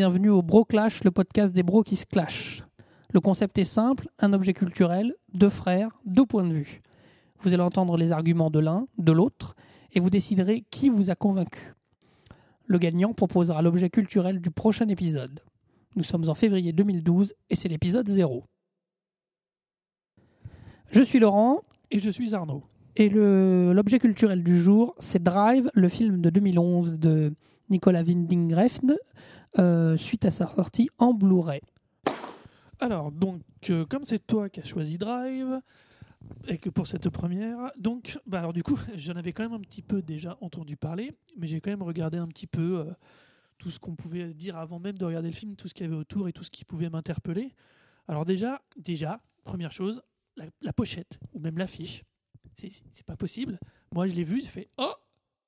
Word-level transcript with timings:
bienvenue 0.00 0.30
au 0.30 0.40
Bro 0.40 0.64
Clash, 0.64 1.04
le 1.04 1.10
podcast 1.10 1.54
des 1.54 1.62
bros 1.62 1.82
qui 1.82 1.94
se 1.94 2.06
clashent. 2.06 2.64
Le 3.12 3.20
concept 3.20 3.58
est 3.58 3.64
simple, 3.64 4.08
un 4.18 4.32
objet 4.32 4.54
culturel, 4.54 5.14
deux 5.34 5.50
frères, 5.50 5.90
deux 6.06 6.24
points 6.24 6.44
de 6.44 6.54
vue. 6.54 6.80
Vous 7.40 7.52
allez 7.52 7.62
entendre 7.62 7.98
les 7.98 8.10
arguments 8.10 8.48
de 8.48 8.60
l'un, 8.60 8.86
de 8.96 9.12
l'autre, 9.12 9.54
et 9.92 10.00
vous 10.00 10.08
déciderez 10.08 10.64
qui 10.70 10.88
vous 10.88 11.10
a 11.10 11.16
convaincu. 11.16 11.74
Le 12.64 12.78
gagnant 12.78 13.12
proposera 13.12 13.60
l'objet 13.60 13.90
culturel 13.90 14.40
du 14.40 14.50
prochain 14.50 14.88
épisode. 14.88 15.40
Nous 15.96 16.02
sommes 16.02 16.26
en 16.30 16.34
février 16.34 16.72
2012 16.72 17.34
et 17.50 17.54
c'est 17.54 17.68
l'épisode 17.68 18.08
0. 18.08 18.42
Je 20.92 21.02
suis 21.02 21.18
Laurent 21.18 21.60
Et 21.90 22.00
je 22.00 22.08
suis 22.08 22.34
Arnaud. 22.34 22.62
et 22.96 23.10
l'objet 23.10 23.98
culturel 23.98 24.42
du 24.42 24.58
jour, 24.58 24.94
c'est 24.98 25.22
Drive, 25.22 25.70
le 25.74 25.90
film 25.90 26.22
de 26.22 26.30
2011 26.30 26.98
de 26.98 27.34
Nicolas 27.68 28.02
Winding 28.02 28.54
Refn, 28.54 28.96
euh, 29.58 29.96
suite 29.96 30.24
à 30.24 30.30
sa 30.30 30.46
sortie 30.46 30.90
en 30.98 31.12
Blu-ray. 31.14 31.60
Alors, 32.78 33.12
donc, 33.12 33.42
euh, 33.68 33.84
comme 33.84 34.04
c'est 34.04 34.26
toi 34.26 34.48
qui 34.48 34.60
as 34.60 34.64
choisi 34.64 34.96
Drive, 34.96 35.60
et 36.48 36.58
que 36.58 36.70
pour 36.70 36.86
cette 36.86 37.08
première, 37.08 37.72
donc, 37.78 38.18
bah 38.26 38.38
alors 38.38 38.52
du 38.52 38.62
coup, 38.62 38.78
j'en 38.96 39.14
avais 39.14 39.32
quand 39.32 39.42
même 39.42 39.52
un 39.52 39.60
petit 39.60 39.82
peu 39.82 40.02
déjà 40.02 40.38
entendu 40.40 40.76
parler, 40.76 41.12
mais 41.36 41.46
j'ai 41.46 41.60
quand 41.60 41.70
même 41.70 41.82
regardé 41.82 42.18
un 42.18 42.28
petit 42.28 42.46
peu 42.46 42.78
euh, 42.78 42.84
tout 43.58 43.70
ce 43.70 43.78
qu'on 43.78 43.96
pouvait 43.96 44.32
dire 44.32 44.56
avant 44.56 44.78
même 44.78 44.96
de 44.96 45.04
regarder 45.04 45.28
le 45.28 45.34
film, 45.34 45.56
tout 45.56 45.68
ce 45.68 45.74
qu'il 45.74 45.86
y 45.86 45.88
avait 45.88 45.98
autour 45.98 46.28
et 46.28 46.32
tout 46.32 46.44
ce 46.44 46.50
qui 46.50 46.64
pouvait 46.64 46.88
m'interpeller. 46.88 47.54
Alors 48.08 48.24
déjà, 48.24 48.62
déjà, 48.76 49.20
première 49.44 49.72
chose, 49.72 50.02
la, 50.36 50.46
la 50.62 50.72
pochette, 50.72 51.18
ou 51.32 51.40
même 51.40 51.58
l'affiche, 51.58 52.04
c'est 52.92 53.06
pas 53.06 53.16
possible. 53.16 53.58
Moi, 53.92 54.06
je 54.06 54.14
l'ai 54.14 54.24
vu, 54.24 54.40
j'ai 54.40 54.48
fait 54.48 54.68
«Oh 54.78 54.92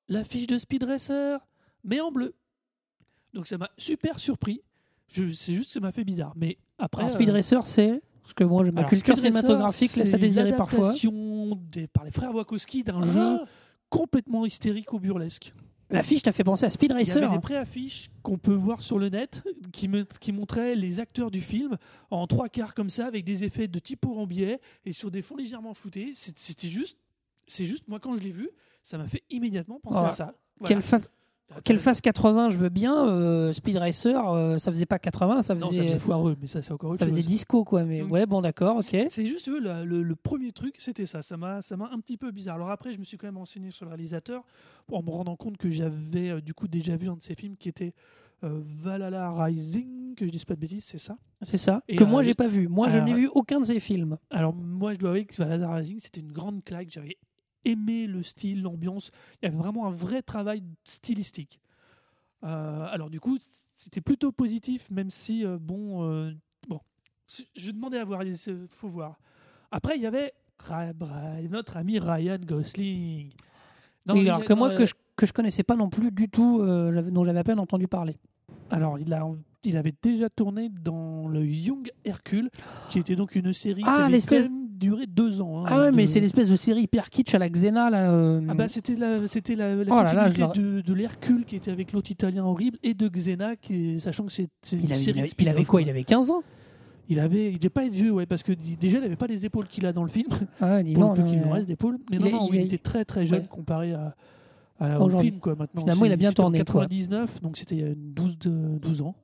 L'affiche 0.09 0.47
de 0.47 0.57
Speed 0.57 0.83
Racer, 0.83 1.39
mais 1.83 2.01
en 2.01 2.11
bleu!» 2.11 2.35
Donc 3.33 3.47
ça 3.47 3.57
m'a 3.57 3.69
super 3.77 4.19
surpris. 4.19 4.61
Je- 5.07 5.29
C'est 5.31 5.53
juste 5.53 5.67
que 5.69 5.73
ça 5.73 5.79
m'a 5.79 5.91
fait 5.91 6.03
bizarre. 6.03 6.33
Mais 6.35 6.57
après... 6.77 7.09
Speed 7.09 7.29
euh, 7.29 7.33
Racer, 7.33 7.65
c'est 7.67 8.01
parce 8.21 8.33
que 8.33 8.43
moi, 8.43 8.63
ma 8.71 8.79
alors, 8.79 8.89
culture 8.89 9.17
Speed 9.17 9.33
Racer, 9.33 9.41
cinématographique 9.41 9.95
laisse 9.95 10.07
à 10.07 10.11
c'est 10.11 10.17
désirer 10.17 10.55
parfois. 10.55 10.93
des- 11.71 11.87
par 11.87 12.03
les 12.05 12.11
frères 12.11 12.33
Wachowski 12.33 12.83
d'un 12.83 13.01
Ah. 13.01 13.11
jeu 13.11 13.39
complètement 13.89 14.45
hystérique 14.45 14.93
au 14.93 14.99
burlesque. 14.99 15.53
L'affiche 15.89 16.23
t'a 16.23 16.31
fait 16.31 16.43
penser 16.43 16.65
à 16.65 16.69
Speed 16.71 16.91
Il 16.91 16.95
y 16.95 16.97
Racer. 17.11 17.23
avait 17.23 17.35
des 17.35 17.41
pré-affiches 17.41 18.09
qu'on 18.23 18.37
peut 18.39 18.53
voir 18.53 18.81
sur 18.81 18.97
le 18.97 19.09
net 19.09 19.43
qui, 19.71 19.87
me- 19.87 20.05
qui 20.19 20.31
montraient 20.31 20.73
les 20.75 20.99
acteurs 20.99 21.29
du 21.29 21.41
film 21.41 21.77
en 22.09 22.25
trois 22.25 22.49
quarts 22.49 22.73
comme 22.73 22.89
ça 22.89 23.05
avec 23.05 23.23
des 23.25 23.43
effets 23.43 23.67
de 23.67 23.77
typo 23.77 24.15
en 24.17 24.25
biais 24.25 24.59
et 24.85 24.93
sur 24.93 25.11
des 25.11 25.21
fonds 25.21 25.35
légèrement 25.35 25.73
floutés. 25.75 26.13
C'est- 26.15 26.39
C'était 26.39 26.69
juste, 26.69 26.97
c'est 27.45 27.65
juste 27.65 27.87
moi 27.87 27.99
quand 27.99 28.15
je 28.15 28.23
l'ai 28.23 28.31
vu, 28.31 28.49
ça 28.81 28.97
m'a 28.97 29.07
fait 29.07 29.23
immédiatement 29.29 29.79
penser 29.79 29.93
Voilà. 29.97 30.09
à 30.09 30.13
ça. 30.13 30.33
Voilà. 30.59 30.73
Quelle 30.75 30.81
face, 30.81 31.11
quelle 31.63 31.77
face 31.79 32.01
80, 32.01 32.49
je 32.49 32.57
veux 32.57 32.69
bien. 32.69 33.07
euh, 33.07 33.53
Speed 33.53 33.77
Racer, 33.77 34.27
euh, 34.33 34.57
ça 34.57 34.71
faisait 34.71 34.85
pas 34.85 34.97
80, 34.99 35.41
ça 35.43 35.53
faisait, 35.55 35.65
Non, 35.65 35.71
ça 35.71 35.83
faisait 35.83 35.99
foireux, 35.99 36.35
mais 36.41 36.47
ça 36.47 36.61
c'est 36.61 36.71
encore 36.71 36.91
autre 36.91 36.99
ça 36.99 37.05
chose. 37.05 37.13
faisait 37.13 37.23
disco, 37.27 37.63
quoi. 37.63 37.83
Mais 37.83 37.99
Donc- 38.01 38.11
ouais, 38.11 38.25
bon, 38.25 38.41
d'accord, 38.41 38.77
ok. 38.77 39.05
C'est 39.09 39.25
juste 39.25 39.47
le, 39.47 39.83
le- 39.85 40.01
le 40.03 40.15
premier 40.15 40.51
truc, 40.51 40.75
c'était 40.79 41.05
ça. 41.05 41.21
Ça 41.21 41.37
m'a, 41.37 41.61
ça 41.61 41.77
m'a 41.77 41.89
un 41.93 41.99
petit 41.99 42.17
peu 42.17 42.31
bizarre. 42.31 42.55
Alors 42.55 42.71
après, 42.71 42.91
je 42.93 42.97
me 42.99 43.03
suis 43.03 43.17
quand 43.17 43.27
même 43.27 43.37
renseigné 43.37 43.69
sur 43.71 43.85
le 43.85 43.89
réalisateur 43.89 44.43
en 44.91 45.03
me 45.03 45.09
rendant 45.11 45.35
compte 45.35 45.57
que 45.57 45.69
j'avais 45.69 46.29
euh, 46.29 46.41
du 46.41 46.53
coup 46.53 46.67
déjà 46.67 46.95
vu 46.97 47.07
un 47.09 47.15
de 47.15 47.21
ses 47.21 47.35
films 47.35 47.55
qui 47.57 47.69
était 47.69 47.93
Valhalla 48.41 49.31
Rising, 49.31 50.15
que 50.15 50.25
je 50.25 50.29
dise 50.31 50.43
pas 50.43 50.55
de 50.55 50.59
bêtises, 50.59 50.83
c'est 50.83 50.97
ça. 50.97 51.15
C'est 51.43 51.57
ça. 51.57 51.81
Et, 51.87 51.95
que 51.95 52.03
moi, 52.03 52.23
j'ai 52.23 52.33
pas 52.33 52.47
vu. 52.49 52.67
Moi, 52.67 52.89
je 52.89 52.99
n'ai 52.99 53.13
vu 53.13 53.29
aucun 53.33 53.59
de 53.61 53.65
ses 53.65 53.79
films. 53.79 54.17
Alors 54.29 54.53
moi, 54.53 54.93
je 54.93 54.99
dois 54.99 55.11
avouer 55.11 55.25
que 55.25 55.35
Valhalla 55.37 55.73
Rising, 55.75 55.99
c'était 56.01 56.19
une 56.19 56.31
grande 56.33 56.63
claque. 56.63 56.89
J'avais 56.89 57.17
aimé 57.65 58.07
le 58.07 58.23
style, 58.23 58.61
l'ambiance. 58.61 59.11
Il 59.41 59.45
y 59.45 59.47
avait 59.47 59.57
vraiment 59.57 59.87
un 59.87 59.91
vrai 59.91 60.21
travail 60.21 60.63
stylistique. 60.83 61.59
Euh, 62.43 62.85
alors 62.89 63.09
du 63.09 63.19
coup, 63.19 63.37
c'était 63.77 64.01
plutôt 64.01 64.31
positif, 64.31 64.89
même 64.89 65.09
si 65.09 65.45
euh, 65.45 65.57
bon, 65.59 66.03
euh, 66.09 66.31
bon, 66.67 66.79
je 67.55 67.71
demandais 67.71 67.97
à 67.99 68.03
voir, 68.05 68.23
il 68.23 68.35
faut 68.69 68.89
voir. 68.89 69.17
Après, 69.71 69.95
il 69.95 70.01
y 70.01 70.05
avait 70.05 70.33
notre 71.49 71.77
ami 71.77 71.99
Ryan 71.99 72.37
Gosling. 72.45 73.31
Non, 74.05 74.15
Oui, 74.15 74.21
il 74.21 74.29
alors 74.29 74.43
que 74.43 74.53
moi, 74.53 74.73
que 74.75 74.85
je, 74.85 74.93
que 75.15 75.25
je 75.25 75.33
connaissais 75.33 75.63
pas 75.63 75.75
non 75.75 75.89
plus 75.89 76.11
du 76.11 76.29
tout, 76.29 76.59
dont 76.59 77.23
j'avais 77.23 77.39
à 77.39 77.43
peine 77.43 77.59
entendu 77.59 77.87
parler. 77.87 78.17
alors 78.69 78.99
il 78.99 79.13
a, 79.13 79.25
il 79.63 79.77
avait 79.77 79.93
déjà 80.01 80.29
tourné 80.29 80.69
dans 80.69 81.27
le 81.27 81.45
Young 81.45 81.89
Hercule, 82.03 82.49
qui 82.89 82.99
était 82.99 83.15
donc 83.15 83.35
une 83.35 83.53
série 83.53 83.83
Ah, 83.85 84.07
l'espèce- 84.09 84.49
duré 84.83 85.05
deux 85.07 85.41
ans. 85.41 85.59
hein, 85.65 85.69
Ah 85.69 85.79
ouais, 85.79 85.91
de- 85.91 85.95
mais 85.95 86.05
c'est 86.07 86.19
l'espèce 86.19 86.49
de 86.49 86.55
série 86.55 86.81
hyper 86.83 87.09
kitsch 87.09 87.33
à 87.33 87.39
la 87.39 87.49
Xena, 87.49 87.89
là. 87.89 88.11
euh, 88.11 88.41
Ah 88.49 88.53
bah 88.53 88.67
c'était 88.67 88.95
la, 88.95 89.25
c'était 89.27 89.55
la, 89.55 89.75
la 89.75 89.83
Oh 89.93 90.03
là 90.03 90.13
là, 90.13 90.29
de, 90.29 90.81
de 90.81 90.93
l'Hercule 90.93 91.45
qui 91.45 91.55
était 91.55 91.71
avec 91.71 91.91
l'autre 91.93 92.11
italien 92.11 92.43
horrible 92.45 92.77
et 92.83 92.93
de 92.93 93.07
Xena 93.07 93.55
qui 93.55 93.99
sachant 93.99 94.25
que 94.25 94.31
c'est 94.31 94.49
une 94.71 94.79
avait, 94.85 94.95
série 94.95 95.19
il 95.39 95.49
avait- 95.49 95.61
il 95.61 95.65
quoi 95.67 95.81
Il 95.81 95.89
avait 95.89 96.03
15 96.03 96.31
ans? 96.31 96.43
Il 97.09 97.19
avait 97.19 97.51
il 97.51 97.59
devait 97.59 97.69
pas 97.69 97.87
vieux 97.89 98.11
ouais 98.11 98.25
parce 98.25 98.43
que 98.43 98.53
déjà 98.53 98.97
il 98.99 99.03
avait 99.03 99.17
pas 99.17 99.27
les 99.27 99.45
épaules 99.45 99.67
qu'il 99.67 99.85
a 99.85 99.91
dans 99.93 100.03
le 100.03 100.09
film 100.09 100.27
ah, 100.61 100.81
dis 100.83 100.93
pour 100.93 101.03
non, 101.03 101.09
le 101.09 101.15
peu 101.15 101.21
non, 101.23 101.27
qu'il 101.27 101.39
lui 101.39 101.49
euh, 101.49 101.53
reste 101.53 101.67
d'épaules 101.67 101.97
mais 102.09 102.17
il 102.17 102.31
non 102.31 102.49
il 102.53 102.59
était 102.61 102.77
très 102.77 103.03
très 103.03 103.25
jeune 103.25 103.41
Ouais. 103.41 103.47
comparé 103.49 103.93
à, 103.93 104.15
à- 104.79 104.99
au 105.01 105.09
film 105.09 105.39
quoi 105.39 105.53
maintenant 105.55 105.81
Finalement, 105.81 106.05
il 106.05 106.11
a 106.13 106.15
bien 106.15 106.29
en 106.29 106.33
tourné, 106.33 106.59
quoi. 106.59 106.81
99 106.83 107.41
donc 107.41 107.57
c'était 107.57 107.75
il 107.75 107.81
y 107.81 107.89
a 107.91 107.93
12 107.95 108.37
de- 108.39 108.77
12 108.79 109.01
ans 109.01 109.15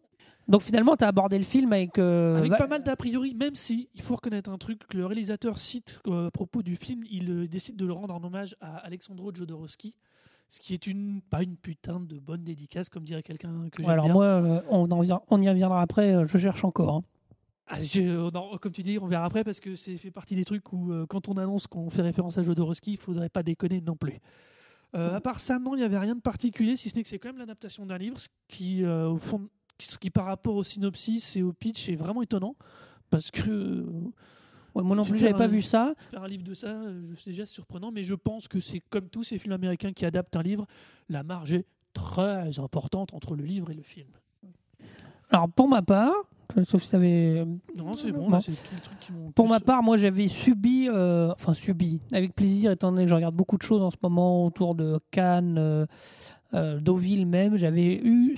Donc 0.50 0.62
finalement, 0.64 0.98
tu 0.98 1.04
as 1.04 1.08
abordé 1.08 1.38
le 1.38 1.44
film 1.46 1.72
avec. 1.72 1.98
euh, 2.00 2.38
avec 2.38 2.50
bah- 2.52 2.58
pas 2.58 2.68
mal 2.68 2.84
d'a 2.84 2.96
priori 2.96 3.36
même 3.36 3.56
si 3.56 3.88
il 3.94 4.02
faut 4.02 4.16
reconnaître 4.16 4.50
un 4.50 4.58
truc 4.58 4.80
que 4.88 4.98
le 4.98 5.06
réalisateur 5.06 5.58
cite 5.60 6.00
euh, 6.08 6.28
à 6.28 6.32
propos 6.32 6.64
du 6.64 6.76
film 6.76 7.04
il 7.10 7.30
euh, 7.32 7.48
décide 7.48 7.76
de 7.78 7.86
le 7.86 7.94
rendre 7.94 8.14
en 8.16 8.24
hommage 8.24 8.56
à 8.60 8.78
Alexandro 8.78 9.32
Jodorowsky 9.34 9.94
ce 10.50 10.60
qui 10.60 10.74
est 10.74 10.88
une 10.88 11.22
pas 11.22 11.44
une 11.44 11.56
putain 11.56 12.00
de 12.00 12.18
bonne 12.18 12.44
dédicace 12.44 12.90
comme 12.90 13.04
dirait 13.04 13.22
quelqu'un 13.22 13.70
que 13.72 13.84
j'aime 13.84 13.92
alors 13.92 14.06
bien. 14.06 14.14
moi, 14.14 14.26
euh, 14.26 14.62
on, 14.70 14.90
en 14.90 15.02
vient- 15.02 15.22
on 15.30 15.40
y 15.40 15.48
reviendra 15.48 15.82
après, 15.84 16.16
euh, 16.16 16.26
je 16.26 16.38
cherche 16.40 16.64
encore. 16.66 16.96
hein. 16.96 17.04
Ah, 17.68 17.84
je- 17.84 18.32
non, 18.32 18.58
comme 18.60 18.72
tu 18.72 18.82
dis, 18.82 18.98
on 19.00 19.06
verra 19.06 19.26
après 19.26 19.44
parce 19.44 19.60
que 19.60 19.76
c'est 19.76 19.96
fait 19.98 20.10
partie 20.10 20.34
des 20.36 20.44
trucs 20.46 20.74
où 20.74 20.92
quand 21.08 21.30
on 21.30 21.38
annonce 21.38 21.68
qu'on 21.68 21.92
fait 21.92 22.02
référence 22.02 22.40
à 22.40 22.42
Jodorowsky, 22.42 22.94
il 22.94 22.98
faudrait 22.98 23.30
pas 23.30 23.44
déconner 23.44 23.80
non 23.82 23.96
plus. 23.96 24.18
À 24.94 25.22
part 25.22 25.40
ça, 25.40 25.60
non, 25.60 25.76
il 25.76 25.78
n'y 25.78 25.84
avait 25.84 26.00
rien 26.00 26.16
de 26.16 26.20
particulier, 26.22 26.76
si 26.76 26.90
ce 26.90 26.96
n'est 26.96 27.04
que 27.04 27.08
c'est 27.10 27.20
quand 27.20 27.30
même 27.30 27.38
l'adaptation 27.38 27.86
d'un 27.86 28.00
livre, 28.00 28.20
ce 28.20 28.28
qui, 28.48 28.84
au 28.84 29.18
fond, 29.18 29.48
ce 29.80 29.98
qui 29.98 30.10
par 30.10 30.26
rapport 30.26 30.56
au 30.56 30.64
synopsis 30.64 31.36
et 31.36 31.44
au 31.44 31.54
pitch 31.54 31.90
est 31.90 31.96
vraiment 31.96 32.22
étonnant 32.22 32.56
parce 33.10 33.32
que 33.32 33.50
euh, 33.50 33.86
Ouais, 34.76 34.84
moi 34.84 34.96
non 34.96 35.04
plus, 35.04 35.18
j'avais 35.18 35.34
pas 35.34 35.48
vu 35.48 35.64
ça. 35.64 35.94
faire 36.12 36.22
un 36.24 36.28
livre 36.28 36.44
de 36.44 36.54
ça, 36.54 36.68
euh, 36.68 37.02
c'est 37.16 37.32
déjà 37.32 37.48
surprenant, 37.48 37.92
mais 37.92 38.04
je 38.04 38.14
pense 38.14 38.48
que 38.48 38.60
c'est 38.60 38.82
comme 38.92 39.10
tous 39.10 39.24
ces 39.24 39.40
films 39.40 39.54
américains 39.54 39.94
qui 39.94 40.06
adaptent 40.06 40.36
un 40.36 40.44
livre, 40.44 40.68
la 41.10 41.24
marge 41.24 41.54
est 41.54 41.66
très 41.94 42.60
importante 42.60 43.14
entre 43.16 43.36
le 43.36 43.44
livre 43.44 43.72
et 43.72 43.74
le 43.74 43.82
film. 43.82 44.08
Alors 45.32 45.50
pour 45.50 45.68
ma 45.68 45.82
part, 45.82 46.14
euh, 46.58 46.64
sauf 46.66 46.84
si 46.84 46.90
tu 46.90 46.96
avais 46.96 47.46
Non, 47.76 47.96
c'est 47.96 48.12
bon, 48.12 48.40
c'est 48.40 48.52
qui. 48.52 49.12
Pour 49.36 49.48
ma 49.48 49.60
part, 49.60 49.84
moi 49.84 49.98
j'avais 49.98 50.28
subi, 50.28 50.88
euh, 50.88 51.32
enfin 51.34 51.54
subi, 51.54 52.00
avec 52.12 52.36
plaisir, 52.36 52.72
étant 52.72 52.92
donné 52.92 53.04
que 53.06 53.10
je 53.10 53.16
regarde 53.16 53.36
beaucoup 53.36 53.58
de 53.58 53.64
choses 53.64 53.82
en 53.82 53.92
ce 53.92 53.98
moment 54.02 54.46
autour 54.46 54.76
de 54.76 55.00
Cannes, 55.12 55.58
euh, 55.58 55.86
euh, 56.54 56.80
Deauville 56.80 57.26
même, 57.26 57.58
j'avais 57.58 57.96
eu 57.98 58.36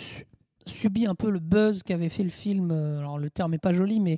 subi 0.65 1.05
un 1.05 1.15
peu 1.15 1.29
le 1.29 1.39
buzz 1.39 1.83
qu'avait 1.83 2.09
fait 2.09 2.23
le 2.23 2.29
film. 2.29 2.69
euh, 2.71 2.99
alors 2.99 3.17
le 3.17 3.29
terme 3.29 3.53
est 3.53 3.57
pas 3.59 3.73
joli, 3.73 3.99
mais 3.99 4.17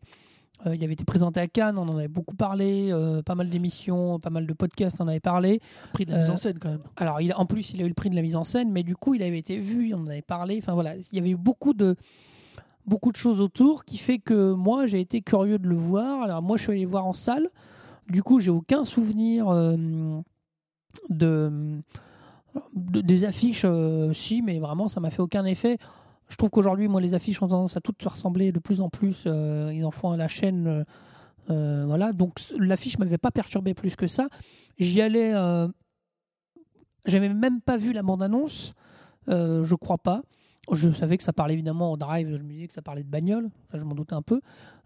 euh, 0.65 0.75
il 0.75 0.83
avait 0.83 0.93
été 0.93 1.03
présenté 1.03 1.39
à 1.39 1.47
Cannes, 1.47 1.77
on 1.77 1.87
en 1.89 1.97
avait 1.97 2.07
beaucoup 2.07 2.35
parlé, 2.35 2.89
euh, 2.91 3.21
pas 3.21 3.35
mal 3.35 3.49
d'émissions, 3.49 4.19
pas 4.19 4.29
mal 4.29 4.47
de 4.47 4.53
podcasts 4.53 5.01
en 5.01 5.07
avaient 5.07 5.19
parlé. 5.19 5.59
pris 5.93 6.05
de 6.05 6.11
la 6.11 6.19
mise 6.19 6.29
en 6.29 6.37
scène 6.37 6.57
quand 6.59 6.69
même. 6.69 6.83
Alors, 6.95 7.19
il, 7.21 7.33
en 7.33 7.45
plus, 7.45 7.73
il 7.73 7.81
a 7.81 7.85
eu 7.85 7.89
le 7.89 7.93
prix 7.93 8.09
de 8.09 8.15
la 8.15 8.21
mise 8.21 8.35
en 8.35 8.43
scène, 8.43 8.71
mais 8.71 8.83
du 8.83 8.95
coup, 8.95 9.13
il 9.13 9.23
avait 9.23 9.39
été 9.39 9.57
vu, 9.57 9.93
on 9.93 9.99
en 10.01 10.07
avait 10.07 10.21
parlé. 10.21 10.57
Enfin 10.61 10.73
voilà, 10.73 10.95
il 10.95 11.03
y 11.15 11.19
avait 11.19 11.31
eu 11.31 11.35
beaucoup 11.37 11.73
de, 11.73 11.95
beaucoup 12.85 13.11
de 13.11 13.17
choses 13.17 13.41
autour 13.41 13.83
qui 13.83 13.97
fait 13.97 14.19
que 14.19 14.53
moi, 14.53 14.85
j'ai 14.85 15.01
été 15.01 15.21
curieux 15.21 15.59
de 15.59 15.67
le 15.67 15.75
voir. 15.75 16.21
Alors, 16.23 16.41
moi, 16.41 16.55
je 16.57 16.63
suis 16.63 16.71
allé 16.71 16.81
le 16.83 16.87
voir 16.87 17.05
en 17.05 17.13
salle. 17.13 17.49
Du 18.09 18.21
coup, 18.23 18.39
j'ai 18.39 18.51
aucun 18.51 18.85
souvenir 18.85 19.49
de, 21.09 21.79
de- 22.75 23.01
des 23.01 23.23
affiches. 23.25 23.65
si, 24.13 24.41
mais 24.41 24.59
vraiment, 24.59 24.87
ça 24.87 24.99
m'a 24.99 25.09
fait 25.09 25.21
aucun 25.21 25.45
effet. 25.45 25.77
Je 26.29 26.35
trouve 26.35 26.49
qu'aujourd'hui, 26.49 26.87
moi, 26.87 27.01
les 27.01 27.13
affiches 27.13 27.41
ont 27.41 27.47
tendance 27.47 27.77
à 27.77 27.81
toutes 27.81 28.01
se 28.01 28.09
ressembler 28.09 28.51
de 28.51 28.59
plus 28.59 28.81
en 28.81 28.89
plus. 28.89 29.23
euh, 29.27 29.71
ils 29.73 29.85
en 29.85 29.91
font 29.91 30.11
à 30.11 30.17
la 30.17 30.27
chaîne. 30.27 30.67
euh, 30.67 30.83
euh, 31.49 31.83
voilà, 31.85 32.13
donc 32.13 32.39
l'affiche 32.57 32.97
m'avait 32.97 33.17
pas 33.17 33.31
perturbé 33.31 33.73
plus 33.73 33.95
que 33.95 34.07
ça. 34.07 34.27
J'y 34.79 35.01
allais. 35.01 35.33
euh, 35.33 35.67
j'avais 37.05 37.29
même 37.29 37.59
pas 37.59 37.75
vu 37.75 37.91
la 37.91 38.01
bande-annonce, 38.01 38.73
je 39.27 39.75
crois 39.75 39.97
pas. 39.97 40.21
Je 40.71 40.89
savais 40.91 41.17
que 41.17 41.23
ça 41.23 41.33
parlait 41.33 41.53
évidemment 41.53 41.91
en 41.91 41.97
drive, 41.97 42.29
je 42.29 42.41
me 42.41 42.49
disais 42.49 42.67
que 42.67 42.73
ça 42.73 42.81
parlait 42.81 43.03
de 43.03 43.09
bagnole, 43.09 43.49
je 43.73 43.83
m'en 43.83 43.93
doutais 43.93 44.13
un 44.13 44.21
peu. 44.21 44.39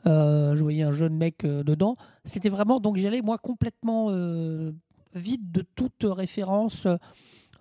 Je 0.05 0.59
voyais 0.59 0.81
un 0.81 0.91
jeune 0.91 1.15
mec 1.15 1.43
dedans. 1.45 1.95
C'était 2.25 2.49
vraiment, 2.49 2.79
donc 2.79 2.97
j'y 2.97 3.05
allais 3.05 3.21
moi 3.21 3.37
complètement 3.37 4.09
vide 5.13 5.51
de 5.51 5.61
toute 5.61 6.03
référence. 6.03 6.87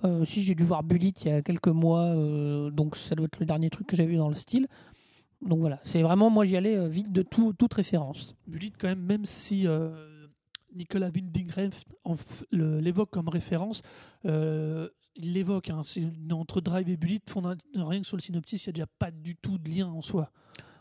Euh, 0.05 0.25
si 0.25 0.43
j'ai 0.43 0.55
dû 0.55 0.63
voir 0.63 0.83
Bullet 0.83 1.09
il 1.25 1.29
y 1.29 1.31
a 1.31 1.43
quelques 1.43 1.69
mois, 1.69 2.03
euh, 2.03 2.71
donc 2.71 2.97
ça 2.97 3.15
doit 3.15 3.27
être 3.27 3.41
le 3.41 3.47
dernier 3.47 3.71
truc 3.71 3.87
que 3.87 3.97
j'ai 3.97 4.07
vu 4.07 4.17
dans 4.17 4.29
le 4.29 4.35
style. 4.35 4.69
Donc 5.43 5.61
voilà, 5.61 5.81
c'est 5.83 6.03
vraiment, 6.03 6.31
moi 6.31 6.45
j'y 6.45 6.57
allais 6.57 6.77
euh, 6.77 6.89
vide 6.89 7.13
de 7.13 7.23
tout, 7.23 7.53
toute 7.53 7.75
référence. 7.75 8.35
Bullitt, 8.47 8.75
quand 8.79 8.89
même, 8.89 9.03
même 9.03 9.25
si 9.25 9.67
euh, 9.67 10.27
Nicolas 10.75 11.11
Winding 11.15 11.51
l'évoque 12.53 13.11
comme 13.11 13.29
référence, 13.29 13.83
euh, 14.25 14.89
il 15.15 15.33
l'évoque, 15.33 15.71
hein, 15.71 15.83
entre 16.33 16.61
Drive 16.61 16.89
et 16.91 16.97
Bullet, 16.97 17.21
rien 17.75 18.01
que 18.01 18.07
sur 18.07 18.17
le 18.17 18.23
synopsis, 18.23 18.65
il 18.65 18.69
n'y 18.69 18.71
a 18.71 18.73
déjà 18.73 18.87
pas 18.99 19.11
du 19.11 19.37
tout 19.37 19.57
de 19.59 19.71
lien 19.71 19.89
en 19.89 20.03
soi. 20.03 20.31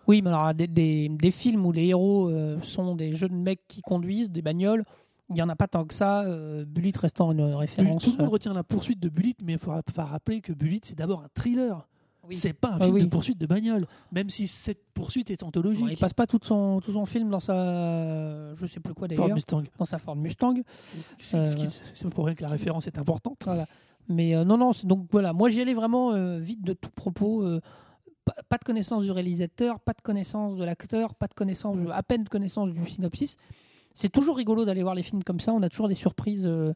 Oui, 0.07 0.21
mais 0.21 0.29
alors 0.29 0.53
des, 0.53 0.67
des, 0.67 1.09
des 1.09 1.31
films 1.31 1.65
où 1.65 1.71
les 1.71 1.87
héros 1.87 2.29
sont 2.61 2.95
des 2.95 3.13
jeunes 3.13 3.41
mecs 3.41 3.65
qui 3.67 3.81
conduisent 3.81 4.29
des 4.29 4.41
bagnoles, 4.41 4.83
il 5.29 5.35
n'y 5.35 5.41
en 5.41 5.49
a 5.49 5.55
pas 5.55 5.67
tant 5.67 5.85
que 5.85 5.93
ça. 5.93 6.23
Euh, 6.23 6.65
restant 7.01 7.31
une 7.31 7.41
référence. 7.41 8.03
tout 8.03 8.11
le 8.11 8.17
monde 8.17 8.29
retient 8.33 8.53
la 8.53 8.63
poursuite 8.63 8.99
de 8.99 9.09
Bullet, 9.09 9.33
mais 9.43 9.53
il 9.53 9.59
faut 9.59 9.71
pas 9.93 10.05
rappeler 10.05 10.41
que 10.41 10.53
Bullet, 10.53 10.79
c'est 10.83 10.97
d'abord 10.97 11.21
un 11.21 11.27
thriller. 11.33 11.87
Oui. 12.27 12.35
C'est 12.35 12.53
pas 12.53 12.69
un 12.69 12.77
Ah 12.79 12.85
film 12.85 12.95
oui. 12.95 13.03
de 13.03 13.07
poursuite 13.09 13.37
de 13.37 13.45
bagnole, 13.45 13.85
même 14.11 14.31
si 14.31 14.47
cette 14.47 14.83
poursuite 14.95 15.29
est 15.29 15.41
Bon, 15.41 15.47
anthologique. 15.47 15.85
il 15.91 15.97
passe 15.97 16.13
pas 16.15 16.25
tout 16.25 16.39
son, 16.41 16.79
tout 16.81 16.91
son 16.93 17.05
film 17.05 17.29
dans 17.29 17.39
sa. 17.39 18.55
Je 18.55 18.65
sais 18.65 18.79
plus 18.79 18.95
quoi 18.95 19.07
d'ailleurs. 19.07 19.29
Mustang. 19.33 19.61
Dans 19.77 19.85
sa 19.85 19.99
Ford 19.99 20.15
Mustang. 20.15 20.55
C'est 21.19 21.37
Euh, 21.37 21.53
c'est 21.93 22.09
pour 22.09 22.25
rien 22.25 22.33
que 22.33 22.41
la 22.41 22.49
référence 22.49 22.87
est 22.87 22.97
importante. 22.97 23.43
Voilà. 23.45 23.67
Mais 24.09 24.35
euh, 24.35 24.43
non, 24.43 24.57
non, 24.57 24.71
donc 24.83 25.07
voilà, 25.11 25.33
moi 25.33 25.49
j'y 25.49 25.61
allais 25.61 25.73
vraiment 25.75 26.13
euh, 26.13 26.39
vite 26.39 26.63
de 26.63 26.73
tout 26.73 26.89
propos. 26.95 27.43
pas, 28.23 28.33
pas 28.49 28.57
de 28.57 28.63
connaissance 28.63 29.03
du 29.03 29.11
réalisateur, 29.11 29.79
pas 29.79 29.93
de 29.93 30.01
connaissance 30.01 30.55
de 30.55 30.63
l'acteur, 30.63 31.13
pas 31.13 31.27
de 31.27 31.33
connaissance, 31.35 31.77
à 31.91 32.01
peine 32.01 32.23
de 32.23 32.29
connaissance 32.29 32.71
du 32.71 32.85
synopsis. 32.89 33.37
C'est 33.95 34.09
toujours 34.09 34.37
rigolo 34.37 34.63
d'aller 34.65 34.83
voir 34.83 34.93
les 34.93 35.03
films 35.03 35.23
comme 35.23 35.39
ça, 35.39 35.53
on 35.53 35.63
a 35.63 35.69
toujours 35.69 35.87
des 35.87 35.95
surprises. 35.95 36.45
euh, 36.45 36.73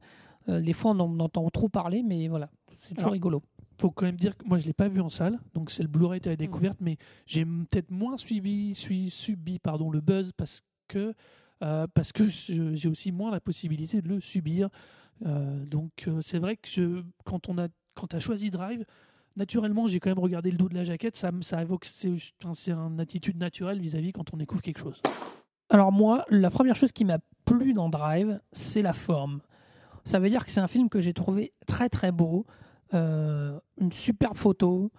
euh, 0.47 0.61
des 0.61 0.73
fois 0.73 0.91
on 0.91 0.99
en 0.99 1.19
entend 1.19 1.49
trop 1.49 1.69
parler, 1.69 2.01
mais 2.03 2.27
voilà, 2.27 2.49
c'est 2.81 2.89
toujours 2.95 3.07
Alors, 3.07 3.13
rigolo. 3.13 3.43
faut 3.77 3.91
quand 3.91 4.05
même 4.05 4.15
dire 4.15 4.37
que 4.37 4.45
moi 4.45 4.57
je 4.57 4.65
l'ai 4.65 4.73
pas 4.73 4.87
vu 4.87 5.01
en 5.01 5.09
salle, 5.09 5.39
donc 5.53 5.69
c'est 5.69 5.83
le 5.83 5.89
Blu-ray 5.89 6.21
à 6.25 6.29
la 6.29 6.35
découverte, 6.35 6.79
mais 6.81 6.97
j'ai 7.25 7.45
peut-être 7.45 7.91
moins 7.91 8.17
subi 8.17 8.73
pardon, 9.61 9.91
le 9.91 10.01
buzz 10.01 10.31
parce 10.35 10.61
que, 10.87 11.13
euh, 11.61 11.87
parce 11.93 12.11
que 12.11 12.27
j'ai 12.27 12.89
aussi 12.89 13.11
moins 13.11 13.31
la 13.31 13.39
possibilité 13.39 14.01
de 14.01 14.09
le 14.09 14.21
subir. 14.21 14.69
Euh, 15.25 15.65
donc 15.65 16.05
euh, 16.07 16.21
c'est 16.21 16.39
vrai 16.39 16.55
que 16.55 16.69
je, 16.69 17.03
quand 17.25 17.49
on 17.49 17.57
a 17.57 17.67
quand 17.93 18.13
as 18.13 18.21
choisi 18.21 18.49
Drive, 18.49 18.85
naturellement 19.35 19.87
j'ai 19.87 19.99
quand 19.99 20.09
même 20.09 20.19
regardé 20.19 20.51
le 20.51 20.57
dos 20.57 20.69
de 20.69 20.75
la 20.75 20.85
jaquette, 20.85 21.17
ça, 21.17 21.31
ça 21.41 21.61
évoque 21.61 21.83
c'est 21.85 22.15
une 22.71 22.99
attitude 22.99 23.37
naturelle 23.37 23.81
vis-à-vis 23.81 24.13
quand 24.13 24.33
on 24.33 24.37
découvre 24.37 24.61
quelque 24.61 24.79
chose. 24.79 25.01
Alors 25.69 25.91
moi, 25.91 26.25
la 26.29 26.49
première 26.49 26.75
chose 26.75 26.91
qui 26.91 27.05
m'a 27.05 27.19
plu 27.45 27.73
dans 27.73 27.89
Drive, 27.89 28.39
c'est 28.51 28.81
la 28.81 28.93
forme. 28.93 29.41
Ça 30.05 30.19
veut 30.19 30.29
dire 30.29 30.45
que 30.45 30.51
c'est 30.51 30.59
un 30.61 30.67
film 30.67 30.89
que 30.89 30.99
j'ai 30.99 31.13
trouvé 31.13 31.53
très 31.67 31.89
très 31.89 32.11
beau, 32.11 32.45
euh, 32.93 33.59
une 33.79 33.91
superbe 33.91 34.35
photo, 34.37 34.91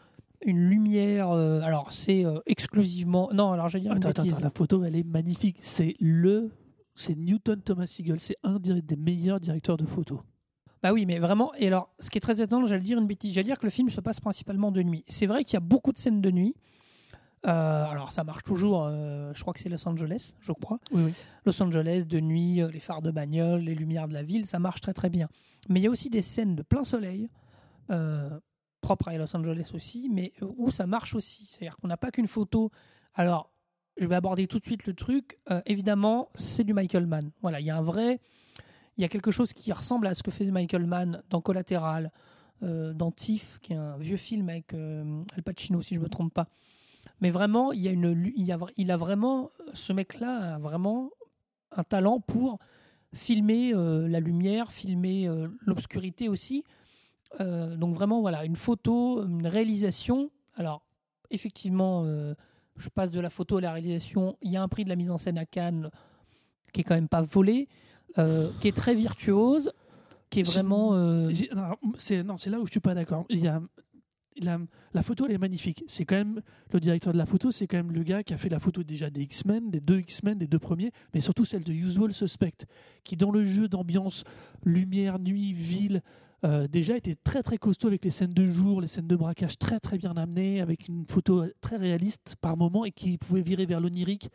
une 0.44 0.58
lumière. 0.68 1.30
euh, 1.30 1.60
alors 1.62 1.92
c'est 1.92 2.24
euh, 2.24 2.38
exclusivement. 2.46 3.28
Non, 3.32 3.52
alors 3.52 3.68
je 3.68 3.78
vais 3.78 3.80
dire 3.80 3.90
une 3.92 3.98
Attends, 3.98 4.10
attends, 4.10 4.22
bêtise. 4.22 4.36
attends, 4.38 4.44
la 4.44 4.50
photo 4.50 4.84
elle 4.84 4.94
est 4.96 5.02
magnifique, 5.06 5.56
c'est 5.60 5.96
le 6.00 6.50
c'est 6.94 7.16
Newton 7.16 7.60
Thomas 7.62 7.86
Sigel, 7.86 8.20
c'est 8.20 8.36
un 8.44 8.58
des 8.58 8.80
des 8.82 8.96
meilleurs 8.96 9.40
directeurs 9.40 9.76
de 9.76 9.86
photos. 9.86 10.20
Bah 10.82 10.92
oui, 10.94 11.04
mais 11.04 11.18
vraiment. 11.18 11.52
Et 11.58 11.66
alors, 11.66 11.90
ce 11.98 12.08
qui 12.08 12.16
est 12.16 12.22
très 12.22 12.40
étonnant, 12.40 12.64
j'allais 12.64 12.80
dire 12.82 12.98
une 12.98 13.06
bêtise. 13.06 13.34
J'allais 13.34 13.44
dire 13.44 13.58
que 13.58 13.66
le 13.66 13.70
film 13.70 13.90
se 13.90 14.00
passe 14.00 14.18
principalement 14.18 14.70
de 14.72 14.82
nuit. 14.82 15.04
C'est 15.08 15.26
vrai 15.26 15.44
qu'il 15.44 15.54
y 15.54 15.56
a 15.58 15.60
beaucoup 15.60 15.92
de 15.92 15.98
scènes 15.98 16.22
de 16.22 16.30
nuit. 16.30 16.54
Euh, 17.46 17.84
alors 17.86 18.12
ça 18.12 18.22
marche 18.22 18.44
toujours. 18.44 18.84
euh, 18.84 19.32
je 19.34 19.40
crois 19.40 19.54
que 19.54 19.60
c'est 19.60 19.68
Los 19.68 19.88
Angeles, 19.88 20.34
je 20.40 20.52
crois. 20.52 20.78
Oui, 20.92 21.04
oui. 21.06 21.12
Los 21.46 21.62
Angeles 21.62 22.04
de 22.06 22.20
nuit, 22.20 22.60
euh, 22.60 22.70
les 22.70 22.80
phares 22.80 23.02
de 23.02 23.10
bagnole, 23.10 23.60
les 23.60 23.74
lumières 23.74 24.08
de 24.08 24.12
la 24.14 24.22
ville, 24.22 24.46
ça 24.46 24.58
marche 24.58 24.80
très 24.80 24.92
très 24.92 25.08
bien. 25.08 25.28
Mais 25.68 25.80
il 25.80 25.82
y 25.84 25.86
a 25.86 25.90
aussi 25.90 26.10
des 26.10 26.22
scènes 26.22 26.54
de 26.54 26.62
plein 26.62 26.84
soleil, 26.84 27.30
propres 28.80 29.08
à 29.08 29.16
Los 29.16 29.36
Angeles 29.36 29.70
aussi, 29.74 30.08
mais 30.10 30.32
où 30.56 30.70
ça 30.70 30.86
marche 30.86 31.14
aussi. 31.14 31.46
C'est-à-dire 31.46 31.76
qu'on 31.76 31.88
n'a 31.88 31.96
pas 31.96 32.10
qu'une 32.10 32.26
photo. 32.26 32.70
Alors, 33.14 33.50
je 33.98 34.06
vais 34.06 34.14
aborder 34.14 34.46
tout 34.46 34.58
de 34.58 34.64
suite 34.64 34.86
le 34.86 34.94
truc. 34.94 35.38
Euh, 35.50 35.60
évidemment, 35.66 36.30
c'est 36.34 36.64
du 36.64 36.72
Michael 36.72 37.06
Mann. 37.06 37.30
Voilà, 37.42 37.60
il 37.60 37.66
y 37.66 37.70
a 37.70 37.76
un 37.76 37.82
vrai, 37.82 38.20
il 38.96 39.02
y 39.02 39.04
a 39.04 39.08
quelque 39.08 39.30
chose 39.30 39.52
qui 39.52 39.72
ressemble 39.72 40.06
à 40.06 40.14
ce 40.14 40.22
que 40.22 40.30
faisait 40.30 40.50
Michael 40.50 40.86
Mann 40.86 41.22
dans 41.28 41.40
Collateral, 41.40 42.10
euh, 42.62 42.94
dans 42.94 43.10
Thief, 43.10 43.58
qui 43.60 43.74
est 43.74 43.76
un 43.76 43.98
vieux 43.98 44.16
film 44.16 44.48
avec 44.48 44.72
euh, 44.72 45.22
Al 45.36 45.42
Pacino, 45.42 45.82
si 45.82 45.94
je 45.94 46.00
me 46.00 46.08
trompe 46.08 46.32
pas. 46.32 46.48
Mais 47.20 47.30
vraiment, 47.30 47.72
il 47.72 47.80
y 47.82 47.88
a 47.88 47.90
une, 47.90 48.10
lu- 48.12 48.32
il 48.36 48.44
y 48.44 48.52
a, 48.52 48.56
vra- 48.56 48.72
il 48.76 48.90
a 48.90 48.96
vraiment, 48.96 49.50
ce 49.74 49.92
mec-là 49.92 50.54
a 50.54 50.58
vraiment 50.58 51.10
un 51.72 51.84
talent 51.84 52.20
pour 52.20 52.58
filmer 53.14 53.72
euh, 53.74 54.08
la 54.08 54.20
lumière, 54.20 54.72
filmer 54.72 55.28
euh, 55.28 55.48
l'obscurité 55.60 56.28
aussi. 56.28 56.64
Euh, 57.40 57.76
donc 57.76 57.94
vraiment, 57.94 58.20
voilà, 58.20 58.44
une 58.44 58.56
photo, 58.56 59.24
une 59.26 59.46
réalisation. 59.46 60.30
Alors, 60.54 60.82
effectivement, 61.30 62.02
euh, 62.04 62.34
je 62.76 62.88
passe 62.88 63.10
de 63.10 63.20
la 63.20 63.30
photo 63.30 63.58
à 63.58 63.60
la 63.60 63.72
réalisation. 63.72 64.36
Il 64.42 64.50
y 64.52 64.56
a 64.56 64.62
un 64.62 64.68
prix 64.68 64.84
de 64.84 64.88
la 64.88 64.96
mise 64.96 65.10
en 65.10 65.18
scène 65.18 65.38
à 65.38 65.46
Cannes 65.46 65.90
qui 66.72 66.80
est 66.80 66.84
quand 66.84 66.94
même 66.94 67.08
pas 67.08 67.22
volé, 67.22 67.68
euh, 68.18 68.50
qui 68.60 68.68
est 68.68 68.76
très 68.76 68.94
virtuose, 68.94 69.72
qui 70.30 70.40
est 70.40 70.44
vraiment... 70.44 70.94
euh, 70.94 71.30
non, 71.54 71.76
C'est 71.98 72.22
non, 72.22 72.38
c'est 72.38 72.48
là 72.50 72.60
où 72.60 72.66
je 72.66 72.70
suis 72.70 72.80
pas 72.80 72.94
d'accord. 72.94 73.26
Il 73.28 73.40
y 73.40 73.48
a 73.48 73.60
la, 74.44 75.02
photo 75.02 75.26
elle 75.26 75.32
est 75.32 75.38
magnifique. 75.38 75.84
C'est 75.86 76.04
quand 76.04 76.16
même 76.16 76.40
le 76.72 76.80
directeur 76.80 77.12
de 77.12 77.18
la 77.18 77.26
photo, 77.26 77.50
c'est 77.50 77.66
quand 77.66 77.76
même 77.76 77.92
le 77.92 78.02
gars 78.02 78.22
qui 78.22 78.34
a 78.34 78.36
fait 78.36 78.48
la 78.48 78.58
photo 78.58 78.82
déjà 78.82 79.10
des 79.10 79.22
X-Men, 79.22 79.70
des 79.70 79.80
deux 79.80 80.00
X-Men, 80.00 80.38
des 80.38 80.46
deux 80.46 80.58
premiers, 80.58 80.92
mais 81.14 81.20
surtout 81.20 81.44
celle 81.44 81.64
de 81.64 81.72
Usual 81.72 82.12
Suspect, 82.12 82.66
qui 83.04 83.16
dans 83.16 83.30
le 83.30 83.44
jeu 83.44 83.68
d'ambiance 83.68 84.24
lumière, 84.64 85.18
nuit, 85.18 85.52
ville, 85.52 86.02
euh, 86.44 86.66
déjà 86.66 86.96
était 86.96 87.14
très 87.14 87.42
très 87.42 87.58
costaud 87.58 87.88
avec 87.88 88.04
les 88.04 88.10
scènes 88.10 88.32
de 88.32 88.46
jour, 88.46 88.80
les 88.80 88.88
scènes 88.88 89.06
de 89.06 89.16
braquage 89.16 89.58
très 89.58 89.78
très 89.78 89.98
bien 89.98 90.16
amenées, 90.16 90.60
avec 90.60 90.88
une 90.88 91.04
photo 91.06 91.44
très 91.60 91.76
réaliste 91.76 92.36
par 92.40 92.56
moment 92.56 92.84
et 92.84 92.92
qui 92.92 93.18
pouvait 93.18 93.42
virer 93.42 93.66
vers 93.66 93.80
l'onirique 93.80 94.30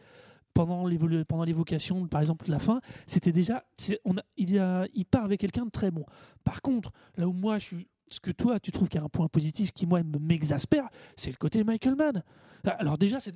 pendant 0.53 0.85
l'évocation 0.85 2.07
par 2.07 2.21
exemple 2.21 2.45
de 2.45 2.51
la 2.51 2.59
fin 2.59 2.79
c'était 3.07 3.33
déjà 3.33 3.65
on 4.05 4.15
a, 4.17 4.21
il, 4.37 4.57
a, 4.57 4.87
il 4.93 5.05
part 5.05 5.25
avec 5.25 5.41
quelqu'un 5.41 5.65
de 5.65 5.69
très 5.69 5.91
bon 5.91 6.05
par 6.45 6.61
contre 6.61 6.93
là 7.17 7.27
où 7.27 7.33
moi 7.33 7.59
je 7.59 7.65
suis 7.65 7.87
ce 8.07 8.19
que 8.19 8.31
toi 8.31 8.59
tu 8.59 8.71
trouves 8.71 8.87
qu'il 8.87 8.99
y 8.99 9.01
a 9.01 9.05
un 9.05 9.09
point 9.09 9.27
positif 9.27 9.71
qui 9.71 9.85
moi 9.87 10.03
me- 10.03 10.19
m'exaspère 10.19 10.87
c'est 11.15 11.31
le 11.31 11.37
côté 11.37 11.63
Michael 11.63 11.95
Mann 11.95 12.23
alors 12.63 12.97
déjà 12.97 13.19
c'est 13.19 13.33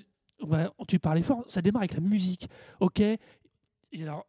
tu 0.87 0.99
parlais 0.99 1.21
fort 1.23 1.43
ça 1.47 1.61
démarre 1.61 1.81
avec 1.81 1.93
la 1.93 1.99
musique 2.01 2.47
ok? 2.79 2.99
Et 2.99 3.19
alors 4.03 4.25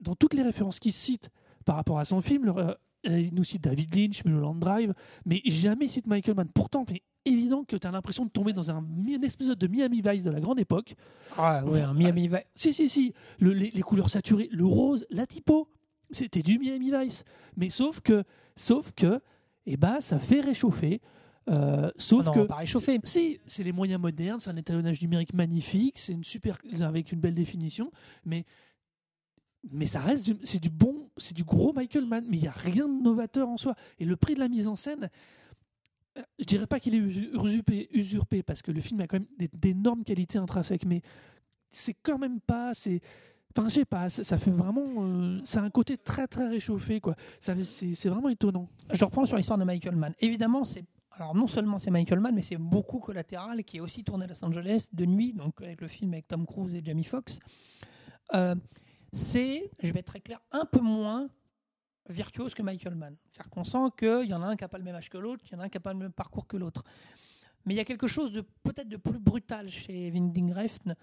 dans 0.00 0.14
toutes 0.14 0.34
les 0.34 0.42
références 0.42 0.78
qu'il 0.78 0.92
cite 0.92 1.30
par 1.64 1.76
rapport 1.76 1.98
à 1.98 2.04
son 2.04 2.20
film 2.20 2.44
le- 2.46 2.76
euh, 3.06 3.20
il 3.20 3.34
nous 3.34 3.44
cite 3.44 3.62
David 3.64 3.94
Lynch, 3.94 4.24
Mulholland 4.24 4.58
Drive, 4.58 4.94
mais 5.26 5.42
jamais 5.44 5.84
il 5.84 5.90
cite 5.90 6.06
Michael 6.06 6.34
Mann. 6.36 6.48
Pourtant, 6.48 6.86
c'est 6.88 7.02
évident 7.26 7.62
que 7.62 7.76
tu 7.76 7.86
as 7.86 7.90
l'impression 7.90 8.24
de 8.24 8.30
tomber 8.30 8.54
dans 8.54 8.70
un, 8.70 8.78
un 8.78 9.22
épisode 9.22 9.58
de 9.58 9.66
Miami 9.66 10.00
Vice 10.02 10.22
de 10.22 10.30
la 10.30 10.40
grande 10.40 10.58
époque, 10.58 10.94
Ah 11.36 11.62
ouais, 11.66 11.82
un 11.82 11.92
Miami 11.92 12.28
Vice. 12.28 12.38
si, 12.54 12.72
si, 12.72 12.88
si. 12.88 13.12
Le- 13.40 13.52
les, 13.52 13.70
les 13.70 13.82
couleurs 13.82 14.08
saturées, 14.08 14.48
le 14.50 14.64
rose, 14.64 15.06
la 15.10 15.26
typo, 15.26 15.68
c'était 16.12 16.40
du 16.40 16.58
Miami 16.58 16.90
Vice. 16.98 17.24
Mais 17.58 17.68
sauf 17.68 18.00
que, 18.00 18.24
sauf 18.56 18.90
que, 18.92 19.20
eh 19.66 19.76
ben, 19.76 20.00
ça 20.00 20.18
fait 20.18 20.40
réchauffer. 20.40 21.00
Euh, 21.50 21.90
sauf 21.98 22.22
Ah 22.22 22.26
non, 22.26 22.32
que. 22.32 22.46
pas 22.46 22.56
réchauffer. 22.56 22.98
Si, 23.04 23.38
c'est 23.46 23.62
les 23.62 23.72
moyens 23.72 24.00
modernes, 24.00 24.40
c'est 24.40 24.50
un 24.50 24.56
étalonnage 24.56 25.00
numérique 25.02 25.34
magnifique, 25.34 25.98
c'est 25.98 26.12
une 26.12 26.24
super, 26.24 26.58
avec 26.80 27.12
une 27.12 27.20
belle 27.20 27.34
définition, 27.34 27.90
mais. 28.24 28.44
Mais 29.72 29.86
ça 29.86 29.98
reste 29.98 30.30
c'est 30.44 30.60
du 30.60 30.68
bon, 30.68 31.08
c'est 31.16 31.34
du 31.34 31.42
gros 31.42 31.72
Michael 31.72 32.04
Mann, 32.04 32.26
mais 32.28 32.36
il 32.36 32.42
n'y 32.42 32.48
a 32.48 32.52
rien 32.52 32.86
de 32.86 33.02
novateur 33.02 33.48
en 33.48 33.56
soi. 33.56 33.74
Et 33.98 34.04
le 34.04 34.14
prix 34.14 34.34
de 34.34 34.40
la 34.40 34.48
mise 34.48 34.68
en 34.68 34.76
scène, 34.76 35.08
euh, 36.18 36.22
je 36.38 36.44
dirais 36.44 36.66
pas 36.66 36.78
qu'il 36.78 36.94
est 36.94 36.98
usurpé, 36.98 37.88
usurpé, 37.90 38.42
parce 38.42 38.60
que 38.60 38.70
le 38.70 38.82
film 38.82 39.00
a 39.00 39.06
quand 39.06 39.18
même 39.18 39.48
d'énormes 39.54 40.04
qualités 40.04 40.36
intrinsèques, 40.36 40.84
mais 40.84 41.00
c'est 41.70 41.94
quand 41.94 42.18
même 42.18 42.40
pas. 42.40 42.74
C'est, 42.74 43.00
enfin, 43.56 43.68
je 43.68 43.74
sais 43.74 43.84
pas, 43.84 44.08
ça, 44.08 44.38
fait 44.38 44.50
vraiment. 44.50 44.84
euh, 44.98 45.40
a 45.54 45.58
un 45.60 45.70
côté 45.70 45.96
très 45.96 46.26
très 46.26 46.48
réchauffé, 46.48 47.00
quoi. 47.00 47.14
C'est, 47.40 48.08
vraiment 48.08 48.28
étonnant. 48.28 48.68
Je 48.90 49.04
reprends 49.04 49.24
sur 49.24 49.36
l'histoire 49.36 49.58
de 49.58 49.64
Michael 49.64 49.96
Mann. 49.96 50.14
Évidemment, 50.20 50.64
c'est 50.64 50.84
alors 51.16 51.34
non 51.34 51.46
seulement 51.46 51.78
c'est 51.78 51.92
Michael 51.92 52.18
Mann, 52.18 52.34
mais 52.34 52.42
c'est 52.42 52.56
beaucoup 52.56 52.98
collatéral 52.98 53.62
qui 53.62 53.76
est 53.76 53.80
aussi 53.80 54.02
tourné 54.02 54.24
à 54.24 54.28
Los 54.28 54.44
Angeles 54.44 54.88
de 54.92 55.06
nuit, 55.06 55.32
donc 55.32 55.60
avec 55.62 55.80
le 55.80 55.86
film 55.86 56.12
avec 56.12 56.26
Tom 56.26 56.44
Cruise 56.44 56.74
et 56.74 56.82
Jamie 56.82 57.04
Foxx. 57.04 57.38
Euh, 58.34 58.56
c'est, 59.12 59.70
je 59.80 59.92
vais 59.92 60.00
être 60.00 60.06
très 60.06 60.20
clair, 60.20 60.40
un 60.50 60.64
peu 60.64 60.80
moins 60.80 61.28
virtuose 62.08 62.52
que 62.52 62.62
Michael 62.62 62.96
Mann. 62.96 63.16
C'est-à-dire 63.30 63.50
qu'on 63.50 63.62
sent 63.64 63.92
qu'il 63.96 64.28
y 64.28 64.34
en 64.34 64.42
a 64.42 64.46
un 64.46 64.56
qui 64.56 64.64
n'a 64.64 64.68
pas 64.68 64.78
le 64.78 64.84
même 64.84 64.96
âge 64.96 65.08
que 65.08 65.18
l'autre, 65.18 65.44
qu'il 65.44 65.56
y 65.56 65.56
en 65.56 65.60
a 65.60 65.66
un 65.66 65.68
qui 65.68 65.76
n'a 65.76 65.82
pas 65.82 65.92
le 65.92 66.00
même 66.00 66.12
parcours 66.12 66.48
que 66.48 66.56
l'autre. 66.56 66.82
Mais 67.64 67.74
il 67.74 67.76
y 67.76 67.80
a 67.80 67.84
quelque 67.84 68.08
chose 68.08 68.32
de 68.32 68.40
peut-être 68.40 68.88
de 68.88 68.96
plus 68.96 69.18
brutal 69.18 69.68
chez 69.68 70.10
Winding 70.10 70.52
Refn, 70.52 70.94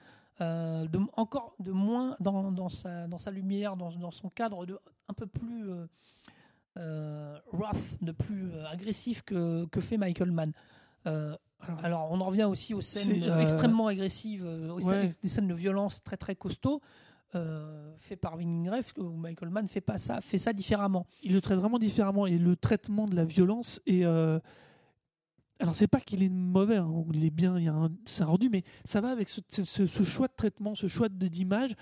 euh, 0.41 0.87
de, 0.87 0.99
encore 1.15 1.55
de 1.59 1.71
moins 1.71 2.15
dans, 2.19 2.51
dans, 2.51 2.69
sa, 2.69 3.07
dans 3.07 3.17
sa 3.19 3.31
lumière, 3.31 3.77
dans, 3.77 3.91
dans 3.91 4.11
son 4.11 4.29
cadre, 4.29 4.65
de, 4.65 4.77
un 5.07 5.13
peu 5.13 5.27
plus 5.27 5.69
euh, 5.69 5.85
euh, 6.77 7.37
rough, 7.51 7.97
de 8.01 8.11
plus 8.11 8.51
agressif 8.71 9.21
que, 9.21 9.65
que 9.65 9.79
fait 9.79 9.97
Michael 9.97 10.31
Mann. 10.31 10.51
Alors, 11.83 12.11
on 12.11 12.19
en 12.21 12.25
revient 12.25 12.45
aussi 12.45 12.73
aux 12.73 12.81
scènes 12.81 13.23
extrêmement 13.39 13.87
agressives, 13.87 14.45
aux 14.45 14.75
ouais. 14.75 14.81
scènes- 14.81 15.11
des 15.21 15.29
scènes 15.29 15.47
de 15.47 15.53
violence 15.53 16.01
très 16.01 16.17
très 16.17 16.35
costauds, 16.35 16.81
euh, 17.35 17.93
fait 17.97 18.15
par 18.17 18.35
Winding 18.35 18.69
Refn, 18.69 18.99
où 19.01 19.15
Michael 19.15 19.49
Mann 19.51 19.67
fait 19.67 19.79
pas 19.79 19.97
ça, 19.97 20.21
fait 20.21 20.37
ça 20.39 20.53
différemment. 20.53 21.05
il 21.23 21.33
le 21.33 21.39
traite 21.39 21.57
vraiment 21.59 21.77
différemment 21.77 22.25
et 22.25 22.37
le 22.37 22.55
traitement 22.55 23.05
de 23.05 23.15
la 23.15 23.25
violence 23.25 23.79
est 23.85 24.03
euh, 24.03 24.39
alors 25.61 25.75
c'est 25.75 25.87
pas 25.87 26.01
qu'il 26.01 26.23
est 26.23 26.29
mauvais 26.29 26.77
hein, 26.77 26.91
il 27.13 27.23
est 27.23 27.29
bien 27.29 27.57
il 27.57 27.65
y 27.65 27.67
a 27.67 27.73
un- 27.73 27.91
c'est 28.05 28.23
un 28.23 28.27
rendu 28.27 28.49
mais 28.49 28.63
ça 28.83 28.99
va 28.99 29.09
avec 29.09 29.29
ce, 29.29 29.41
choix 30.03 30.27
de 30.27 30.33
traitement 30.35 30.75
ce 30.75 30.87
choix 30.87 31.07
d'image 31.07 31.75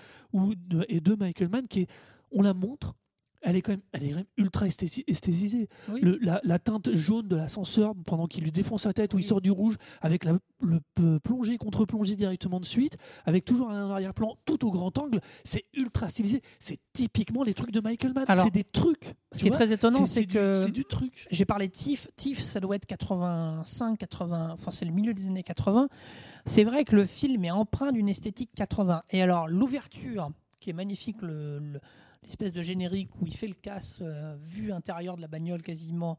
et 0.88 1.00
de 1.00 1.14
Michael 1.14 1.48
Mann 1.48 1.66
qui 1.66 1.80
est 1.80 1.86
on 2.30 2.42
la 2.42 2.54
montre 2.54 2.94
elle 3.42 3.56
est 3.56 3.62
quand 3.62 3.72
même, 3.72 3.80
elle 3.92 4.04
est 4.04 4.08
quand 4.10 4.16
même 4.16 4.24
ultra 4.36 4.66
esthéti- 4.66 5.04
esthétisée. 5.06 5.68
Oui. 5.88 6.00
Le- 6.02 6.18
la, 6.20 6.40
la 6.44 6.58
teinte 6.58 6.94
jaune 6.94 7.26
de 7.28 7.36
l'ascenseur 7.36 7.94
pendant 8.06 8.26
qu'il 8.26 8.44
lui 8.44 8.52
défonce 8.52 8.82
sa 8.82 8.92
tête, 8.92 9.14
où 9.14 9.18
il 9.18 9.24
sort 9.24 9.40
du 9.40 9.50
rouge, 9.50 9.76
avec 10.00 10.24
la, 10.24 10.38
le 10.62 10.80
p- 10.94 11.18
plongée 11.24 11.56
contre 11.58 11.84
plongée 11.86 12.16
directement 12.16 12.60
de 12.60 12.64
suite, 12.66 12.96
avec 13.24 13.44
toujours 13.44 13.70
un 13.70 13.90
arrière-plan 13.90 14.36
tout 14.44 14.66
au 14.66 14.70
grand 14.70 14.96
angle, 14.98 15.20
c'est 15.44 15.64
ultra 15.74 16.08
stylisé. 16.08 16.42
C'est 16.58 16.78
typiquement 16.92 17.42
les 17.42 17.54
trucs 17.54 17.72
de 17.72 17.80
Michael 17.80 18.12
Mann. 18.12 18.24
C'est 18.44 18.50
des 18.52 18.64
trucs. 18.64 19.14
Ce 19.32 19.38
qui 19.38 19.46
est 19.48 19.50
très 19.52 19.72
étonnant, 19.72 20.06
c'est 20.06 20.26
que 20.26 20.62
c'est 20.64 20.70
du 20.72 20.84
truc. 20.84 21.26
j'ai 21.30 21.44
parlé 21.44 21.68
de 21.68 21.72
TIFF. 21.72 22.08
TIFF, 22.16 22.40
ça 22.40 22.60
doit 22.60 22.76
être 22.76 22.86
85, 22.86 23.98
80, 23.98 24.50
enfin 24.52 24.70
c'est 24.70 24.84
le 24.84 24.92
milieu 24.92 25.14
des 25.14 25.26
années 25.28 25.42
80. 25.42 25.88
C'est 26.46 26.64
vrai 26.64 26.84
que 26.84 26.96
le 26.96 27.06
film 27.06 27.44
est 27.44 27.50
empreint 27.50 27.92
d'une 27.92 28.08
esthétique 28.08 28.50
80. 28.54 29.02
Et 29.10 29.22
alors 29.22 29.48
l'ouverture, 29.48 30.30
qui 30.58 30.70
est 30.70 30.74
magnifique, 30.74 31.22
le- 31.22 31.58
le- 31.58 31.80
l'espèce 32.22 32.52
de 32.52 32.62
générique 32.62 33.10
où 33.20 33.26
il 33.26 33.34
fait 33.34 33.48
le 33.48 33.54
casse, 33.54 33.98
euh, 34.02 34.36
vue 34.38 34.72
intérieure 34.72 35.16
de 35.16 35.20
la 35.22 35.28
bagnole 35.28 35.62
quasiment, 35.62 36.18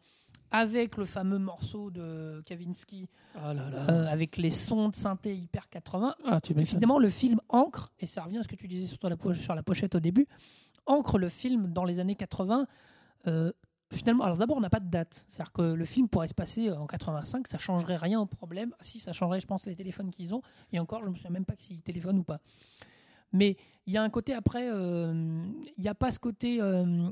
avec 0.54 0.98
le 0.98 1.06
fameux 1.06 1.38
morceau 1.40 1.92
de 1.92 2.42
Kavinsky, 2.46 3.08
Ah 3.36 3.54
là 3.54 3.70
là. 3.70 3.90
euh, 3.90 4.08
avec 4.08 4.36
les 4.38 4.50
sons 4.50 4.90
de 4.90 4.96
synthé 4.96 5.36
hyper 5.36 5.70
80. 5.70 6.16
Ah. 6.26 6.40
Évidemment, 6.50 7.00
le 7.00 7.10
film 7.10 7.40
ancre, 7.50 7.90
et 8.00 8.06
ça 8.06 8.24
revient 8.24 8.40
à 8.40 8.44
ce 8.44 8.48
que 8.50 8.56
tu 8.56 8.68
disais 8.68 8.88
sur 8.88 9.10
la, 9.10 9.16
poche- 9.16 9.40
sur 9.40 9.56
la 9.56 9.64
pochette 9.64 9.96
au 9.96 10.00
début, 10.02 10.28
ancre 10.88 11.18
le 11.18 11.30
film 11.30 11.72
dans 11.72 11.86
les 11.86 12.00
années 12.00 12.16
80. 12.16 12.68
euh, 13.28 13.52
finalement, 13.94 14.24
alors 14.24 14.38
d'abord, 14.38 14.56
on 14.58 14.62
n'a 14.62 14.70
pas 14.70 14.80
de 14.80 14.90
date. 14.90 15.26
C'est-à-dire 15.30 15.52
que 15.52 15.62
le 15.62 15.84
film 15.86 16.08
pourrait 16.10 16.28
se 16.30 16.34
passer 16.34 16.72
en 16.72 16.86
85, 16.88 17.46
ça 17.48 17.58
changerait 17.58 17.98
rien 17.98 18.20
au 18.22 18.26
problème. 18.26 18.74
Si, 18.80 19.00
ça 19.00 19.12
changerait, 19.14 19.42
je 19.42 19.48
pense, 19.48 19.66
les 19.66 19.76
téléphones 19.76 20.10
qu'ils 20.12 20.34
ont. 20.34 20.42
Et 20.72 20.80
encore, 20.80 21.02
je 21.02 21.06
ne 21.08 21.12
me 21.12 21.16
souviens 21.16 21.30
même 21.32 21.44
pas 21.46 21.56
s'ils 21.58 21.82
téléphonent 21.82 22.20
ou 22.20 22.24
pas. 22.24 22.40
Mais 23.34 23.56
il 23.88 23.94
y 23.94 23.98
a 23.98 24.04
un 24.04 24.10
côté 24.10 24.34
après, 24.34 24.70
euh, 24.72 25.44
il 25.78 25.82
n'y 25.82 25.88
a 25.90 25.96
pas 25.96 26.12
ce 26.12 26.20
côté. 26.20 26.60
euh, 26.62 27.10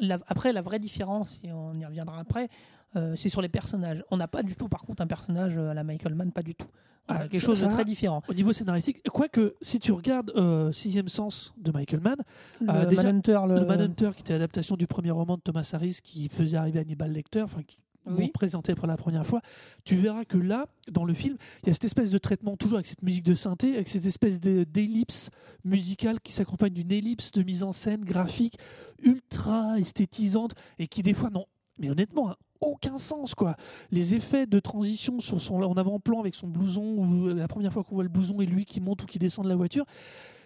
la- 0.00 0.18
après, 0.28 0.52
la 0.52 0.62
vraie 0.62 0.78
différence, 0.78 1.40
et 1.42 1.52
on 1.52 1.74
y 1.74 1.84
reviendra 1.84 2.20
après, 2.20 2.48
euh, 2.96 3.16
c'est 3.16 3.28
sur 3.28 3.42
les 3.42 3.48
personnages. 3.48 4.04
On 4.12 4.16
n'a 4.16 4.28
pas 4.28 4.42
du 4.44 4.54
tout, 4.54 4.68
par 4.68 4.82
contre, 4.82 5.02
un 5.02 5.06
personnage 5.08 5.58
à 5.58 5.74
la 5.74 5.82
Michael 5.82 6.14
Mann, 6.14 6.30
pas 6.32 6.42
du 6.44 6.54
tout. 6.54 6.68
On 7.08 7.14
a 7.14 7.16
Ah, 7.16 7.28
quelque 7.28 7.38
ça- 7.40 7.46
chose 7.46 7.60
de 7.62 7.66
ça- 7.66 7.72
très 7.72 7.84
différent. 7.84 8.22
Au 8.28 8.34
niveau 8.34 8.52
scénaristique, 8.52 9.02
quoique 9.10 9.56
si 9.62 9.80
tu 9.80 9.90
regardes 9.92 10.30
euh, 10.36 10.70
Sixième 10.72 11.08
Sens 11.08 11.52
de 11.56 11.72
Michael 11.72 12.00
Mann, 12.00 12.16
Le 12.60 12.70
Euh, 12.70 12.86
déjà, 12.86 13.02
Manhunter, 13.02 13.40
le, 13.48 13.54
le 13.56 13.64
Manhunter, 13.66 14.10
qui 14.14 14.20
était 14.20 14.34
l'adaptation 14.34 14.76
du 14.76 14.86
premier 14.86 15.10
roman 15.10 15.36
de 15.36 15.40
Thomas 15.42 15.68
Harris, 15.72 15.98
qui 16.04 16.28
faisait 16.28 16.56
arriver 16.58 16.78
Hannibal 16.80 17.10
Lecter, 17.10 17.42
enfin 17.42 17.62
qui 17.66 17.78
Oui. 18.08 18.22
m'ont 18.24 18.28
présenté 18.28 18.74
pour 18.74 18.86
la 18.86 18.96
première 18.96 19.26
fois, 19.26 19.40
tu 19.84 19.96
verras 19.96 20.24
que 20.24 20.38
là, 20.38 20.66
dans 20.90 21.04
le 21.04 21.14
film, 21.14 21.36
il 21.62 21.68
y 21.68 21.70
a 21.70 21.74
cette 21.74 21.84
espèce 21.84 22.10
de 22.10 22.18
traitement, 22.18 22.56
toujours 22.56 22.76
avec 22.76 22.86
cette 22.86 23.02
musique 23.02 23.24
de 23.24 23.34
synthé, 23.34 23.74
avec 23.74 23.88
cette 23.88 24.06
espèce 24.06 24.40
de- 24.40 24.64
d'ellipse 24.64 25.30
musicale 25.64 26.20
qui 26.20 26.32
s'accompagne 26.32 26.72
d'une 26.72 26.92
ellipse 26.92 27.30
de 27.32 27.42
mise 27.42 27.62
en 27.62 27.72
scène 27.72 28.04
graphique 28.04 28.58
ultra 29.02 29.78
esthétisante 29.78 30.54
et 30.78 30.88
qui 30.88 31.02
des 31.02 31.14
fois, 31.14 31.30
non, 31.30 31.46
mais 31.78 31.90
honnêtement, 31.90 32.30
a 32.30 32.38
aucun 32.60 32.98
sens 32.98 33.34
quoi. 33.36 33.56
Les 33.92 34.14
effets 34.14 34.46
de 34.46 34.58
transition 34.58 35.20
sur 35.20 35.40
son 35.40 35.62
en 35.62 35.76
avant-plan 35.76 36.18
avec 36.20 36.34
son 36.34 36.48
blouson 36.48 36.82
ou 36.82 37.28
la 37.28 37.46
première 37.46 37.72
fois 37.72 37.84
qu'on 37.84 37.94
voit 37.94 38.02
le 38.04 38.08
blouson 38.10 38.40
et 38.40 38.46
lui 38.46 38.64
qui 38.64 38.80
monte 38.80 39.02
ou 39.04 39.06
qui 39.06 39.18
descend 39.20 39.44
de 39.44 39.48
la 39.48 39.54
voiture, 39.56 39.84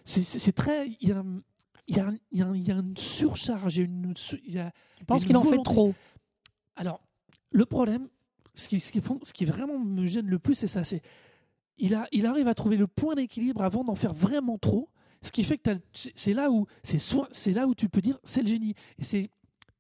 c'est- 0.05 0.53
très 0.53 0.89
il 1.01 1.09
y 1.09 1.13
a 1.13 1.19
un- 1.19 1.41
il 1.89 1.97
y, 1.97 2.01
a 2.01 2.07
un- 2.09 2.17
il 2.31 2.39
y 2.39 2.43
a 2.43 2.47
un- 2.47 2.55
il 2.55 2.69
y 2.69 2.71
a 2.71 2.75
une 2.75 2.97
surcharge, 2.97 3.77
il 3.77 3.79
y 3.79 3.83
a 3.83 3.85
une, 3.87 4.15
il 4.45 4.53
y 4.55 4.59
a- 4.59 4.73
Je 5.01 5.05
pense 5.05 5.25
qu'il 5.25 5.37
en 5.37 5.43
fait 5.45 5.63
trop? 5.65 5.95
alors, 6.77 7.01
le 7.53 7.67
problème, 7.67 8.09
ce 8.55 8.69
qui, 8.69 9.45
vraiment 9.45 9.79
me 9.79 10.05
gêne 10.05 10.27
le 10.27 10.39
plus, 10.39 10.55
c'est 10.55 10.67
ça. 10.67 10.85
C'est 10.85 11.03
il, 11.79 11.95
arrive 12.27 12.49
à 12.49 12.55
trouver 12.55 12.77
le 12.77 12.87
point 12.87 13.15
d'équilibre 13.15 13.63
avant 13.63 13.85
d'en 13.85 13.95
faire 13.95 14.13
vraiment 14.13 14.59
trop. 14.59 14.89
Ce 15.23 15.31
qui 15.31 15.45
fait 15.45 15.57
que 15.57 15.71
c'est 15.93 16.35
là 16.35 16.51
où 16.51 16.67
c'est 16.83 17.01
c'est 17.31 17.53
là 17.53 17.69
où 17.69 17.75
tu 17.75 17.89
peux 17.89 18.01
dire 18.01 18.19
c'est 18.25 18.43
le 18.43 18.49
génie. 18.49 18.75
Et 18.99 19.05
c'est 19.05 19.31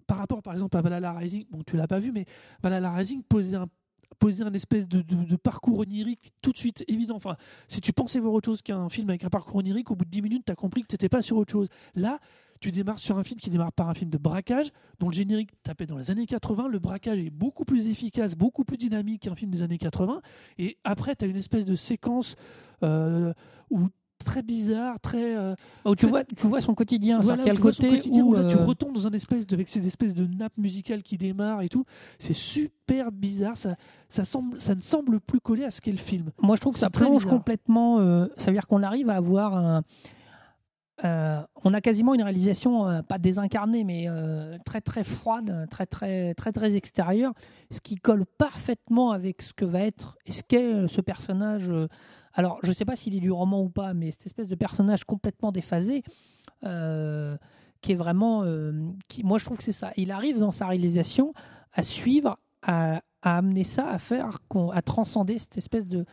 par 0.06 0.18
rapport 0.18 0.42
par 0.42 0.54
exemple 0.54 0.76
à 0.76 0.82
Valhalla 0.82 1.12
Rising. 1.12 1.46
Bon, 1.50 1.62
tu 1.66 1.76
l'as 1.76 1.88
pas 1.88 1.98
vu, 1.98 2.12
mais 2.12 2.24
Valhalla 2.62 2.92
Rising 2.92 3.22
posait 3.24 4.42
un 4.44 4.52
espèce 4.54 4.86
de 4.86 5.36
parcours 5.36 5.80
onirique 5.80 6.32
tout 6.42 6.52
de 6.52 6.58
suite 6.58 6.84
évident. 6.88 7.16
Enfin, 7.16 7.36
si 7.68 7.80
tu 7.80 7.92
pensais 7.92 8.20
voir 8.20 8.32
autre 8.34 8.46
chose 8.46 8.62
qu'un 8.62 8.88
film 8.88 9.10
avec 9.10 9.24
un 9.24 9.30
parcours 9.30 9.56
onirique, 9.56 9.90
au 9.90 9.96
bout 9.96 10.04
de 10.04 10.10
10 10.10 10.22
minutes, 10.22 10.42
tu 10.46 10.52
as 10.52 10.56
compris 10.56 10.82
que 10.82 10.86
tu 10.86 10.94
n'étais 10.94 11.08
pas 11.08 11.22
sur 11.22 11.36
autre 11.36 11.52
chose. 11.52 11.68
Là, 11.94 12.20
tu 12.62 12.72
démarres 12.72 12.98
sur 12.98 13.18
un 13.18 13.24
film 13.24 13.38
qui 13.40 13.50
démarre 13.50 13.72
par 13.72 13.88
un 13.88 13.94
film 13.94 14.08
de 14.10 14.18
braquage, 14.18 14.70
dont 15.00 15.08
le 15.08 15.14
générique 15.14 15.50
tapait 15.62 15.86
dans 15.86 15.98
les 15.98 16.10
années 16.10 16.26
80. 16.26 16.68
Le 16.68 16.78
braquage 16.78 17.18
est 17.18 17.30
beaucoup 17.30 17.64
plus 17.64 17.88
efficace, 17.88 18.34
beaucoup 18.36 18.64
plus 18.64 18.78
dynamique 18.78 19.22
qu'un 19.22 19.34
film 19.34 19.50
des 19.50 19.62
années 19.62 19.78
80. 19.78 20.22
Et 20.58 20.78
après, 20.84 21.14
tu 21.16 21.24
as 21.24 21.28
une 21.28 21.36
espèce 21.36 21.64
de 21.64 21.74
séquence 21.74 22.36
euh, 22.82 23.32
où 23.70 23.80
très 24.24 24.42
bizarre, 24.42 25.00
très. 25.00 25.36
euh, 25.36 25.54
Où 25.84 25.96
tu 25.96 26.02
Très- 26.02 26.08
vois, 26.08 26.22
tu 26.24 26.46
vois 26.46 26.60
son 26.60 26.74
quotidien. 26.76 27.18
voilà, 27.18 27.44
le 27.44 27.56
côté 27.58 27.88
quotidien 27.88 28.22
où, 28.22 28.34
là, 28.34 28.44
tu 28.44 28.54
euh, 28.56 28.64
retombes 28.64 28.94
dans 28.94 29.08
un 29.08 29.10
espèce 29.10 29.48
de, 29.48 29.54
avec 29.56 29.66
cette 29.68 29.84
espèce 29.84 30.14
de 30.14 30.24
nappe 30.26 30.56
musicale 30.56 31.02
qui 31.02 31.18
démarre 31.18 31.62
et 31.62 31.68
tout. 31.68 31.84
C'est 32.20 32.32
super 32.32 33.10
bizarre. 33.10 33.56
Ça, 33.56 33.74
ça, 34.08 34.24
semble, 34.24 34.60
ça 34.60 34.76
ne 34.76 34.80
semble 34.80 35.18
plus 35.20 35.40
coller 35.40 35.64
à 35.64 35.72
ce 35.72 35.80
qu'est 35.80 35.90
le 35.90 35.96
film. 35.98 36.30
Moi, 36.40 36.54
je 36.54 36.60
trouve 36.60 36.74
que 36.74 36.78
ça 36.78 36.88
plonge 36.90 37.22
bizarre. 37.24 37.36
complètement. 37.36 37.98
euh, 37.98 38.26
ça 38.36 38.46
veut 38.46 38.52
dire 38.56 38.68
qu'on 38.68 38.84
arrive 38.84 39.10
à 39.10 39.16
avoir 39.16 39.56
un. 39.56 39.82
Euh, 41.04 41.40
on 41.64 41.74
a 41.74 41.80
quasiment 41.80 42.14
une 42.14 42.22
réalisation 42.22 42.86
euh, 42.86 43.02
pas 43.02 43.18
désincarnée, 43.18 43.82
mais 43.82 44.04
euh, 44.08 44.58
très 44.64 44.80
très 44.80 45.04
froide, 45.04 45.66
très 45.70 45.86
très 45.86 46.34
très 46.34 46.52
très 46.52 46.76
extérieure, 46.76 47.32
ce 47.70 47.80
qui 47.80 47.96
colle 47.96 48.26
parfaitement 48.26 49.10
avec 49.10 49.42
ce 49.42 49.52
que 49.54 49.64
va 49.64 49.80
être 49.80 50.16
et 50.26 50.32
ce 50.32 50.42
qu'est 50.42 50.88
ce 50.88 51.00
personnage. 51.00 51.72
alors, 52.34 52.58
je 52.62 52.68
ne 52.68 52.74
sais 52.74 52.84
pas 52.84 52.96
s'il 52.96 53.16
est 53.16 53.20
du 53.20 53.32
roman 53.32 53.62
ou 53.62 53.70
pas, 53.70 53.94
mais 53.94 54.10
cette 54.10 54.26
espèce 54.26 54.48
de 54.48 54.54
personnage 54.54 55.04
complètement 55.04 55.50
déphasé, 55.50 56.02
qui 56.62 57.92
est 57.92 57.96
vraiment, 57.96 58.44
moi 59.24 59.38
je 59.38 59.44
trouve 59.44 59.58
que 59.58 59.64
c'est 59.64 59.72
ça. 59.72 59.92
Il 59.96 60.12
arrive 60.12 60.38
dans 60.38 60.52
sa 60.52 60.66
réalisation 60.66 61.32
à 61.72 61.82
suivre, 61.82 62.36
à, 62.62 63.00
à 63.22 63.38
amener 63.38 63.64
ça, 63.64 63.88
à 63.88 63.98
faire, 63.98 64.28
à 64.72 64.82
transcender 64.82 65.38
cette 65.38 65.56
espèce 65.56 65.86
de 65.86 66.04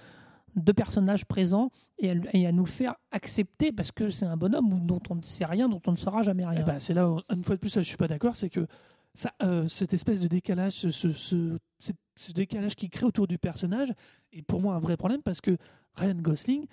de 0.55 0.71
personnages 0.71 1.25
présents 1.25 1.71
et 1.97 2.11
à, 2.11 2.51
nous 2.51 2.63
le 2.63 2.69
faire 2.69 2.95
accepter 3.11 3.71
parce 3.71 3.91
que 3.91 4.09
c'est 4.09 4.25
un 4.25 4.37
bonhomme 4.37 4.85
dont 4.85 5.01
on 5.09 5.15
ne 5.15 5.21
sait 5.21 5.45
rien, 5.45 5.69
dont 5.69 5.81
on 5.87 5.91
ne 5.91 5.97
saura 5.97 6.23
jamais 6.23 6.45
rien. 6.45 6.61
Eh 6.61 6.65
ben, 6.65 6.79
c'est 6.79 6.93
là, 6.93 7.09
où, 7.09 7.21
une 7.29 7.43
fois 7.43 7.55
de 7.55 7.59
plus, 7.59 7.69
ça, 7.69 7.81
je 7.81 7.87
suis 7.87 7.97
pas 7.97 8.07
d'accord. 8.07 8.35
C'est 8.35 8.49
que 8.49 8.67
ça, 9.13 9.33
euh, 9.41 9.67
cette 9.67 9.93
espèce 9.93 10.19
de 10.19 10.27
décalage, 10.27 10.73
ce, 10.73 10.89
ce, 10.91 12.31
décalage 12.33 12.75
qui 12.75 12.89
crée 12.89 13.05
autour 13.05 13.27
du 13.27 13.37
personnage 13.37 13.93
est 14.31 14.41
pour 14.41 14.61
moi 14.61 14.75
un 14.75 14.79
vrai 14.79 14.97
problème 14.97 15.21
parce 15.21 15.41
que 15.41 15.57
Ryan 15.95 16.15
Gosling, 16.15 16.65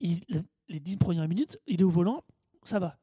les 0.00 0.80
dix 0.80 0.96
premières 0.96 1.28
minutes, 1.28 1.58
il 1.66 1.80
est 1.80 1.84
au 1.84 1.90
volant, 1.90 2.24
ça 2.62 2.78
va. 2.78 2.98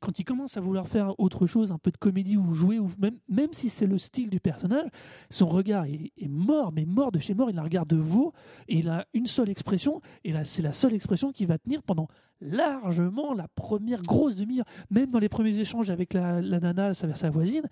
Quand 0.00 0.18
il 0.18 0.24
commence 0.24 0.56
à 0.56 0.60
vouloir 0.60 0.86
faire 0.88 1.18
autre 1.18 1.46
chose, 1.46 1.72
un 1.72 1.78
peu 1.78 1.90
de 1.90 1.96
comédie 1.96 2.36
ou 2.36 2.54
jouer, 2.54 2.78
ou 2.78 2.90
même, 2.98 3.18
même 3.28 3.52
si 3.52 3.68
c'est 3.68 3.86
le 3.86 3.98
style 3.98 4.30
du 4.30 4.40
personnage, 4.40 4.88
son 5.30 5.48
regard 5.48 5.84
est, 5.86 6.12
mort, 6.28 6.72
mais 6.72 6.84
mort 6.84 7.12
de 7.12 7.18
chez 7.18 7.34
mort. 7.34 7.50
Il 7.50 7.58
a 7.58 7.62
un 7.62 7.64
regard 7.64 7.86
de 7.86 7.96
veau 7.96 8.32
et 8.68 8.78
il 8.78 8.88
a 8.88 9.06
une 9.14 9.26
seule 9.26 9.48
expression, 9.48 10.00
et 10.24 10.32
là, 10.32 10.44
c'est 10.44 10.62
la 10.62 10.72
seule 10.72 10.94
expression 10.94 11.32
qui 11.32 11.46
va 11.46 11.58
tenir 11.58 11.82
pendant 11.82 12.08
largement 12.40 13.32
la 13.32 13.48
première 13.48 14.02
grosse 14.02 14.36
demi-heure. 14.36 14.66
Même 14.90 15.10
dans 15.10 15.18
les 15.18 15.28
premiers 15.28 15.58
échanges 15.58 15.90
avec 15.90 16.12
la, 16.12 16.40
la 16.40 16.60
nana, 16.60 16.94
sa, 16.94 17.30
voisine, 17.30 17.64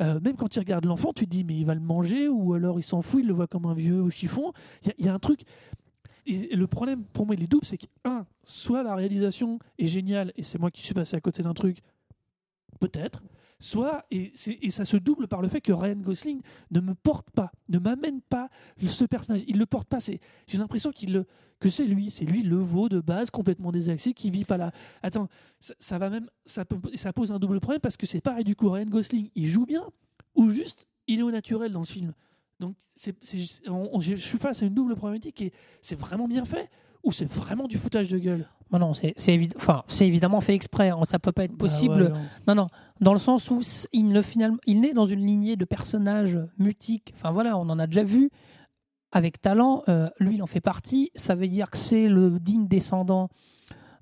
euh, 0.00 0.18
même 0.20 0.36
quand 0.36 0.54
il 0.56 0.58
regarde 0.58 0.84
l'enfant, 0.84 1.12
tu 1.12 1.26
te 1.26 1.30
dis, 1.30 1.44
mais 1.44 1.56
il 1.56 1.64
va 1.64 1.74
le 1.74 1.80
manger, 1.80 2.28
ou 2.28 2.54
alors 2.54 2.78
il 2.78 2.82
s'en 2.82 3.02
fout, 3.02 3.20
il 3.22 3.28
le 3.28 3.34
voit 3.34 3.46
comme 3.46 3.66
un 3.66 3.74
vieux 3.74 4.00
au 4.00 4.10
chiffon. 4.10 4.52
Il 4.98 5.04
y, 5.04 5.08
a 5.08 5.14
un 5.14 5.18
truc. 5.18 5.42
Le 6.28 6.66
problème 6.66 7.04
pour 7.04 7.26
moi, 7.26 7.34
il 7.34 7.42
est 7.42 7.46
double 7.46 7.64
c'est 7.64 7.78
que, 7.78 7.86
un, 8.04 8.26
soit 8.44 8.82
la 8.82 8.94
réalisation 8.94 9.58
est 9.78 9.86
géniale, 9.86 10.32
et 10.36 10.42
c'est 10.42 10.58
moi 10.58 10.70
qui 10.70 10.82
suis 10.82 10.94
passé 10.94 11.16
à 11.16 11.20
côté 11.20 11.42
d'un 11.42 11.54
truc, 11.54 11.78
peut-être, 12.80 13.22
soit, 13.60 14.04
et, 14.10 14.32
ça 14.70 14.84
se 14.84 14.96
double 14.96 15.26
par 15.26 15.42
le 15.42 15.48
fait 15.48 15.60
que 15.60 15.72
Ryan 15.72 15.96
Gosling 15.96 16.40
ne 16.70 16.80
me 16.80 16.94
porte 16.94 17.30
pas, 17.30 17.50
ne 17.68 17.78
m'amène 17.78 18.20
pas 18.20 18.48
ce 18.84 19.04
personnage. 19.04 19.42
Il 19.48 19.58
le 19.58 19.66
porte 19.66 19.88
pas. 19.88 19.98
J'ai 20.00 20.58
l'impression 20.58 20.92
qu'il 20.92 21.24
que 21.60 21.70
c'est 21.70 21.86
lui, 21.86 22.10
c'est 22.10 22.24
lui 22.24 22.42
le 22.42 22.56
veau 22.56 22.88
de 22.88 23.00
base 23.00 23.30
complètement 23.30 23.72
désaxé 23.72 24.14
qui 24.14 24.30
vit 24.30 24.44
pas 24.44 24.56
là. 24.56 24.70
Attends, 25.02 25.28
ça, 25.60 25.98
va 25.98 26.08
même, 26.08 26.28
ça, 26.46 26.64
ça 26.94 27.12
pose 27.12 27.32
un 27.32 27.40
double 27.40 27.58
problème 27.58 27.80
parce 27.80 27.96
que 27.96 28.06
c'est 28.06 28.20
pareil 28.20 28.44
du 28.44 28.54
coup. 28.54 28.70
Ryan 28.70 28.86
Gosling, 28.86 29.30
il 29.34 29.48
joue 29.48 29.66
bien 29.66 29.84
ou 30.36 30.50
juste 30.50 30.86
il 31.08 31.18
est 31.18 31.22
au 31.22 31.32
naturel 31.32 31.72
dans 31.72 31.82
ce 31.82 31.92
film? 31.92 32.12
Donc 32.60 32.74
c'est, 32.96 33.14
c'est- 33.22 33.68
on- 33.68 33.90
on- 33.96 34.00
je 34.00 34.16
suis 34.16 34.38
face 34.38 34.62
à 34.62 34.66
une 34.66 34.74
double 34.74 34.96
problématique 34.96 35.40
et 35.42 35.52
c'est 35.82 35.98
vraiment 35.98 36.26
bien 36.26 36.44
fait 36.44 36.68
ou 37.04 37.12
c'est 37.12 37.24
vraiment 37.30 37.68
du 37.68 37.78
foutage 37.78 38.08
de 38.08 38.18
gueule? 38.18 38.48
Non, 38.72 38.78
non, 38.80 38.92
c'est 38.94 39.14
c'est 39.16 39.34
évi- 39.34 39.52
enfin, 39.56 39.82
c'est 39.88 40.06
évidemment 40.06 40.40
fait 40.42 40.54
exprès. 40.54 40.90
hein, 40.90 40.98
Ça 41.04 41.18
peut 41.18 41.32
pas 41.32 41.44
être 41.44 41.56
possible. 41.56 42.08
Bah 42.08 42.14
ouais, 42.14 42.18
non. 42.46 42.54
Non, 42.54 42.54
non, 42.64 42.66
dans 43.00 43.12
le 43.14 43.18
sens 43.18 43.50
où 43.50 43.60
il, 43.92 44.08
ne, 44.08 44.20
finalement, 44.20 44.58
il 44.66 44.80
naît 44.80 44.92
dans 44.92 45.06
une 45.06 45.24
lignée 45.24 45.56
de 45.56 45.64
personnages 45.64 46.38
mutiques. 46.58 47.12
Enfin 47.14 47.30
voilà, 47.30 47.56
on 47.56 47.68
en 47.70 47.78
a 47.78 47.86
déjà 47.86 48.02
vu 48.02 48.28
avec 49.12 49.40
talent. 49.40 49.84
Euh, 49.88 50.10
lui, 50.18 50.34
il 50.34 50.42
en 50.42 50.46
fait 50.46 50.60
partie. 50.60 51.10
Ça 51.14 51.34
veut 51.34 51.48
dire 51.48 51.70
que 51.70 51.78
c'est 51.78 52.08
le 52.08 52.38
digne 52.40 52.66
descendant 52.68 53.30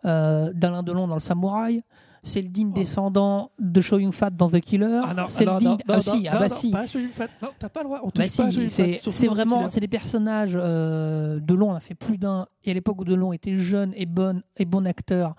euh, 0.04 0.52
d'Alain 0.52 0.82
Delon 0.82 1.06
dans 1.06 1.14
Le 1.14 1.20
Samouraï. 1.20 1.82
C'est 2.26 2.42
le 2.42 2.48
digne 2.48 2.70
Oh. 2.72 2.78
descendant 2.78 3.50
de 3.58 3.80
Show 3.80 3.98
Yun 3.98 4.12
Fat 4.12 4.30
dans 4.30 4.50
The 4.50 4.60
Killer. 4.60 5.00
Ah 5.04 5.14
non, 5.14 5.24
c'est 5.28 5.46
ah 5.46 5.58
le 5.58 5.64
non, 5.64 5.76
digne. 5.76 5.84
ah 5.88 6.00
si, 6.00 6.28
ah 6.28 6.38
bah 6.38 6.48
si. 6.48 6.70
pas 6.70 6.86
Fat. 6.86 7.28
Non, 7.40 7.48
t'as 7.58 7.68
pas 7.68 7.80
le 7.80 7.86
droit. 7.86 8.00
On 8.02 8.10
touche 8.10 8.36
Bah 8.36 8.50
si, 8.50 9.00
c'est 9.10 9.26
vraiment 9.28 9.68
c'est 9.68 9.80
des 9.80 9.88
personnages 9.88 10.58
euh, 10.60 11.38
Delon 11.40 11.70
en 11.70 11.74
a 11.74 11.80
fait 11.80 11.94
plus 11.94 12.18
d'un 12.18 12.46
et 12.64 12.72
à 12.72 12.74
l'époque 12.74 13.00
où 13.00 13.04
Delon 13.04 13.32
était 13.32 13.54
jeune 13.54 13.92
et 13.96 14.06
bon 14.06 14.42
et 14.56 14.64
bon 14.64 14.86
acteur 14.86 15.34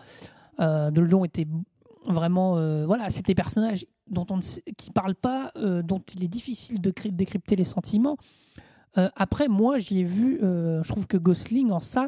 euh, 0.59 0.89
Delon 0.91 1.25
était 1.25 1.47
vraiment, 2.05 2.57
euh, 2.57 2.85
voilà, 2.85 3.09
c'est 3.09 3.25
des 3.25 3.35
personnages 3.35 3.85
dont 4.09 4.25
on 4.29 4.37
ne 4.37 4.71
qui 4.77 4.91
parlent 4.91 5.13
pas, 5.15 5.51
euh, 5.57 5.81
dont 5.83 5.99
il 6.15 6.23
est 6.23 6.29
difficile 6.29 6.79
de 6.81 6.93
décrypter 7.11 7.57
les 7.57 7.65
sentiments. 7.65 8.15
Euh, 8.97 9.09
après, 9.17 9.49
moi, 9.49 9.77
j'y 9.77 9.99
ai 9.99 10.03
vu, 10.03 10.39
je 10.41 10.87
trouve 10.87 11.05
que 11.05 11.17
Gosling 11.17 11.71
en 11.71 11.81
ça, 11.81 12.07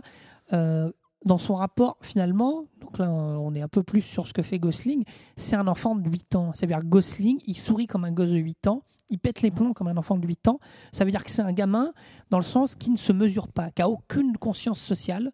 euh, 0.53 0.91
dans 1.25 1.37
son 1.37 1.55
rapport 1.55 1.97
finalement, 2.01 2.63
donc 2.79 2.97
là 2.97 3.09
on 3.11 3.53
est 3.53 3.61
un 3.61 3.67
peu 3.67 3.83
plus 3.83 4.01
sur 4.01 4.27
ce 4.27 4.33
que 4.33 4.41
fait 4.41 4.59
Gosling, 4.59 5.03
c'est 5.35 5.55
un 5.55 5.67
enfant 5.67 5.95
de 5.95 6.09
8 6.09 6.35
ans. 6.35 6.51
C'est-à-dire 6.53 6.79
Gosling, 6.83 7.39
il 7.45 7.55
sourit 7.57 7.87
comme 7.87 8.05
un 8.05 8.11
gosse 8.11 8.29
de 8.29 8.37
8 8.37 8.67
ans, 8.67 8.83
il 9.09 9.19
pète 9.19 9.41
les 9.41 9.51
plombs 9.51 9.73
comme 9.73 9.87
un 9.87 9.97
enfant 9.97 10.17
de 10.17 10.25
8 10.25 10.47
ans. 10.47 10.59
Ça 10.91 11.03
veut 11.03 11.11
dire 11.11 11.23
que 11.23 11.31
c'est 11.31 11.41
un 11.41 11.51
gamin 11.51 11.91
dans 12.29 12.37
le 12.37 12.43
sens 12.43 12.75
qui 12.75 12.89
ne 12.89 12.97
se 12.97 13.11
mesure 13.11 13.47
pas, 13.47 13.69
qui 13.71 13.81
a 13.81 13.89
aucune 13.89 14.37
conscience 14.37 14.79
sociale. 14.79 15.31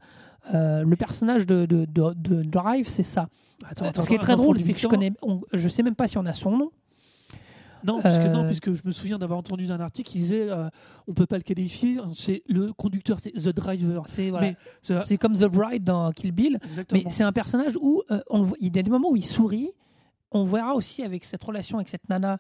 Euh, 0.54 0.84
le 0.84 0.96
personnage 0.96 1.46
de, 1.46 1.66
de, 1.66 1.86
de- 1.86 2.14
de 2.14 2.44
Drive, 2.44 2.88
c'est 2.88 3.04
ça. 3.04 3.28
Attends, 3.68 3.86
Euh, 3.86 3.90
attends, 3.90 4.02
ce 4.02 4.08
qui 4.10 4.16
est 4.16 4.20
très 4.20 4.36
drôle, 4.36 4.58
c'est 4.60 4.74
que 4.74 4.78
8 4.78 4.82
je 4.82 4.88
connais, 4.88 5.14
on- 5.22 5.42
je 5.54 5.68
sais 5.70 5.84
même 5.84 5.96
pas 5.96 6.08
si 6.08 6.18
on 6.18 6.26
a 6.26 6.34
son 6.34 6.56
nom. 6.58 6.72
Non, 7.86 8.02
puisque, 8.02 8.22
non, 8.22 8.44
Euh, 8.44 8.48
puisque 8.48 8.74
je 8.74 8.82
me 8.84 8.92
souviens 8.92 9.18
d'avoir 9.20 9.40
entendu 9.40 9.68
d'un 9.68 9.80
article 9.80 10.10
qui 10.10 10.20
disait 10.20 10.50
euh, 10.50 10.70
on 11.08 11.14
peut 11.14 11.26
pas 11.26 11.38
le 11.38 11.44
qualifier, 11.44 11.98
c'est 12.16 12.44
le 12.48 12.74
conducteur, 12.74 13.20
c'est 13.20 13.32
The 13.32 13.50
Driver. 13.50 14.04
C'est 14.08 14.30
voilà. 14.30 14.54
C'est 14.82 15.18
comme 15.18 15.38
The 15.38 15.46
Bride 15.46 15.84
dans 15.84 16.12
Kill 16.12 16.32
Bill. 16.32 16.60
exactement. 16.68 17.02
Mais 17.04 17.10
c'est 17.10 17.24
un 17.24 17.32
personnage 17.32 17.78
où 17.80 18.02
euh, 18.12 18.22
on 18.30 18.52
il 18.60 18.76
y 18.76 18.80
a 18.80 18.84
des 18.84 18.90
moments 18.90 19.12
où 19.12 19.16
il 19.16 19.26
sourit. 19.26 19.70
On 20.32 20.44
verra 20.44 20.74
aussi 20.76 21.04
avec 21.04 21.24
cette 21.24 21.44
relation 21.44 21.78
avec 21.78 21.90
cette 21.90 22.10
nana 22.10 22.40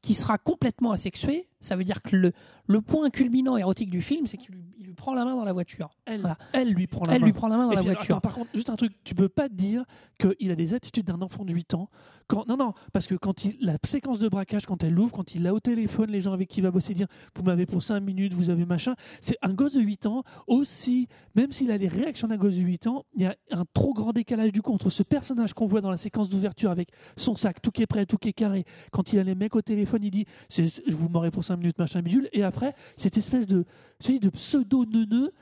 qui 0.00 0.14
sera 0.14 0.38
complètement 0.38 0.92
asexuée. 0.92 1.48
Ça 1.64 1.76
veut 1.76 1.84
dire 1.84 2.02
que 2.02 2.14
le, 2.16 2.32
le 2.66 2.80
point 2.80 3.10
culminant 3.10 3.56
érotique 3.56 3.90
du 3.90 4.02
film, 4.02 4.26
c'est 4.26 4.36
qu'il 4.36 4.54
lui, 4.54 4.62
il 4.78 4.86
lui 4.86 4.94
prend 4.94 5.14
la 5.14 5.24
main 5.24 5.34
dans 5.34 5.44
la 5.44 5.52
voiture. 5.52 5.90
elle, 6.06 6.20
voilà. 6.20 6.36
elle 6.52 6.72
lui 6.72 6.86
prend 6.86 7.04
la 7.06 7.14
Elle 7.14 7.20
main. 7.22 7.26
lui 7.26 7.32
prend 7.32 7.48
la 7.48 7.56
main 7.56 7.66
dans 7.66 7.72
Et 7.72 7.76
la 7.76 7.80
puis, 7.82 7.90
voiture. 7.92 8.16
attends, 8.16 8.20
par 8.20 8.34
contre, 8.34 8.50
juste 8.54 8.70
un 8.70 8.76
truc, 8.76 8.92
tu 9.04 9.14
peux 9.14 9.28
pas 9.28 9.48
dire 9.48 9.84
qu'il 10.18 10.50
a 10.50 10.54
des 10.54 10.74
attitudes 10.74 11.06
d'un 11.06 11.20
enfant 11.22 11.44
de 11.44 11.52
8 11.52 11.74
ans. 11.74 11.88
Quand, 12.26 12.46
non, 12.48 12.56
non, 12.56 12.72
parce 12.92 13.06
que 13.06 13.14
quand 13.16 13.44
il, 13.44 13.56
la 13.60 13.76
séquence 13.84 14.18
de 14.18 14.28
braquage, 14.28 14.64
quand 14.64 14.82
elle 14.82 14.94
l'ouvre, 14.94 15.12
quand 15.12 15.34
il 15.34 15.46
a 15.46 15.52
au 15.52 15.60
téléphone 15.60 16.10
les 16.10 16.20
gens 16.22 16.32
avec 16.32 16.48
qui 16.48 16.60
il 16.60 16.62
va 16.62 16.70
bosser, 16.70 16.94
dire 16.94 17.06
Vous 17.34 17.42
m'avez 17.42 17.66
pour 17.66 17.82
5 17.82 18.00
minutes, 18.00 18.32
vous 18.32 18.48
avez 18.50 18.64
machin. 18.64 18.94
C'est 19.20 19.36
un 19.42 19.52
gosse 19.52 19.74
de 19.74 19.80
8 19.80 20.06
ans, 20.06 20.22
aussi, 20.46 21.08
même 21.34 21.52
s'il 21.52 21.70
a 21.70 21.76
les 21.76 21.88
réactions 21.88 22.28
d'un 22.28 22.36
gosse 22.36 22.56
de 22.56 22.62
8 22.62 22.86
ans, 22.86 23.04
il 23.14 23.22
y 23.22 23.26
a 23.26 23.34
un 23.50 23.64
trop 23.74 23.92
grand 23.92 24.12
décalage 24.12 24.52
du 24.52 24.62
coup 24.62 24.72
entre 24.72 24.88
ce 24.90 25.02
personnage 25.02 25.52
qu'on 25.52 25.66
voit 25.66 25.80
dans 25.80 25.90
la 25.90 25.96
séquence 25.96 26.28
d'ouverture 26.28 26.70
avec 26.70 26.88
son 27.16 27.34
sac, 27.36 27.60
tout 27.60 27.70
qui 27.70 27.82
est 27.82 27.86
prêt, 27.86 28.06
tout 28.06 28.16
qui 28.16 28.28
est 28.28 28.32
carré. 28.32 28.64
Quand 28.92 29.12
il 29.12 29.18
a 29.18 29.24
les 29.24 29.34
mecs 29.34 29.54
au 29.56 29.62
téléphone, 29.62 30.02
il 30.04 30.10
dit 30.10 30.24
c'est- 30.48 30.82
Vous 30.90 31.08
m'aurez 31.08 31.30
pour 31.30 31.44
5 31.44 31.53
minutes, 31.56 31.78
machin 31.78 32.02
bidule. 32.02 32.28
Et 32.32 32.42
après, 32.42 32.74
cette 32.96 33.16
espèce 33.16 33.46
de, 33.46 33.64
de 34.08 34.28
pseudo-neuneux. 34.30 35.32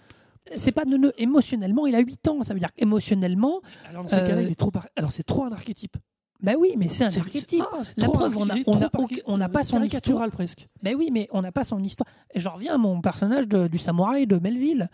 C'est 0.56 0.72
pas 0.72 0.84
neuneux. 0.84 1.12
Émotionnellement, 1.18 1.86
il 1.86 1.94
a 1.94 2.00
8 2.00 2.26
ans. 2.28 2.42
Ça 2.42 2.52
veut 2.52 2.58
dire 2.58 2.72
qu'émotionnellement, 2.72 3.60
Alors, 3.88 4.02
dans 4.02 4.08
ces 4.08 4.16
cas-là, 4.16 4.36
Euh, 4.38 4.42
il 4.42 4.50
est 4.50 4.54
trop. 4.56 4.72
Alors, 4.96 5.12
c'est 5.12 5.22
trop 5.22 5.44
un 5.44 5.52
archétype. 5.52 5.96
bah 6.40 6.54
oui, 6.58 6.74
mais 6.76 6.88
c'est 6.88 7.04
un 7.04 7.16
archétype. 7.16 7.62
ah, 7.72 7.82
La 7.96 8.08
preuve, 8.08 8.36
on 8.36 8.48
a- 8.50 8.56
est 8.56 8.64
on 8.66 8.82
a 8.82 8.90
on 9.26 9.36
n'a 9.38 9.48
pas 9.48 9.62
son 9.62 9.76
caricatural 9.76 10.32
presque. 10.32 10.68
Ben 10.82 10.96
oui, 10.96 11.10
mais 11.12 11.28
on 11.30 11.42
n'a 11.42 11.52
pas 11.52 11.62
son 11.62 11.80
histoire. 11.80 12.08
Et 12.34 12.40
j'en 12.40 12.54
reviens 12.54 12.74
à 12.74 12.78
mon 12.78 13.00
personnage 13.00 13.46
de- 13.46 13.68
du 13.68 13.78
samouraï 13.78 14.26
de 14.26 14.38
Melville. 14.38 14.90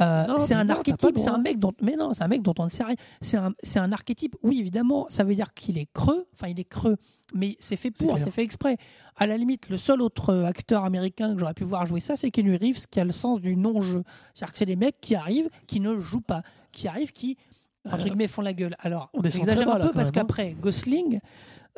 Euh, 0.00 0.38
c'est 0.38 0.54
un 0.54 0.64
non, 0.64 0.74
archétype, 0.74 1.18
c'est 1.18 1.28
un 1.28 1.38
mec 1.38 1.58
dont, 1.58 1.72
mais 1.82 1.96
non, 1.96 2.14
c'est 2.14 2.22
un 2.24 2.28
mec 2.28 2.40
dont 2.40 2.54
on 2.58 2.64
ne 2.64 2.68
sait 2.68 2.84
rien. 2.84 2.96
C'est 3.20 3.36
un, 3.36 3.52
c'est 3.62 3.78
un 3.78 3.92
archétype. 3.92 4.36
Oui, 4.42 4.58
évidemment, 4.58 5.06
ça 5.10 5.22
veut 5.24 5.34
dire 5.34 5.52
qu'il 5.52 5.76
est 5.76 5.88
creux. 5.92 6.26
Enfin, 6.32 6.48
il 6.48 6.58
est 6.58 6.64
creux, 6.64 6.96
mais 7.34 7.56
c'est 7.60 7.76
fait 7.76 7.90
pour, 7.90 8.18
c'est 8.18 8.30
fait 8.30 8.42
exprès. 8.42 8.78
À 9.16 9.26
la 9.26 9.36
limite, 9.36 9.68
le 9.68 9.76
seul 9.76 10.00
autre 10.00 10.30
euh, 10.30 10.44
acteur 10.46 10.84
américain 10.84 11.34
que 11.34 11.38
j'aurais 11.38 11.54
pu 11.54 11.64
voir 11.64 11.84
jouer 11.84 12.00
ça, 12.00 12.16
c'est 12.16 12.30
Keanu 12.30 12.56
Reeves, 12.56 12.86
qui 12.90 13.00
a 13.00 13.04
le 13.04 13.12
sens 13.12 13.40
du 13.40 13.54
non-jeu. 13.56 14.02
C'est-à-dire 14.34 14.52
que 14.52 14.58
c'est 14.58 14.66
des 14.66 14.76
mecs 14.76 15.00
qui 15.00 15.14
arrivent, 15.14 15.50
qui 15.66 15.80
ne 15.80 15.98
jouent 15.98 16.20
pas, 16.20 16.42
qui 16.72 16.88
arrivent, 16.88 17.12
qui 17.12 17.36
entre 17.84 18.00
Euh, 18.00 18.04
guillemets 18.04 18.28
font 18.28 18.42
la 18.42 18.52
gueule. 18.52 18.76
Alors, 18.78 19.10
on 19.12 19.20
bas, 19.20 19.28
un 19.28 19.80
peu 19.80 19.92
parce 19.92 20.08
hein. 20.08 20.12
qu'après 20.12 20.54
Gosling, 20.54 21.20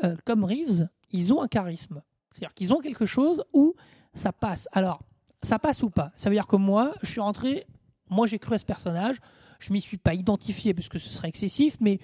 euh, 0.05 0.16
comme 0.24 0.44
Reeves, 0.44 0.88
ils 1.11 1.33
ont 1.33 1.42
un 1.42 1.48
charisme. 1.48 2.03
C'est-à-dire 2.31 2.55
qu'ils 2.55 2.74
ont 2.74 2.81
quelque 2.81 3.07
chose 3.07 3.42
où 3.53 3.74
ça 4.12 4.33
passe. 4.33 4.68
Alors, 4.72 5.00
ça 5.42 5.59
passe 5.59 5.83
ou 5.83 5.90
pas? 5.90 6.12
Ça 6.14 6.29
veut 6.29 6.37
dire 6.37 6.46
que 6.46 6.57
moi, 6.57 6.92
je 7.03 7.11
suis 7.11 7.20
rentré, 7.20 7.66
moi 8.11 8.27
j'ai 8.27 8.38
cru 8.38 8.55
à 8.55 8.59
ce 8.59 8.64
personnage, 8.64 9.17
je 9.61 9.73
m'y 9.73 9.81
suis 9.81 9.97
pas 9.97 10.14
identifié 10.14 10.75
parce 10.75 10.88
que 10.88 10.99
ce 10.99 11.12
serait 11.12 11.29
excessif, 11.29 11.77
mais 11.81 11.99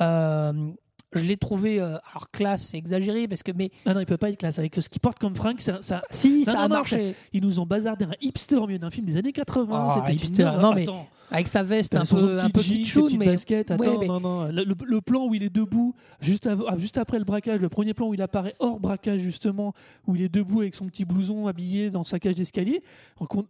euh, 0.00 0.70
je 1.14 1.24
l'ai 1.24 1.36
trouvé, 1.38 1.80
euh, 1.80 1.96
alors 2.12 2.30
classe, 2.30 2.62
c'est 2.66 2.76
exagéré 2.76 3.26
parce 3.28 3.42
que, 3.42 3.52
mais 3.52 3.70
Ah 3.86 3.94
non, 3.94 4.00
il 4.00 4.06
peut 4.06 4.18
pas 4.18 4.28
être 4.30 4.38
classe. 4.38 4.58
Avec 4.58 4.74
ce 4.74 4.88
qu'il 4.88 5.00
porte 5.00 5.18
comme 5.18 5.34
fringue, 5.34 5.58
ça, 5.60 5.78
ça- 5.80 6.02
si, 6.10 6.40
Non, 6.40 6.44
ça 6.44 6.52
non, 6.54 6.58
a 6.58 6.68
non, 6.68 6.74
marché. 6.76 7.14
ils 7.32 7.42
nous 7.42 7.60
ont 7.60 7.66
bazardé 7.66 8.04
un 8.04 8.12
hipster 8.20 8.56
au 8.56 8.66
milieu 8.66 8.78
d'un 8.78 8.90
film 8.90 9.06
des 9.06 9.16
années 9.16 9.32
80. 9.32 9.88
Ah, 9.90 9.94
C'était 10.06 10.16
hipster, 10.22 10.50
non, 10.60 10.74
mais 10.74 10.82
Attends, 10.82 11.08
Avec 11.30 11.46
sa 11.48 11.62
veste 11.62 11.94
un 11.94 12.04
peu, 12.04 12.38
un 12.40 12.48
peu 12.50 12.60
petites 12.60 13.18
mais 13.18 13.26
baskets. 13.26 13.70
Attends, 13.70 13.84
Ouais, 13.84 13.96
mais- 13.98 14.06
non, 14.06 14.20
non. 14.20 14.48
Le, 14.50 15.00
plan 15.00 15.26
où 15.26 15.34
il 15.34 15.42
est 15.42 15.54
debout, 15.54 15.94
juste, 16.20 16.46
av- 16.46 16.64
ah, 16.68 16.76
juste 16.78 16.98
après 16.98 17.18
le 17.18 17.24
braquage, 17.24 17.60
le 17.60 17.68
premier 17.68 17.94
plan 17.94 18.08
où 18.08 18.14
il 18.14 18.22
apparaît 18.22 18.54
hors 18.58 18.80
braquage, 18.80 19.20
justement, 19.20 19.74
où 20.06 20.16
il 20.16 20.22
est 20.22 20.28
debout 20.28 20.60
avec 20.60 20.74
son 20.74 20.86
petit 20.86 21.04
blouson 21.04 21.46
habillé 21.46 21.90
dans 21.90 22.04
sa 22.04 22.18
cage 22.18 22.34
d'escalier, 22.36 22.82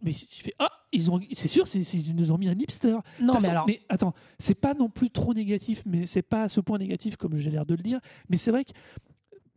mais 0.01 0.11
il 0.11 0.15
fait 0.15 0.53
Ah, 0.59 0.69
ils 0.91 1.09
ont, 1.11 1.19
c'est 1.31 1.47
sûr, 1.47 1.67
c'est, 1.67 1.79
ils 1.79 2.15
nous 2.15 2.31
ont 2.31 2.37
mis 2.37 2.49
un 2.49 2.53
hipster. 2.57 2.97
non, 3.21 3.33
mais 3.41 3.49
alors, 3.49 3.65
mais 3.67 3.81
attends, 3.89 4.13
c'est 4.39 4.55
pas 4.59 4.73
non 4.73 4.89
plus 4.89 5.09
trop 5.09 5.33
négatif, 5.33 5.83
mais 5.85 6.05
c'est 6.05 6.21
pas 6.21 6.43
à 6.43 6.47
ce 6.49 6.59
point 6.61 6.77
négatif 6.77 7.15
comme 7.15 7.37
j'ai 7.37 7.51
l'air 7.51 7.65
de 7.65 7.75
le 7.75 7.81
dire. 7.83 7.99
Mais 8.29 8.37
c'est 8.37 8.51
vrai 8.51 8.65
que 8.65 8.71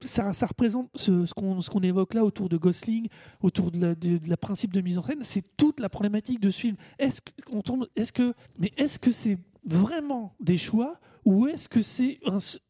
ça, 0.05 0.47
représente 0.47 0.91
ce, 0.95 1.33
qu'on 1.35 1.61
qu'on 1.61 1.81
évoque 1.81 2.15
là 2.15 2.25
autour 2.25 2.49
de 2.49 2.57
Gosling, 2.57 3.09
autour 3.41 3.71
de 3.71 3.97
la, 4.27 4.37
principe 4.37 4.73
de 4.73 4.81
mise 4.81 4.99
en 4.99 5.03
scène. 5.03 5.21
C'est 5.23 5.45
toute 5.57 5.81
la 5.81 5.89
problématique 5.89 6.41
de 6.41 6.51
ce 6.51 6.61
film. 6.61 6.77
Est-ce 6.99 7.21
que, 7.21 7.31
on 7.51 7.63
tombe, 7.63 7.87
est-ce 7.97 8.13
que, 8.13 8.35
mais 8.59 8.73
est-ce 8.77 8.99
que 8.99 9.13
c'est 9.13 9.39
vraiment 9.65 10.35
des 10.41 10.59
choix 10.59 10.99
ou 11.25 11.47
est-ce 11.47 11.69
que 11.69 11.83
c'est 11.83 12.19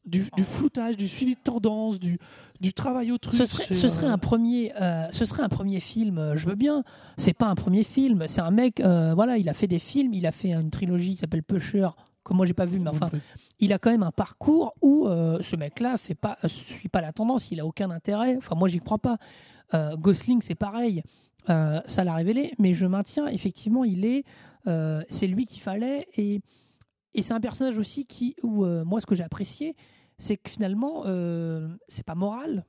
du, 0.05 0.25
floutage, 0.45 0.97
du 0.97 1.09
suivi 1.09 1.35
de 1.35 1.41
tendance, 1.43 1.99
du, 1.99 2.19
travail 2.75 3.11
au 3.11 3.19
truc? 3.19 3.35
Ce 3.35 3.47
ce 3.47 3.89
serait 3.89 4.09
un 4.09 4.19
premier, 4.19 4.73
euh, 4.81 5.09
ce 5.11 5.25
serait 5.25 5.43
un 5.43 5.49
premier 5.49 5.81
film. 5.81 6.19
euh, 6.19 6.37
Je 6.37 6.47
veux 6.47 6.55
bien. 6.55 6.85
C'est 7.17 7.33
pas 7.33 7.47
un 7.47 7.55
premier 7.55 7.83
film. 7.83 8.25
C'est 8.29 8.43
un 8.43 8.51
mec. 8.51 8.81
euh, 8.81 9.15
voilà, 9.15 9.39
il 9.39 9.49
a 9.49 9.55
fait 9.55 9.67
des 9.67 9.79
films. 9.79 10.13
Il 10.13 10.27
a 10.27 10.33
fait 10.33 10.53
une 10.53 10.71
trilogie 10.71 11.13
qui 11.13 11.17
s'appelle 11.17 11.43
Pusher. 11.43 11.89
Que 12.25 12.35
moi 12.35 12.47
j'ai 12.47 12.55
pas 12.55 12.67
vu, 12.67 12.79
mais 12.79 12.91
enfin, 12.91 13.11
il 13.59 13.73
a 13.73 13.79
quand 13.79 13.91
même 13.91 14.05
un 14.05 14.13
parcours 14.13 14.75
où 14.81 15.09
euh, 15.09 15.43
ce 15.43 15.57
mec-là 15.57 15.97
fait 15.97 16.15
pas, 16.15 16.37
suit 16.47 16.89
pas 16.89 17.01
la 17.01 17.13
tendance. 17.13 17.51
Il 17.51 17.59
a 17.61 17.67
aucun 17.67 17.91
intérêt. 17.91 18.37
Enfin, 18.37 18.55
moi 18.55 18.69
j'y 18.69 18.79
crois 18.79 18.99
pas. 18.99 19.19
Euh, 19.75 19.97
Gosling, 19.97 20.43
c'est 20.43 20.55
pareil. 20.55 21.03
Euh, 21.51 21.81
ça 21.87 22.05
l'a 22.05 22.15
révélé, 22.15 22.53
mais 22.59 22.73
je 22.73 22.87
maintiens 22.87 23.27
effectivement, 23.27 23.85
il 23.85 24.05
est, 24.05 24.25
euh, 24.69 25.03
c'est 25.09 25.27
lui 25.27 25.47
qu'il 25.47 25.61
fallait 25.61 26.07
et 26.17 26.41
et 27.15 27.21
c'est 27.21 27.35
un 27.35 27.41
personnage 27.41 27.77
aussi 27.77 28.07
qui, 28.07 28.37
où 28.43 28.65
moi 28.65 28.99
ce 29.03 29.05
que 29.05 29.15
j'ai 29.15 29.23
apprécié, 29.23 29.77
c'est 30.17 30.39
que 30.39 30.49
finalement 30.49 31.05
c'est 31.87 32.07
pas 32.07 32.15
moral. 32.15 32.65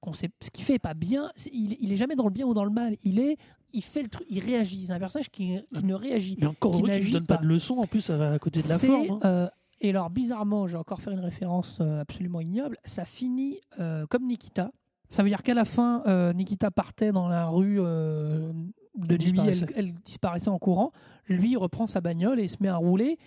Qu'on 0.00 0.12
sait 0.12 0.30
ce 0.42 0.50
qu'il 0.50 0.64
fait 0.64 0.74
est 0.74 0.78
pas 0.78 0.94
bien. 0.94 1.30
Il, 1.52 1.76
il 1.80 1.92
est 1.92 1.96
jamais 1.96 2.16
dans 2.16 2.24
le 2.24 2.30
bien 2.32 2.46
ou 2.46 2.54
dans 2.54 2.64
le 2.64 2.70
mal. 2.70 2.96
Il 3.04 3.18
est, 3.18 3.36
il 3.72 3.82
fait 3.82 4.02
le 4.02 4.08
truc, 4.08 4.26
il 4.30 4.40
réagit. 4.40 4.86
C'est 4.86 4.92
un 4.92 4.98
personnage 4.98 5.30
qui, 5.30 5.58
qui 5.74 5.84
ne 5.84 5.94
réagit. 5.94 6.36
Mais 6.40 6.46
encore 6.46 6.72
qui 6.72 6.82
ne 6.82 7.12
donne 7.12 7.26
pas 7.26 7.36
de 7.38 7.46
leçons. 7.46 7.76
En 7.78 7.86
plus, 7.86 8.00
ça 8.00 8.16
va 8.16 8.32
à 8.32 8.38
côté 8.38 8.60
de 8.62 8.68
la 8.68 8.78
forme. 8.78 9.18
hein. 9.22 9.26
euh, 9.28 9.48
et 9.80 9.90
alors 9.90 10.08
bizarrement, 10.10 10.66
j'ai 10.66 10.76
encore 10.76 11.02
fait 11.02 11.12
une 11.12 11.20
référence 11.20 11.78
euh, 11.80 12.00
absolument 12.00 12.40
ignoble. 12.40 12.76
Ça 12.84 13.04
finit 13.04 13.58
euh, 13.80 14.06
comme 14.08 14.26
Nikita. 14.26 14.70
Ça 15.10 15.22
veut 15.22 15.28
dire 15.28 15.42
qu'à 15.42 15.54
la 15.54 15.64
fin, 15.64 16.02
euh, 16.06 16.32
Nikita 16.32 16.70
partait 16.70 17.12
dans 17.12 17.28
la 17.28 17.46
rue 17.46 17.76
de 17.76 18.52
nuit, 18.52 18.72
elle, 19.10 19.18
Disparaissait. 19.18 19.66
elle 19.76 19.92
disparaissait 19.94 20.48
en 20.50 20.58
courant. 20.58 20.92
Lui 21.28 21.52
il 21.52 21.56
reprend 21.56 21.86
sa 21.86 22.00
bagnole 22.00 22.40
et 22.40 22.48
se 22.48 22.56
met 22.60 22.68
à 22.68 22.76
rouler. 22.76 23.18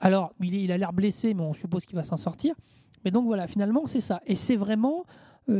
Alors, 0.00 0.32
il, 0.40 0.54
est- 0.54 0.62
il 0.62 0.72
a 0.72 0.78
l'air 0.78 0.92
blessé, 0.92 1.34
mais 1.34 1.42
on 1.42 1.54
suppose 1.54 1.86
qu'il 1.86 1.96
va 1.96 2.04
s'en 2.04 2.16
sortir. 2.16 2.54
Mais 3.04 3.10
donc 3.10 3.26
voilà, 3.26 3.46
finalement, 3.46 3.86
c'est 3.86 4.00
ça. 4.00 4.20
Et 4.26 4.34
c'est 4.34 4.56
vraiment, 4.56 5.04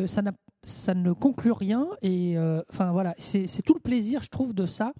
ça, 0.06 0.22
n'a- 0.22 0.32
ça 0.64 0.94
ne 0.94 1.12
conclut 1.12 1.52
rien. 1.52 1.86
Et 2.02 2.36
euh, 2.36 2.62
enfin 2.70 2.92
voilà, 2.92 3.14
c'est 3.18 3.62
tout 3.62 3.74
le 3.74 3.80
plaisir, 3.80 4.22
je 4.22 4.28
trouve, 4.28 4.54
de 4.54 4.66
ça, 4.66 4.92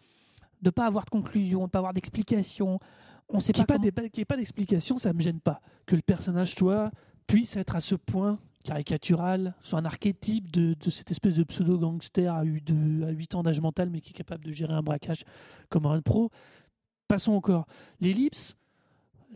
de 0.63 0.71
pas 0.71 0.87
avoir 0.87 1.05
de 1.05 1.11
conclusion, 1.11 1.67
de 1.67 1.71
pas 1.71 1.79
avoir 1.79 1.95
d'explication. 1.95 2.79
On 3.29 3.41
sait 3.41 3.53
Qu'il 3.53 3.63
n'y 3.63 3.67
pas 3.67 3.79
qu'il 3.79 4.19
y 4.19 4.21
ait 4.21 4.25
pas 4.25 4.37
d'explication, 4.37 4.99
ça 4.99 5.13
me 5.13 5.21
gêne 5.21 5.41
pas. 5.41 5.61
Que 5.87 5.97
le 5.97 6.03
personnage 6.03 6.55
soit 6.55 6.91
puisse 7.27 7.57
être 7.57 7.75
à 7.75 7.81
ce 7.81 7.95
point 7.95 8.39
caricatural, 8.65 9.55
soit 9.61 9.79
un 9.79 9.85
archétype 9.85 10.51
de, 10.51 10.75
de 10.75 10.91
cette 10.91 11.11
espèce 11.11 11.35
de 11.35 11.45
pseudo-gangster 11.45 12.33
à, 12.33 12.39
à 12.39 12.43
8 12.45 13.35
ans 13.35 13.43
d'âge 13.43 13.61
mental, 13.61 13.91
mais 13.91 14.01
qui 14.01 14.11
est 14.11 14.15
capable 14.15 14.45
de 14.45 14.53
gérer 14.53 14.73
un 14.73 14.83
braquage 14.83 15.25
comme 15.69 15.87
un 15.87 16.01
pro. 16.01 16.31
Passons 17.09 17.33
encore. 17.33 17.67
L'ellipse, 18.01 18.57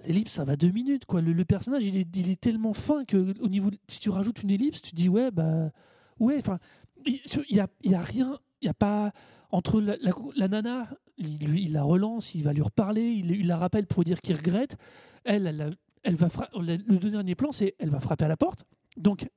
l'ellipse, 0.07 0.33
ça 0.33 0.45
va 0.45 0.57
deux 0.57 0.71
minutes. 0.71 1.05
Quoi. 1.05 1.21
Le, 1.21 1.33
le 1.33 1.45
personnage, 1.45 1.85
il 1.85 1.99
est, 1.99 2.17
il 2.17 2.31
est 2.31 2.41
tellement 2.41 2.73
fin 2.73 3.05
que 3.05 3.35
au 3.41 3.49
niveau, 3.49 3.71
si 3.87 4.01
tu 4.01 4.09
rajoutes 4.09 4.43
une 4.43 4.51
ellipse, 4.51 4.81
tu 4.81 4.95
dis 4.95 5.11
ouais, 5.11 5.31
bah 5.31 5.71
ouais. 6.21 6.37
Enfin, 6.39 6.59
il 7.07 7.21
il 7.49 7.57
y 7.57 7.61
a, 7.61 7.69
y 7.85 7.95
a 7.95 8.01
rien, 8.01 8.39
il 8.63 8.67
y 8.67 8.69
a 8.69 8.75
pas 8.75 9.13
entre 9.51 9.81
la, 9.81 10.49
nana, 10.49 10.89
il, 11.17 11.39
lui- 11.39 11.65
il 11.65 11.73
la 11.73 11.83
relance, 11.83 12.35
il 12.35 12.43
va 12.45 12.53
lui 12.53 12.63
reparler, 12.63 13.03
il, 13.11 13.47
la 13.47 13.57
rappelle 13.57 13.87
pour 13.87 14.05
dire 14.05 14.21
qu'il 14.21 14.37
regrette. 14.37 14.77
Elle, 15.25 15.47
elle, 15.47 15.77
elle 16.03 16.15
va 16.17 16.29
le 16.55 16.99
dernier 17.11 17.35
plan, 17.35 17.53
c'est 17.53 17.75
elle 17.79 17.91
va 17.91 18.01
frapper 18.01 18.27
à 18.27 18.29
la 18.29 18.37
porte. 18.37 18.65
Donc, 18.97 19.29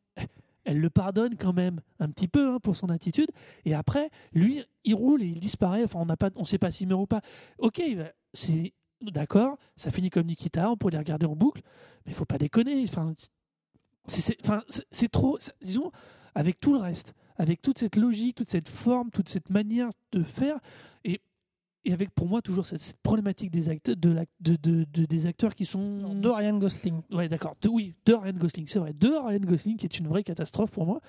elle 0.64 0.80
le 0.80 0.90
pardonne 0.90 1.38
quand 1.38 1.54
même 1.54 1.80
un 2.00 2.10
petit 2.10 2.28
peu 2.28 2.50
hein, 2.54 2.60
pour 2.62 2.76
son 2.76 2.90
attitude. 2.90 3.30
Et 3.66 3.74
après, 3.74 4.10
lui, 4.34 4.64
il 4.84 4.94
roule 4.96 5.24
et 5.24 5.28
il 5.28 5.40
disparaît. 5.40 5.84
Enfin, 5.84 6.00
on 6.02 6.06
n'a 6.06 6.18
pas, 6.18 6.30
on 6.36 6.46
sait 6.46 6.60
pas 6.60 6.72
s'il 6.72 6.88
meurt 6.88 7.02
ou 7.02 7.08
pas. 7.08 7.22
Ok, 7.58 7.82
c'est 8.34 8.74
d'accord. 9.02 9.58
Ça 9.76 9.92
finit 9.92 10.10
comme 10.10 10.28
Nikita. 10.28 10.70
On 10.70 10.78
pourrait 10.78 10.92
les 10.92 10.98
regarder 11.00 11.26
en 11.26 11.36
boucle, 11.36 11.62
mais 12.06 12.12
il 12.12 12.16
faut 12.16 12.26
pas 12.26 12.38
déconner. 12.38 12.84
Enfin, 12.84 13.14
c'est- 14.08 15.08
trop. 15.12 15.38
Disons, 15.62 15.92
avec 16.36 16.60
tout 16.60 16.74
le 16.74 16.80
reste, 16.80 17.14
avec 17.38 17.62
toute 17.62 17.80
cette 17.80 17.96
logique, 17.96 18.36
toute 18.36 18.50
cette 18.50 18.70
forme, 18.70 19.10
toute 19.10 19.30
cette 19.30 19.50
manière 19.50 19.90
de 20.12 20.24
faire, 20.24 20.58
et, 21.04 21.22
et 21.86 21.94
avec 21.94 22.12
pour 22.12 22.28
moi 22.28 22.42
toujours 22.42 22.66
cette, 22.66 22.82
cette 22.82 23.00
problématique 23.02 23.52
des 23.52 23.70
acteurs, 23.70 23.96
de 23.98 24.10
la, 24.12 24.26
de, 24.40 24.56
de- 24.56 24.86
de- 24.94 25.06
des 25.06 25.26
acteurs 25.26 25.56
qui 25.56 25.66
sont. 25.66 26.14
De 26.16 26.30
Ryan 26.30 26.58
Gosling. 26.58 27.02
Ouais, 27.12 27.28
d'accord. 27.30 27.56
Oui, 27.70 27.96
de 28.06 28.14
Ryan 28.14 28.34
Gosling, 28.38 28.68
c'est 28.68 28.80
vrai. 28.80 28.94
De 28.94 29.08
Ryan 29.10 29.40
Gosling, 29.40 29.78
qui 29.78 29.86
est 29.86 29.98
une 30.00 30.08
vraie 30.08 30.24
catastrophe 30.24 30.72
pour 30.72 30.86
moi. 30.86 31.02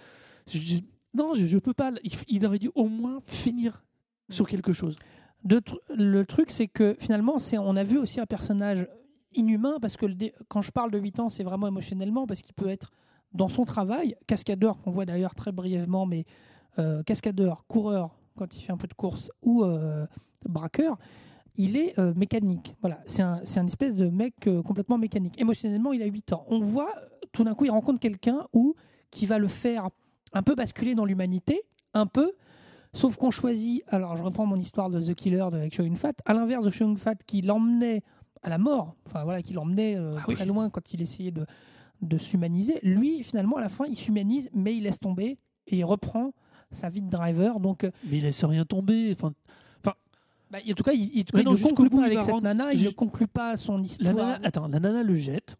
Je- 0.46 0.78
non, 1.14 1.34
je, 1.34 1.44
je 1.44 1.58
peux 1.58 1.74
pas. 1.74 1.90
Il, 2.02 2.12
il 2.28 2.46
aurait 2.46 2.58
dû 2.58 2.70
au 2.74 2.88
moins 2.88 3.20
finir 3.26 3.84
sur 4.30 4.48
quelque 4.48 4.72
chose. 4.72 4.96
De 5.44 5.58
tr- 5.58 5.78
le 5.94 6.24
truc, 6.24 6.50
c'est 6.50 6.68
que 6.68 6.96
finalement, 6.98 7.36
on 7.58 7.76
a 7.76 7.84
vu 7.84 7.98
aussi 7.98 8.20
un 8.20 8.26
personnage 8.26 8.86
inhumain, 9.34 9.78
parce 9.80 9.96
que 9.96 10.06
le 10.06 10.14
quand 10.48 10.62
je 10.62 10.70
parle 10.70 10.90
de 10.90 10.98
8 10.98 11.20
ans, 11.20 11.28
c'est 11.28 11.42
vraiment 11.42 11.66
émotionnellement, 11.68 12.26
parce 12.26 12.40
qu'il 12.42 12.54
peut 12.54 12.68
être 12.68 12.92
dans 13.34 13.48
son 13.48 13.64
travail, 13.64 14.16
cascadeur, 14.26 14.78
qu'on 14.80 14.90
voit 14.90 15.04
d'ailleurs 15.06 15.34
très 15.34 15.52
brièvement, 15.52 16.06
mais 16.06 16.24
euh, 16.78 17.02
cascadeur, 17.02 17.64
coureur, 17.68 18.10
quand 18.36 18.54
il 18.56 18.60
fait 18.62 18.72
un 18.72 18.76
peu 18.76 18.88
de 18.88 18.94
course, 18.94 19.30
ou 19.42 19.64
euh, 19.64 20.06
braqueur, 20.48 20.96
il 21.56 21.76
est 21.76 21.98
euh, 21.98 22.14
mécanique. 22.14 22.74
Voilà, 22.80 23.00
c'est 23.06 23.22
un, 23.22 23.40
c'est 23.44 23.60
un 23.60 23.66
espèce 23.66 23.94
de 23.94 24.08
mec 24.08 24.34
complètement 24.64 24.98
mécanique. 24.98 25.38
Émotionnellement, 25.40 25.92
il 25.92 26.02
a 26.02 26.06
8 26.06 26.32
ans. 26.32 26.44
On 26.48 26.60
voit, 26.60 26.92
tout 27.32 27.44
d'un 27.44 27.54
coup, 27.54 27.64
il 27.66 27.70
rencontre 27.70 28.00
quelqu'un 28.00 28.46
où, 28.52 28.74
qui 29.10 29.26
va 29.26 29.38
le 29.38 29.48
faire 29.48 29.88
un 30.32 30.42
peu 30.42 30.54
basculer 30.54 30.94
dans 30.94 31.04
l'humanité, 31.04 31.62
un 31.94 32.06
peu, 32.06 32.32
Sauf 32.94 33.16
qu'on 33.16 33.30
choisit, 33.30 33.82
alors 33.88 34.16
je 34.18 34.22
reprends 34.22 34.44
mon 34.44 34.56
histoire 34.56 34.90
de 34.90 35.00
The 35.00 35.14
Killer 35.14 35.46
de- 35.50 35.56
avec 35.56 35.74
Shoyun 35.74 35.94
Fat, 35.94 36.12
à 36.26 36.34
l'inverse 36.34 36.62
de 36.62 36.68
Shoyun 36.68 36.94
Fat 36.96 37.14
qui 37.26 37.40
l'emmenait 37.40 38.02
à 38.42 38.50
la 38.50 38.58
mort, 38.58 38.96
enfin 39.06 39.24
voilà, 39.24 39.40
qui 39.40 39.54
l'emmenait 39.54 39.96
euh, 39.96 40.16
Ah 40.18 40.24
oui. 40.28 40.34
très 40.34 40.44
loin 40.44 40.68
quand 40.68 40.92
il 40.92 41.00
essayait 41.00 41.30
de, 41.30 41.46
de 42.02 42.18
s'humaniser. 42.18 42.78
Lui, 42.82 43.22
finalement, 43.22 43.56
à 43.56 43.60
la 43.60 43.68
fin, 43.68 43.84
il 43.86 43.96
s'humanise, 43.96 44.50
mais 44.52 44.76
il 44.76 44.82
laisse 44.82 45.00
tomber 45.00 45.38
et 45.68 45.76
il 45.76 45.84
reprend 45.84 46.32
sa 46.70 46.88
vie 46.88 47.02
de 47.02 47.08
driver. 47.10 47.60
Donc, 47.60 47.84
euh, 47.84 47.90
Mais 48.10 48.18
il 48.18 48.22
laisse 48.24 48.44
rien 48.44 48.64
tomber. 48.64 49.12
Enfin, 49.12 49.32
bah, 50.50 50.58
en 50.68 50.72
tout 50.74 50.82
cas, 50.82 50.92
il, 50.92 51.10
il- 51.14 51.24
non, 51.44 51.54
il 51.56 51.62
ne 51.64 51.68
conclut 51.70 51.88
pas 51.88 52.04
avec 52.04 52.22
cette 52.22 52.30
rendre- 52.32 52.42
nana, 52.44 52.74
il 52.74 52.84
ne 52.84 52.90
conclut 52.90 53.26
pas 53.26 53.56
son 53.56 53.78
la 53.78 53.82
histoire. 53.84 54.14
nana, 54.14 54.38
attends, 54.42 54.68
la 54.68 54.80
nana 54.80 55.02
le 55.02 55.14
jette. 55.14 55.56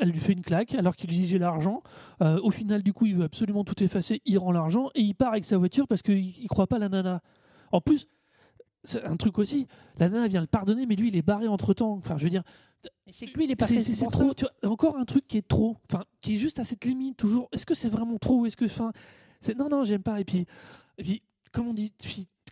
Elle 0.00 0.08
lui 0.08 0.20
fait 0.20 0.32
une 0.32 0.40
claque 0.40 0.74
alors 0.74 0.96
qu'il 0.96 1.10
lui 1.10 1.16
dit 1.18 1.26
j'ai 1.26 1.38
l'argent. 1.38 1.82
Euh, 2.22 2.40
au 2.42 2.50
final, 2.50 2.82
du 2.82 2.92
coup, 2.94 3.04
il 3.06 3.14
veut 3.16 3.24
absolument 3.24 3.62
tout 3.62 3.80
effacer. 3.84 4.22
Il 4.24 4.38
rend 4.38 4.50
l'argent 4.50 4.88
et 4.94 5.00
il 5.02 5.14
part 5.14 5.32
avec 5.32 5.44
sa 5.44 5.58
voiture 5.58 5.86
parce 5.86 6.00
qu'il 6.02 6.16
il 6.18 6.48
croit 6.48 6.66
pas 6.66 6.76
à 6.76 6.78
la 6.78 6.88
nana. 6.88 7.20
En 7.72 7.80
plus, 7.82 8.06
un 9.04 9.16
truc 9.16 9.38
aussi. 9.38 9.66
La 9.98 10.08
nana 10.08 10.28
vient 10.28 10.40
le 10.40 10.46
pardonner, 10.46 10.86
mais 10.86 10.96
lui, 10.96 11.08
il 11.08 11.16
est 11.16 11.22
barré 11.22 11.46
entre 11.48 11.74
temps. 11.74 11.92
Enfin, 11.92 12.16
je 12.18 12.24
veux 12.24 12.30
dire, 12.30 12.42
c'est 13.10 13.26
que 13.26 13.36
lui, 13.38 13.44
il 13.44 13.50
est 13.50 13.56
pas 13.56 13.66
c'est 13.66 13.74
fait 13.74 13.80
c'est- 13.80 14.04
trop. 14.06 14.28
ça. 14.28 14.34
Tu 14.34 14.44
vois, 14.62 14.70
encore 14.72 14.96
un 14.98 15.04
truc 15.04 15.26
qui 15.28 15.38
est 15.38 15.46
trop. 15.46 15.76
Enfin, 15.90 16.04
qui 16.20 16.34
est 16.34 16.38
juste 16.38 16.58
à 16.58 16.64
cette 16.64 16.84
limite 16.84 17.16
toujours. 17.16 17.48
Est-ce 17.52 17.66
que 17.66 17.74
c'est 17.74 17.88
vraiment 17.88 18.18
trop 18.18 18.40
ou 18.40 18.46
est-ce 18.46 18.56
que, 18.56 18.66
c'est 19.40 19.56
non, 19.56 19.68
non, 19.68 19.84
j'aime 19.84 20.02
pas. 20.02 20.20
Et 20.20 20.24
puis, 20.24 20.46
et 20.98 21.02
puis, 21.04 21.22
comme 21.52 21.68
on 21.68 21.74
dit, 21.74 21.92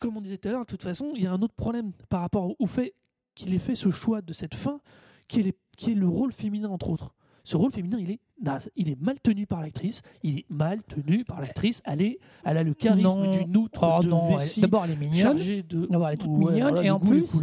comme 0.01 0.17
on 0.17 0.21
disait 0.21 0.39
tout 0.39 0.49
à 0.49 0.53
l'heure, 0.53 0.61
de 0.65 0.67
toute 0.71 0.83
façon, 0.83 1.13
il 1.15 1.23
y 1.23 1.27
a 1.27 1.33
un 1.33 1.43
autre 1.43 1.55
problème 1.55 1.93
par 2.09 2.21
rapport 2.21 2.47
au- 2.51 2.57
au 2.59 2.67
fait 2.67 2.95
qu'il 3.35 3.53
ait 3.55 3.59
fait 3.59 3.75
ce 3.75 3.91
choix 3.91 4.23
de 4.23 4.33
cette 4.33 4.55
fin, 4.55 4.81
qui 5.29 5.41
est, 5.41 5.43
les- 5.43 5.55
qui 5.77 5.91
est 5.93 5.95
le 5.95 6.09
rôle 6.09 6.33
féminin 6.33 6.69
entre 6.69 6.91
autres. 6.91 7.15
Ce 7.51 7.57
rôle 7.57 7.73
féminin, 7.73 7.97
il 7.99 8.13
est 8.13 8.21
naze. 8.41 8.71
Il 8.77 8.89
est 8.89 9.01
mal 9.01 9.19
tenu 9.19 9.45
par 9.45 9.61
l'actrice. 9.61 10.03
Il 10.23 10.39
est 10.39 10.47
mal 10.51 10.85
tenu 10.85 11.25
par 11.25 11.41
l'actrice. 11.41 11.83
Elle, 11.85 12.01
est, 12.01 12.21
elle 12.45 12.59
a 12.59 12.63
le 12.63 12.75
charisme 12.75 13.09
Non. 13.09 13.29
d'une 13.29 13.57
outre 13.57 13.81
Oh 13.99 14.05
de 14.05 14.09
non, 14.09 14.37
d'abord 14.59 14.85
elle 14.85 14.93
est 14.93 14.97
mignonne. 14.97 15.37
de. 15.37 15.87
D'abord, 15.87 16.07
elle 16.09 16.15
est 16.15 16.17
toute 16.19 16.31
Ouais, 16.31 16.53
mignonne. 16.53 16.69
voilà, 16.75 16.85
et 16.85 16.91
en 16.91 16.99
goûts, 16.99 17.13
les 17.13 17.23
plus. 17.23 17.43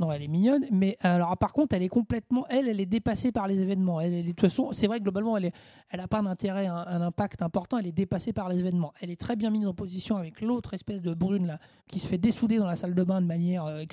Non, 0.00 0.10
elle 0.10 0.22
est 0.22 0.26
mignonne, 0.28 0.64
mais 0.72 0.96
alors 1.02 1.36
par 1.36 1.52
contre, 1.52 1.76
elle 1.76 1.84
est 1.84 1.88
complètement, 1.88 2.44
elle, 2.48 2.66
elle 2.68 2.80
est 2.80 2.84
dépassée 2.86 3.30
par 3.30 3.46
les 3.46 3.60
événements. 3.60 4.00
Elle, 4.00 4.12
elle 4.12 4.18
est- 4.18 4.22
de 4.24 4.28
toute 4.30 4.40
façon, 4.40 4.72
c'est 4.72 4.88
vrai 4.88 4.98
que 4.98 5.04
globalement, 5.04 5.36
elle, 5.36 5.44
est, 5.44 5.52
elle 5.90 6.00
a 6.00 6.08
pas 6.08 6.18
un 6.18 6.26
intérêt, 6.26 6.66
un, 6.66 6.74
un 6.74 7.00
impact 7.02 7.40
important. 7.40 7.78
Elle 7.78 7.86
est 7.86 7.92
dépassée 7.92 8.32
par 8.32 8.48
les 8.48 8.58
événements. 8.58 8.92
Elle 9.00 9.10
est 9.12 9.20
très 9.20 9.36
bien 9.36 9.50
mise 9.50 9.68
en 9.68 9.72
position 9.74 10.16
avec 10.16 10.40
l'autre 10.40 10.74
espèce 10.74 11.00
de 11.00 11.14
brune 11.14 11.46
là, 11.46 11.60
qui 11.86 12.00
se 12.00 12.08
fait 12.08 12.18
dessouder 12.18 12.56
dans 12.58 12.66
la 12.66 12.74
salle 12.74 12.96
de 12.96 13.02
bain 13.04 13.20
de 13.20 13.26
manière, 13.26 13.66
euh, 13.66 13.84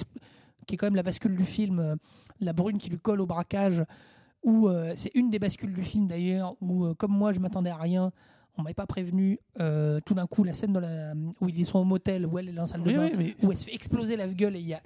qui 0.66 0.74
est 0.74 0.78
quand 0.78 0.88
même 0.88 0.96
la 0.96 1.04
bascule 1.04 1.36
du 1.36 1.46
film, 1.46 1.78
euh, 1.80 1.96
la 2.40 2.54
brune 2.54 2.80
qui 2.80 2.90
lui 2.90 2.98
colle 2.98 3.22
au 3.22 3.28
braquage. 3.28 3.84
Où 4.44 4.68
euh, 4.70 4.94
c'est 4.96 5.12
une 5.14 5.30
des 5.30 5.38
bascules 5.40 5.74
du 5.74 5.84
film 5.84 6.08
d'ailleurs, 6.08 6.56
où 6.62 6.86
euh, 6.86 6.94
comme 6.96 7.12
moi, 7.12 7.32
je 7.34 7.40
m'attendais 7.40 7.70
à 7.70 7.76
rien. 7.78 8.12
On 8.58 8.64
m'avait 8.64 8.74
pas 8.74 8.88
prévenu. 8.88 9.40
euh, 9.60 10.00
tout 10.06 10.14
d'un 10.14 10.28
coup, 10.28 10.44
la 10.44 10.54
scène 10.54 10.74
dans 10.74 10.80
la, 10.80 11.14
où 11.40 11.48
ils 11.50 11.66
sont 11.66 11.80
au 11.80 11.84
motel, 11.84 12.26
où 12.26 12.38
elle 12.40 12.50
est 12.50 12.54
dans 12.54 12.64
la 12.64 12.68
salle 12.68 12.84
de 12.84 12.92
bain, 12.92 13.10
oui, 13.16 13.36
mais- 13.40 13.46
où 13.48 13.52
elle 13.52 13.58
se 13.58 13.66
fait 13.66 13.74
exploser 13.76 14.16
la 14.18 14.28
gueule 14.28 14.56
et 14.56 14.60
il 14.60 14.68
y 14.68 14.74
a 14.74 14.82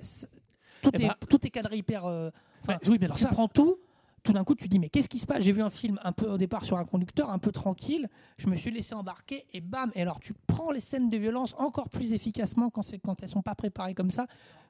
tout, 0.82 0.92
Eh 0.94 1.04
est, 1.04 1.08
ben- 1.08 1.16
tout 1.30 1.46
est 1.48 1.50
cadré 1.50 1.78
hyper. 1.78 2.06
enfin, 2.06 2.78
oui, 2.88 2.98
mais 3.00 3.06
alors 3.06 3.18
ça, 3.18 3.30
prends 3.30 3.48
tout. 3.48 3.78
Tout 4.24 4.34
d'un 4.34 4.44
coup, 4.44 4.56
tu 4.56 4.68
dis 4.68 4.80
mais 4.80 4.90
qu'est-ce 4.90 5.08
qui 5.08 5.20
se 5.20 5.28
passe? 5.28 5.44
J'ai 5.44 5.52
vu 5.52 5.62
un 5.62 5.70
film 5.70 6.00
un 6.04 6.12
peu 6.12 6.28
au 6.28 6.38
départ 6.40 6.66
sur 6.66 6.78
un 6.78 6.84
conducteur, 6.86 7.30
un 7.30 7.38
peu 7.38 7.52
tranquille. 7.52 8.10
Je 8.38 8.48
me 8.48 8.56
suis 8.56 8.72
laissé 8.72 8.96
embarquer 8.96 9.46
et 9.54 9.62
bam. 9.62 9.92
Et 9.94 10.02
alors 10.02 10.20
tu 10.20 10.34
prends 10.48 10.72
les 10.72 10.80
scènes 10.80 11.12
de 11.12 11.18
violence 11.18 11.54
encore 11.60 11.90
plus 11.90 12.12
efficacement 12.12 12.72
quand 12.72 12.82
quand 13.04 13.22
elles 13.22 13.30
sont 13.30 13.44
pas 13.44 13.54
préparées 13.54 13.94
comme 13.94 14.10
ça, 14.10 14.26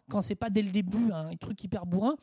quand 0.10 0.21
c'est 0.21 0.36
pas 0.36 0.50
dès 0.50 0.62
le 0.62 0.71
début 0.71 1.10
un 1.13 1.34
truc 1.38 1.63
hyper 1.63 1.86
bourrin. 1.86 2.15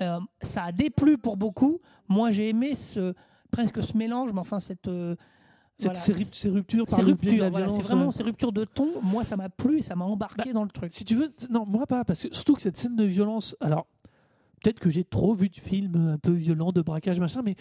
Euh, 0.00 0.18
ça 0.40 0.64
a 0.64 0.72
déplu 0.72 1.18
pour 1.18 1.36
beaucoup. 1.36 1.80
Moi, 2.08 2.30
j'ai 2.30 2.48
aimé 2.48 2.74
ce 2.74 3.14
presque 3.50 3.82
ce 3.82 3.96
mélange, 3.96 4.32
mais 4.32 4.38
enfin 4.40 4.60
cette 4.60 4.86
euh, 4.88 5.16
cette- 5.76 5.86
voilà, 5.88 5.98
ces, 5.98 6.12
rup- 6.12 6.34
ces 6.34 6.48
ruptures 6.48 6.84
par 6.86 6.98
ces 7.00 7.04
ruptures. 7.04 7.42
la 7.44 7.50
voilà, 7.50 7.66
c'est 7.68 7.72
violence, 7.74 7.86
vraiment 7.88 8.06
ouais. 8.06 8.12
ces 8.12 8.22
ruptures 8.22 8.52
de 8.52 8.64
ton. 8.64 9.00
Moi, 9.02 9.24
ça 9.24 9.36
m'a 9.36 9.48
plu 9.48 9.78
et 9.78 9.82
ça 9.82 9.96
m'a 9.96 10.04
embarqué 10.04 10.52
dans 10.52 10.62
le 10.62 10.70
truc. 10.70 10.92
Si 10.92 11.04
tu 11.04 11.14
veux, 11.16 11.32
non, 11.48 11.64
moi 11.66 11.86
pas, 11.86 12.04
parce 12.04 12.22
que 12.26 12.34
surtout 12.34 12.54
que 12.54 12.62
cette 12.62 12.76
scène 12.76 12.96
de 12.96 13.04
violence, 13.04 13.56
alors 13.60 13.86
peut-être 14.62 14.78
que 14.78 14.90
j'ai 14.90 15.04
trop 15.04 15.34
vu 15.34 15.48
de 15.48 15.56
films 15.56 15.96
un 16.14 16.18
peu 16.18 16.32
violents, 16.32 16.70
de 16.72 16.82
braquage, 16.82 17.18
machin, 17.18 17.40
mais 17.42 17.56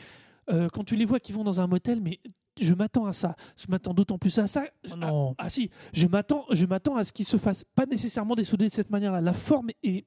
euh, 0.52 0.68
quand 0.72 0.84
tu 0.84 0.96
les 0.96 1.06
vois 1.06 1.20
qui 1.20 1.32
vont 1.32 1.44
dans 1.44 1.62
un 1.62 1.68
motel, 1.68 2.02
mais 2.02 2.20
je 2.60 2.74
m'attends 2.74 3.06
à 3.06 3.13
ça. 3.13 3.36
Je 3.56 3.68
m'attends 3.70 3.94
d'autant 3.94 4.18
plus 4.18 4.38
à 4.38 4.46
ça. 4.48 4.65
Oh 4.92 4.96
non. 4.98 5.36
Ah, 5.38 5.46
ah, 5.46 5.50
si, 5.50 5.70
je 5.94 6.08
m'attends, 6.08 6.44
je 6.52 6.65
m'attends 6.65 6.98
à 6.98 7.06
ce 7.06 7.13
qu'il 7.13 7.26
se 7.26 7.38
fasse 7.38 7.63
pas 7.74 7.86
nécessairement 7.86 8.36
dessouder 8.36 8.68
de 8.68 8.74
cette 8.74 8.89
manière-là. 8.89 9.22
La 9.22 9.34
forme 9.34 9.70
est 9.82 10.06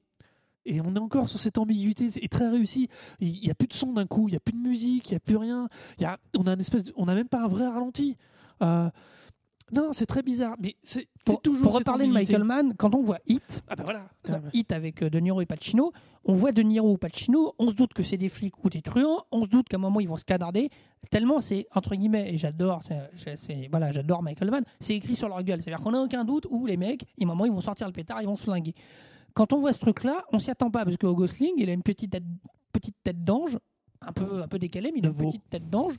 et 0.65 0.81
on 0.81 0.95
est 0.95 0.99
encore 0.99 1.29
sur 1.29 1.39
cette 1.39 1.57
ambiguïté, 1.57 2.09
c'est 2.09 2.27
très 2.29 2.47
réussi. 2.49 2.87
Il 3.19 3.39
n'y 3.41 3.49
a 3.51 3.55
plus 3.55 3.67
de 3.67 3.73
son 3.73 3.93
d'un 3.93 4.07
coup, 4.07 4.27
il 4.27 4.31
n'y 4.31 4.37
a 4.37 4.39
plus 4.39 4.53
de 4.53 4.59
musique, 4.61 5.09
il 5.09 5.13
n'y 5.13 5.17
a 5.17 5.19
plus 5.19 5.37
rien. 5.37 5.67
Il 5.97 6.03
y 6.03 6.05
a, 6.05 6.17
on 6.37 6.47
a 6.47 6.53
une 6.53 6.59
espèce, 6.59 6.83
de- 6.83 6.93
on 6.95 7.05
n'a 7.05 7.15
même 7.15 7.27
pas 7.27 7.41
un 7.43 7.47
vrai 7.47 7.67
ralenti. 7.67 8.17
Euh, 8.61 8.89
non, 9.71 9.89
c'est 9.91 10.05
très 10.05 10.21
bizarre, 10.21 10.55
mais 10.59 10.75
c'est 10.83 11.07
toujours. 11.41 11.63
pour 11.63 11.73
reparler 11.75 12.05
de. 12.05 12.11
Michael 12.11 12.43
Mann, 12.43 12.73
quand 12.77 12.93
on 12.93 13.01
voit 13.01 13.17
Hit, 13.27 13.63
Ah 13.67 13.75
bah 13.75 13.83
voilà. 13.85 14.05
Hit 14.53 14.71
avec 14.71 15.01
euh, 15.01 15.09
De 15.09 15.19
Niro 15.19 15.41
et 15.41 15.45
Pacino, 15.47 15.91
on 16.25 16.35
voit 16.35 16.51
De 16.51 16.61
Niro 16.61 16.91
ou 16.91 16.97
Pacino, 16.97 17.55
on 17.57 17.69
se 17.69 17.73
doute 17.73 17.93
que 17.93 18.03
c'est 18.03 18.17
des 18.17 18.29
flics 18.29 18.63
ou 18.63 18.69
des 18.69 18.81
truands, 18.81 19.23
on 19.31 19.45
se 19.45 19.49
doute 19.49 19.67
qu'à 19.69 19.77
un 19.77 19.79
moment 19.79 19.99
ils 19.99 20.07
vont 20.07 20.17
se 20.17 20.25
canarder, 20.25 20.69
tellement 21.09 21.41
c'est 21.41 21.65
entre 21.73 21.95
guillemets, 21.95 22.31
et 22.33 22.37
j'adore, 22.37 22.81
voilà, 23.71 23.91
j'adore 23.91 24.21
Michael 24.21 24.51
Mann, 24.51 24.63
c'est 24.79 24.95
écrit 24.95 25.15
sur 25.15 25.27
leur 25.27 25.41
gueule, 25.43 25.61
c'est-à-dire 25.61 25.83
qu'on 25.83 25.91
n'a 25.91 26.01
aucun 26.01 26.23
doute 26.23 26.45
où 26.51 26.67
les 26.67 26.77
mecs, 26.77 27.03
à 27.03 27.23
un 27.23 27.25
moment 27.27 27.45
ils 27.45 27.51
vont 27.51 27.61
sortir 27.61 27.87
le 27.87 27.93
pétard, 27.93 28.21
ils 28.21 28.27
vont 28.27 28.35
se 28.35 28.43
flinguer. 28.43 28.75
Quand 29.33 29.53
on 29.53 29.59
voit 29.59 29.73
ce 29.73 29.79
truc-là, 29.79 30.23
on 30.31 30.39
s'y 30.39 30.51
attend 30.51 30.69
pas 30.69 30.83
parce 30.85 30.97
que 30.97 31.07
Gosling, 31.07 31.53
il 31.57 31.69
a 31.69 31.73
une 31.73 31.83
petite 31.83 32.11
tête, 32.11 32.23
petite 32.71 32.95
tête 33.03 33.23
d'ange, 33.23 33.57
un 34.01 34.11
peu, 34.11 34.41
un 34.43 34.47
peu 34.47 34.59
décalée, 34.59 34.91
mais 34.93 34.99
il 34.99 35.05
a 35.05 35.09
une 35.09 35.15
petite 35.15 35.49
tête 35.49 35.69
d'ange. 35.69 35.95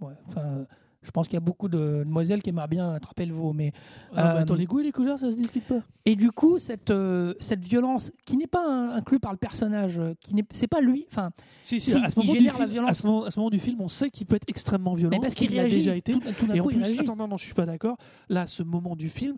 Ouais, 0.00 0.14
enfin, 0.26 0.66
je 1.02 1.10
pense 1.10 1.28
qu'il 1.28 1.34
y 1.34 1.36
a 1.36 1.40
beaucoup 1.40 1.68
de 1.68 2.02
demoiselles 2.04 2.42
qui 2.42 2.48
aimeraient 2.50 2.66
bien 2.66 2.92
attraper 2.92 3.24
le 3.26 3.34
veau, 3.34 3.52
mais 3.52 3.72
Ah, 4.12 4.14
bah, 4.14 4.34
Euh, 4.34 4.38
attends, 4.40 4.54
les 4.54 4.66
goûts 4.66 4.80
et 4.80 4.84
les 4.84 4.90
couleurs, 4.92 5.18
ça 5.18 5.30
se 5.30 5.36
discute 5.36 5.64
pas. 5.64 5.80
et 6.04 6.16
du 6.16 6.32
coup, 6.32 6.58
cette, 6.58 6.90
euh, 6.90 7.34
cette 7.40 7.64
violence 7.64 8.10
qui 8.24 8.36
n'est 8.36 8.46
pas 8.48 8.94
inclus 8.94 9.20
par 9.20 9.30
le 9.32 9.38
personnage, 9.38 9.98
euh, 10.00 10.14
qui 10.20 10.34
n'est, 10.34 10.44
c'est 10.50 10.66
pas 10.66 10.80
lui, 10.80 11.06
enfin, 11.10 11.30
Si, 11.62 11.78
si, 11.78 11.92
Si, 11.92 11.98
à, 11.98 12.10
ce 12.10 12.18
moment 12.18 12.32
génère 12.32 12.58
la 12.58 12.66
violence. 12.66 12.90
à, 12.90 12.94
ce 12.94 13.06
moment, 13.06 13.24
à 13.24 13.30
ce 13.30 13.38
moment 13.38 13.50
du 13.50 13.60
film, 13.60 13.80
on 13.80 13.88
sait 13.88 14.10
qu'il 14.10 14.26
peut 14.26 14.36
être 14.36 14.48
extrêmement 14.48 14.94
violent. 14.94 15.10
mais 15.12 15.20
parce 15.20 15.34
qu'il 15.34 15.50
réagit, 15.52 15.76
déjà 15.76 15.94
été. 15.94 16.12
tout, 16.12 16.20
tout 16.20 16.50
Et 16.52 16.60
en 16.60 16.64
coup, 16.64 16.70
plus, 16.70 16.80
réagit. 16.82 17.00
attends, 17.00 17.16
non, 17.16 17.28
non, 17.28 17.36
je 17.36 17.44
suis 17.44 17.54
pas 17.54 17.66
d'accord. 17.66 17.96
Là, 18.28 18.46
ce 18.46 18.62
moment 18.64 18.96
du 18.96 19.08
film, 19.10 19.36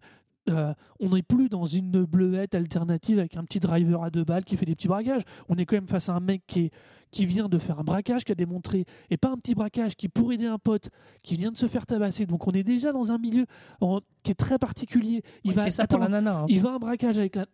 euh, 0.48 0.72
on 1.00 1.10
n'est 1.10 1.22
plus 1.22 1.48
dans 1.48 1.64
une 1.64 2.04
bleuette 2.04 2.54
alternative 2.54 3.18
avec 3.18 3.36
un 3.36 3.44
petit 3.44 3.60
driver 3.60 4.02
à 4.04 4.10
deux 4.10 4.24
balles 4.24 4.44
qui 4.44 4.56
fait 4.56 4.66
des 4.66 4.74
petits 4.74 4.88
braquages. 4.88 5.22
On 5.48 5.56
est 5.56 5.66
quand 5.66 5.76
même 5.76 5.86
face 5.86 6.08
à 6.08 6.14
un 6.14 6.20
mec 6.20 6.42
qui, 6.46 6.60
est, 6.66 6.70
qui 7.10 7.26
vient 7.26 7.48
de 7.48 7.58
faire 7.58 7.78
un 7.80 7.84
braquage, 7.84 8.24
qui 8.24 8.32
a 8.32 8.34
démontré, 8.34 8.84
et 9.10 9.16
pas 9.16 9.28
un 9.30 9.36
petit 9.36 9.54
braquage 9.54 9.96
qui 9.96 10.08
pour 10.08 10.32
aider 10.32 10.46
un 10.46 10.58
pote 10.58 10.88
qui 11.22 11.36
vient 11.36 11.50
de 11.52 11.56
se 11.56 11.66
faire 11.66 11.86
tabasser. 11.86 12.26
Donc 12.26 12.46
on 12.46 12.52
est 12.52 12.62
déjà 12.64 12.92
dans 12.92 13.10
un 13.12 13.18
milieu 13.18 13.46
en- 13.80 14.00
qui 14.22 14.32
est 14.32 14.34
très 14.34 14.58
particulier. 14.58 15.22
il 15.44 15.52
va 15.52 15.64
fait 15.64 15.70
ça 15.70 15.82
attends, 15.84 15.98
pour 15.98 16.04
la 16.04 16.10
nana. 16.10 16.40
hein. 16.40 16.46
il 16.48 16.60
va 16.60 16.72
un 16.74 16.78
braquage 16.78 17.18
avec 17.18 17.36
la. 17.36 17.46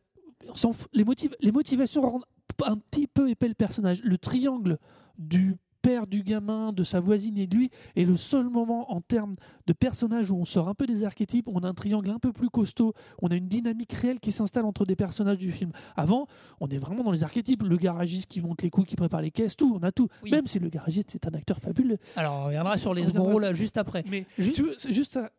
Les, 0.93 1.05
motiv- 1.05 1.35
les 1.41 1.53
motivations 1.53 2.03
rendent 2.03 2.25
un 2.67 2.77
petit 2.77 3.07
peu 3.07 3.31
épais 3.31 3.49
le 3.49 3.55
personnage. 3.55 4.01
Le 4.03 4.19
triangle 4.19 4.79
du 5.19 5.57
père 5.83 6.07
du 6.07 6.23
gamin, 6.23 6.73
de 6.73 6.85
sa 6.85 7.01
voisine 7.01 7.37
et 7.37 7.47
de 7.47 7.57
lui 7.57 7.71
est 7.97 8.05
le 8.05 8.17
seul 8.17 8.49
moment 8.49 8.93
en 8.93 9.01
termes 9.01 9.35
de 9.67 9.73
personnage 9.73 10.31
où 10.31 10.37
on 10.37 10.45
sort 10.45 10.69
un 10.69 10.75
peu 10.75 10.87
des 10.87 11.05
archétypes, 11.05 11.49
on 11.49 11.59
a 11.61 11.69
un 11.69 11.75
triangle 11.75 12.09
un 12.11 12.19
peu 12.19 12.33
plus 12.33 12.49
costaud, 12.49 12.95
on 13.21 13.29
a 13.29 13.35
une 13.35 13.49
dynamique 13.49 13.93
réelle 13.93 14.21
qui 14.21 14.33
s'installe 14.33 14.65
entre 14.65 14.85
des 14.87 14.97
personnages 14.97 15.39
du 15.39 15.51
film. 15.53 15.73
Avant, 15.97 16.27
on 16.61 16.69
est 16.69 16.79
vraiment 16.79 17.03
dans 17.03 17.11
les 17.11 17.25
archétypes. 17.25 17.63
Le 17.65 17.77
garagiste 17.77 18.27
qui 18.27 18.41
monte 18.41 18.63
les 18.63 18.71
coups, 18.71 18.87
qui 18.89 18.97
prépare 18.97 19.21
les 19.23 19.31
caisses, 19.31 19.57
tout, 19.57 19.77
on 19.79 19.83
a 19.83 19.91
tout. 19.93 20.09
Oui. 20.23 20.31
Même 20.31 20.47
si 20.47 20.59
le 20.59 20.69
garagiste 20.69 21.11
c'est 21.11 21.27
un 21.27 21.35
acteur 21.35 21.59
fabuleux. 21.59 21.99
Alors, 22.17 22.35
on 22.43 22.45
reviendra 22.47 22.79
sur 22.79 22.95
les 22.95 23.05
sur- 23.11 23.41
là 23.41 23.53
juste 23.53 23.77
après. 23.77 24.05
Mais 24.09 24.25
Juste- 24.39 24.55
tu 24.57 24.63
veux, 24.63 24.75
c'est 24.79 24.93
juste 24.93 25.13
ça. 25.13 25.31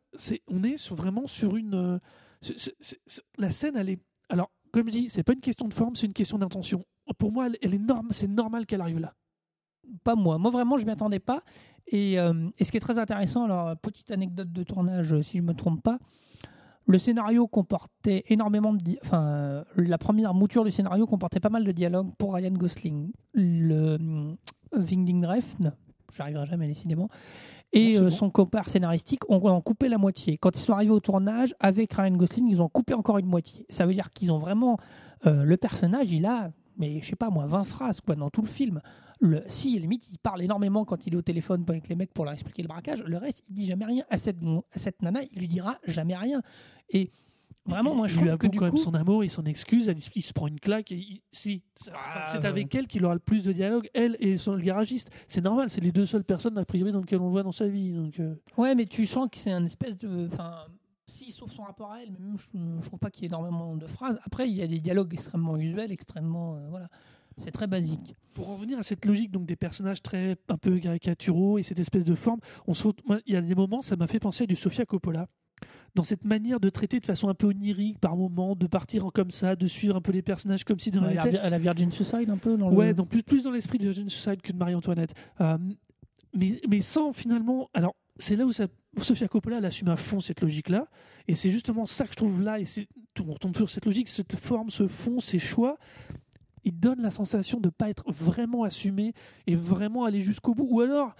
On 0.50 0.64
est 0.64 0.78
sur- 0.78 0.96
vraiment 0.96 1.26
sur 1.26 1.56
une. 1.56 1.74
euh, 1.74 1.98
la 3.38 3.52
scène, 3.52 3.76
elle 3.78 3.90
est. 3.90 4.00
Alors, 4.30 4.52
comme 4.72 4.88
je 4.88 4.92
dis, 4.92 5.10
c'est 5.10 5.24
pas 5.24 5.34
une 5.34 5.40
question 5.42 5.68
de 5.68 5.74
forme, 5.74 5.96
c'est 5.96 6.08
une 6.08 6.14
question 6.14 6.38
d'intention. 6.38 6.86
Pour 7.18 7.32
moi, 7.32 7.48
elle, 7.48 7.58
elle 7.62 7.74
est 7.74 7.80
norme, 7.80 8.08
c'est 8.12 8.28
normal 8.28 8.66
qu'elle 8.66 8.82
arrive 8.82 9.00
là. 9.00 9.14
Pas 10.04 10.16
moi. 10.16 10.38
Moi, 10.38 10.52
vraiment, 10.52 10.78
je 10.78 10.86
m'y 10.86 10.92
attendais 10.92 11.20
pas. 11.20 11.44
Et, 11.88 12.20
euh, 12.20 12.50
et 12.58 12.64
ce 12.64 12.72
qui 12.72 12.78
est 12.78 12.82
très 12.82 13.00
intéressant, 13.00 13.44
alors, 13.44 13.76
petite 13.78 14.12
anecdote 14.12 14.52
de 14.52 14.64
tournage, 14.64 15.14
euh, 15.14 15.22
si 15.22 15.38
je 15.38 15.44
me 15.44 15.54
trompe 15.54 15.84
pas, 15.84 16.00
le 16.86 16.98
scénario 16.98 17.48
comportait 17.48 18.24
énormément 18.28 18.74
de. 18.74 18.82
Enfin, 19.04 19.24
euh, 19.24 19.64
la 19.76 19.98
première 19.98 20.34
mouture 20.34 20.64
du 20.64 20.72
scénario 20.72 21.06
comportait 21.06 21.40
pas 21.40 21.50
mal 21.50 21.64
de 21.64 21.72
dialogues 21.72 22.12
pour 22.18 22.34
Ryan 22.34 22.52
Gosling. 22.52 23.12
Le 23.34 23.98
Vingding 24.74 25.26
Refn, 25.26 25.72
j'arriverai 26.14 26.46
jamais 26.46 26.68
décidément, 26.68 27.10
et 27.72 27.98
euh, 27.98 28.04
bon. 28.04 28.10
son 28.10 28.30
compère 28.30 28.68
scénaristique 28.68 29.30
ont, 29.30 29.46
ont 29.46 29.62
coupé 29.62 29.88
la 29.88 29.98
moitié. 29.98 30.38
Quand 30.38 30.56
ils 30.58 30.62
sont 30.62 30.74
arrivés 30.74 30.92
au 30.92 31.00
tournage 31.00 31.56
avec 31.60 31.94
Ryan 31.94 32.16
Gosling, 32.16 32.48
ils 32.50 32.62
ont 32.62 32.70
coupé 32.70 32.94
encore 32.94 33.18
une 33.18 33.28
moitié. 33.28 33.66
Ça 33.70 33.86
veut 33.86 33.94
dire 33.94 34.12
qu'ils 34.12 34.32
ont 34.32 34.38
vraiment. 34.38 34.78
le 35.26 35.56
personnage, 35.56 36.12
il 36.12 36.26
a, 36.26 36.52
mais 36.78 37.00
je 37.02 37.08
sais 37.08 37.16
pas 37.16 37.30
moi, 37.30 37.46
20 37.46 37.64
phrases 37.64 38.02
quoi, 38.02 38.16
dans 38.16 38.30
tout 38.30 38.42
le 38.42 38.48
film. 38.48 38.82
Le, 39.24 39.42
si, 39.48 39.80
limite, 39.80 40.10
il 40.12 40.18
parle 40.18 40.42
énormément 40.42 40.84
quand 40.84 41.08
il 41.08 41.14
est 41.14 41.18
au 41.18 41.22
téléphone 41.22 41.64
avec 41.68 41.88
les 41.88 41.96
mecs 41.96 42.14
pour 42.14 42.26
leur 42.26 42.34
expliquer 42.34 42.62
le 42.62 42.68
braquage. 42.68 43.02
Le 43.04 43.18
reste, 43.18 43.44
il 43.50 43.54
dit 43.54 43.66
jamais 43.66 43.86
rien. 43.86 44.04
À 44.10 44.18
cette, 44.18 44.38
à 44.44 44.78
cette 44.80 45.02
nana, 45.02 45.22
il 45.32 45.40
lui 45.40 45.48
dira 45.48 45.78
jamais 45.88 46.16
rien. 46.18 46.42
Et 46.90 47.10
vraiment, 47.66 47.96
moi, 47.96 48.08
je 48.10 48.20
trouve 48.20 48.38
que 48.38 48.48
du 48.48 48.60
quand 48.60 48.70
coup, 48.70 48.76
même 48.76 48.84
son 48.84 48.94
amour, 48.94 49.24
il 49.24 49.30
s'en 49.30 49.46
excuse, 49.46 49.88
elle- 49.88 49.98
il 50.14 50.22
se 50.22 50.34
prend 50.34 50.48
une 50.48 50.60
claque. 50.60 50.92
Et 50.92 50.98
il- 50.98 51.22
si, 51.32 51.62
c'est 51.82 51.92
Ah, 51.96 52.26
c'est 52.28 52.42
bah. 52.42 52.50
avec 52.50 52.76
elle 52.76 52.86
qu'il 52.88 53.06
aura 53.06 53.14
le 53.14 53.22
plus 53.22 53.44
de 53.44 53.54
dialogue, 53.54 53.90
elle 53.94 54.18
et 54.20 54.36
son 54.36 54.56
le 54.56 54.62
garagiste. 54.62 55.10
C'est 55.30 55.42
normal, 55.42 55.70
c'est 55.70 55.80
les 55.82 55.94
deux 55.94 56.06
seules 56.06 56.26
personnes 56.26 56.58
a 56.58 56.66
priori 56.66 56.92
dans 56.92 57.00
lesquelles 57.00 57.22
on 57.22 57.26
le 57.28 57.32
voit 57.32 57.44
dans 57.44 57.54
sa 57.54 57.68
vie. 57.68 57.94
Donc, 57.94 58.20
euh, 58.20 58.36
Ouais, 58.58 58.76
mais 58.76 58.86
tu 58.86 59.06
sens 59.06 59.30
que 59.32 59.38
c'est 59.38 59.52
un 59.54 59.64
espèce 59.64 59.98
de. 59.98 60.28
Enfin, 60.34 60.66
si, 61.06 61.32
sauf 61.32 61.50
son 61.50 61.64
rapport 61.64 61.94
à 61.94 62.02
elle, 62.02 62.12
mais 62.12 62.20
même 62.20 62.38
je, 62.38 62.48
je 62.82 62.88
trouve 62.88 63.00
pas 63.00 63.10
qu'il 63.10 63.24
y 63.24 63.26
ait 63.26 63.30
énormément 63.30 63.78
de 63.78 63.88
phrases. 63.88 64.20
Après, 64.26 64.50
il 64.50 64.56
y 64.58 64.62
a 64.62 64.68
des 64.68 64.80
dialogues 64.82 65.14
extrêmement 65.14 65.56
usuels, 65.56 65.94
extrêmement. 65.94 66.56
euh, 66.58 66.68
voilà. 66.70 66.90
C'est 67.38 67.52
très 67.52 67.68
basique. 67.68 68.16
Pour 68.34 68.50
en 68.50 68.56
revenir 68.56 68.80
à 68.80 68.84
cette 68.84 69.06
logique 69.06 69.32
donc 69.32 69.46
des 69.46 69.56
personnages 69.56 70.02
très 70.02 70.38
un 70.50 70.58
peu 70.58 70.78
caricaturaux 70.80 71.58
et 71.60 71.64
cette 71.64 71.80
espèce 71.80 72.04
de 72.04 72.16
forme, 72.16 72.40
on 72.68 72.74
se 72.74 72.88
ret- 72.88 72.94
moi, 73.06 73.20
il 73.26 73.34
y 73.34 73.38
a 73.38 73.42
des 73.42 73.56
moments 73.56 73.82
ça 73.82 73.96
m'a 73.96 74.08
fait 74.08 74.20
penser 74.20 74.44
à 74.44 74.48
du 74.48 74.56
Sofia 74.56 74.86
Coppola 74.86 75.28
dans 75.96 76.04
cette 76.04 76.26
manière 76.26 76.60
de 76.60 76.70
traiter 76.70 77.00
de 77.00 77.06
façon 77.06 77.30
un 77.30 77.36
peu 77.36 77.48
onirique 77.48 78.00
par 78.00 78.16
moment, 78.18 78.56
de 78.56 78.66
partir 78.68 79.06
en 79.06 79.12
comme 79.12 79.30
ça, 79.32 79.56
de 79.56 79.68
suivre 79.68 79.96
un 79.96 80.02
peu 80.02 80.12
les 80.12 80.24
personnages 80.24 80.64
comme 80.64 80.80
si 80.80 80.90
de 80.92 81.00
Ouais, 81.00 81.08
rien 81.10 81.16
la, 81.18 81.24
n'était. 81.26 81.38
Vir- 81.38 81.50
la 81.50 81.58
Virgin 81.60 81.92
Suicide, 81.92 82.30
un 82.30 82.38
peu 82.38 82.58
dans 82.58 82.70
le- 82.70 82.76
Ouais, 82.76 82.94
donc 82.94 83.10
plus, 83.10 83.22
plus 83.24 83.44
dans 83.44 83.52
l'esprit 83.52 83.78
de 83.78 83.84
Virgin 83.84 84.10
Suicide 84.10 84.42
que 84.42 84.52
de 84.52 84.58
Marie-Antoinette. 84.58 85.14
Euh, 85.42 85.58
mais, 86.34 86.60
mais 86.68 86.82
sans 86.82 87.14
finalement. 87.14 87.70
Alors, 87.76 87.96
c'est 88.18 88.36
là 88.36 88.46
où 88.46 88.52
ça, 88.52 88.66
Sofia 89.02 89.28
Coppola 89.28 89.58
elle 89.60 89.66
assume 89.66 89.88
à 89.90 89.96
fond 89.96 90.20
cette 90.20 90.42
logique-là. 90.42 90.88
Et 91.28 91.36
c'est 91.36 91.50
justement 91.52 91.86
ça 91.86 92.06
que 92.06 92.12
je 92.12 92.18
trouve 92.18 92.42
là. 92.42 92.60
Et 92.60 92.66
c'est, 92.66 92.88
tout, 93.14 93.24
on 93.30 93.34
retombe 93.34 93.56
sur 93.56 93.70
cette 93.70 93.86
logique, 93.86 94.08
cette 94.10 94.36
forme, 94.36 94.70
ce 94.72 94.88
fond, 94.88 95.20
ces 95.20 95.40
choix. 95.40 95.78
Il 96.66 96.80
donne 96.80 97.02
la 97.02 97.12
sensation 97.12 97.60
de 97.60 97.68
ne 97.68 97.72
pas 97.72 97.90
être 97.90 98.04
vraiment 98.12 98.64
assumé 98.64 99.14
et 99.48 99.56
vraiment 99.56 100.06
aller 100.06 100.22
jusqu'au 100.22 100.54
bout. 100.54 100.68
Ou 100.70 100.82
alors 100.82 101.14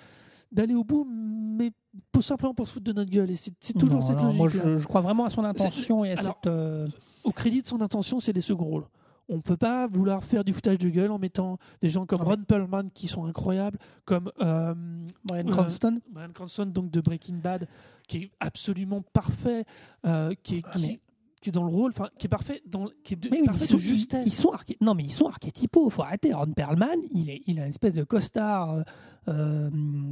d'aller 0.52 0.76
au 0.76 0.84
bout, 0.84 1.04
mais 1.10 1.72
pas 2.12 2.22
simplement 2.22 2.54
pour 2.54 2.68
se 2.68 2.74
foutre 2.74 2.86
de 2.86 2.94
notre 2.94 3.10
gueule. 3.10 3.32
Et 3.32 3.36
c'est, 3.36 3.74
toujours 3.74 3.96
Non, 3.96 4.02
cette 4.02 4.18
alors, 4.18 4.26
logique. 4.28 4.40
Moi, 4.40 4.48
je, 4.50 4.78
je 4.78 4.88
crois 4.88 5.02
vraiment 5.02 5.26
à 5.26 5.30
son 5.32 5.44
intention 5.44 6.06
et 6.06 6.12
à 6.14 6.20
alors, 6.20 6.40
cette. 6.44 6.52
euh, 6.52 6.88
Au 7.24 7.32
crédit 7.32 7.62
de 7.64 7.68
son 7.68 7.82
intention, 7.82 8.20
c'est 8.20 8.34
les 8.34 8.42
seconds 8.42 8.66
rôles. 8.66 8.88
On 9.30 9.40
peut 9.42 9.58
pas 9.58 9.88
vouloir 9.88 10.24
faire 10.24 10.44
du 10.44 10.54
foutage 10.54 10.78
de 10.80 10.90
gueule 10.90 11.10
en 11.10 11.18
mettant 11.18 11.58
des 11.82 11.90
gens 11.90 12.06
comme 12.06 12.20
Ah 12.22 12.28
ouais. 12.28 12.36
Ron 12.36 12.44
Perlman 12.44 12.90
qui 12.94 13.08
sont 13.08 13.26
incroyables, 13.26 13.80
comme 14.06 14.30
euh, 14.42 14.76
Brian 15.24 15.48
euh, 15.48 15.50
Cranston. 15.52 16.00
Bryan 16.12 16.32
Cranston 16.34 16.66
donc 16.68 16.92
de 16.92 17.00
Breaking 17.02 17.36
Bad, 17.42 17.68
qui 18.08 18.18
est 18.18 18.32
absolument 18.42 19.02
parfait, 19.14 19.64
euh, 20.06 20.34
qui, 20.44 20.58
est, 20.58 20.64
Ah, 20.66 20.78
qui, 20.78 21.00
qui 21.44 21.50
est 21.50 21.52
dans 21.54 21.64
le 21.64 21.70
rôle, 21.72 21.92
enfin 21.92 22.10
qui 22.18 22.26
est 22.28 22.30
parfait, 22.30 22.62
dans, 22.66 22.88
qui 23.04 23.14
est 23.14 23.18
de, 23.18 23.30
oui, 23.30 23.44
parfait 23.44 23.66
ils 23.66 23.68
sont, 23.68 23.76
de 23.76 23.82
justesse. 23.82 24.26
Ils, 24.26 24.32
sont 24.34 24.50
arché- 24.52 24.78
non, 24.82 24.96
mais 24.96 25.04
ils 25.04 25.12
sont 25.12 25.28
archétypaux. 25.28 25.90
Faut 25.90 26.02
arrêter. 26.04 26.34
Ron 26.34 26.48
Perlman, 26.54 26.98
il 27.12 27.30
est, 27.30 27.42
il 27.48 27.60
a 27.60 27.64
une 27.64 27.70
espèce 27.70 27.94
de 27.96 28.04
costard. 28.04 28.72
euh, 28.74 28.82
euh, 29.30 29.70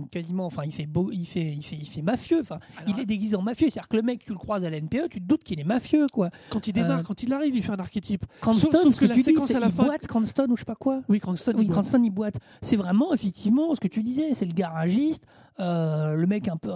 quasiment, 0.10 0.46
enfin, 0.46 0.64
il 0.66 0.72
fait 0.72 0.86
beau, 0.86 1.10
il 1.12 1.26
fait, 1.26 1.52
il 1.52 1.64
fait, 1.64 1.76
il 1.76 1.86
fait 1.88 2.02
mafieux. 2.02 2.40
Enfin, 2.40 2.60
il 2.88 2.98
est 3.00 3.06
déguisé 3.06 3.36
en 3.36 3.42
mafieux. 3.42 3.68
C'est-à-dire 3.70 3.90
que 3.90 3.98
le 3.98 4.04
mec, 4.04 4.24
tu 4.24 4.32
le 4.32 4.38
croises 4.38 4.64
à 4.64 4.70
la 4.70 4.78
NPE, 4.80 5.10
tu 5.10 5.20
te 5.22 5.26
doutes 5.26 5.44
qu'il 5.44 5.60
est 5.60 5.66
mafieux, 5.66 6.06
quoi. 6.14 6.30
quand 6.50 6.66
il 6.68 6.72
démarre, 6.74 7.00
euh, 7.00 7.04
quand 7.04 7.22
il 7.22 7.34
arrive, 7.34 7.54
il 7.56 7.62
fait 7.62 7.74
un 7.74 7.80
archétype. 7.80 8.26
Cranston, 8.40 8.70
sauf 8.84 8.94
ce 8.96 9.00
que 9.02 9.06
que, 9.06 9.10
la 9.10 9.16
tu 9.16 9.20
dis, 9.22 9.26
séquence 9.26 9.48
c'est 9.50 9.56
à 9.56 9.60
la 9.60 9.68
il 9.68 9.74
fin- 9.74 9.84
boite 9.84 10.08
Cranston 10.08 10.46
ou 10.50 10.56
je 10.56 10.62
sais 10.62 10.66
pas 10.66 10.76
quoi. 10.76 11.02
Oui, 11.10 11.20
Cranston. 11.20 11.52
Oui, 11.56 11.64
il 11.64 11.68
boit. 11.68 11.74
Cranston, 11.76 12.02
il 12.04 12.10
boite. 12.10 12.40
C'est 12.62 12.78
vraiment, 12.78 13.14
effectivement, 13.14 13.76
ce 13.76 13.82
que 13.82 13.90
tu 13.90 14.02
disais. 14.02 14.34
C'est 14.34 14.46
le 14.46 14.54
garagiste, 14.54 15.26
euh, 15.60 16.16
le 16.16 16.28
mec 16.28 16.48
un 16.48 16.58
peu 16.58 16.72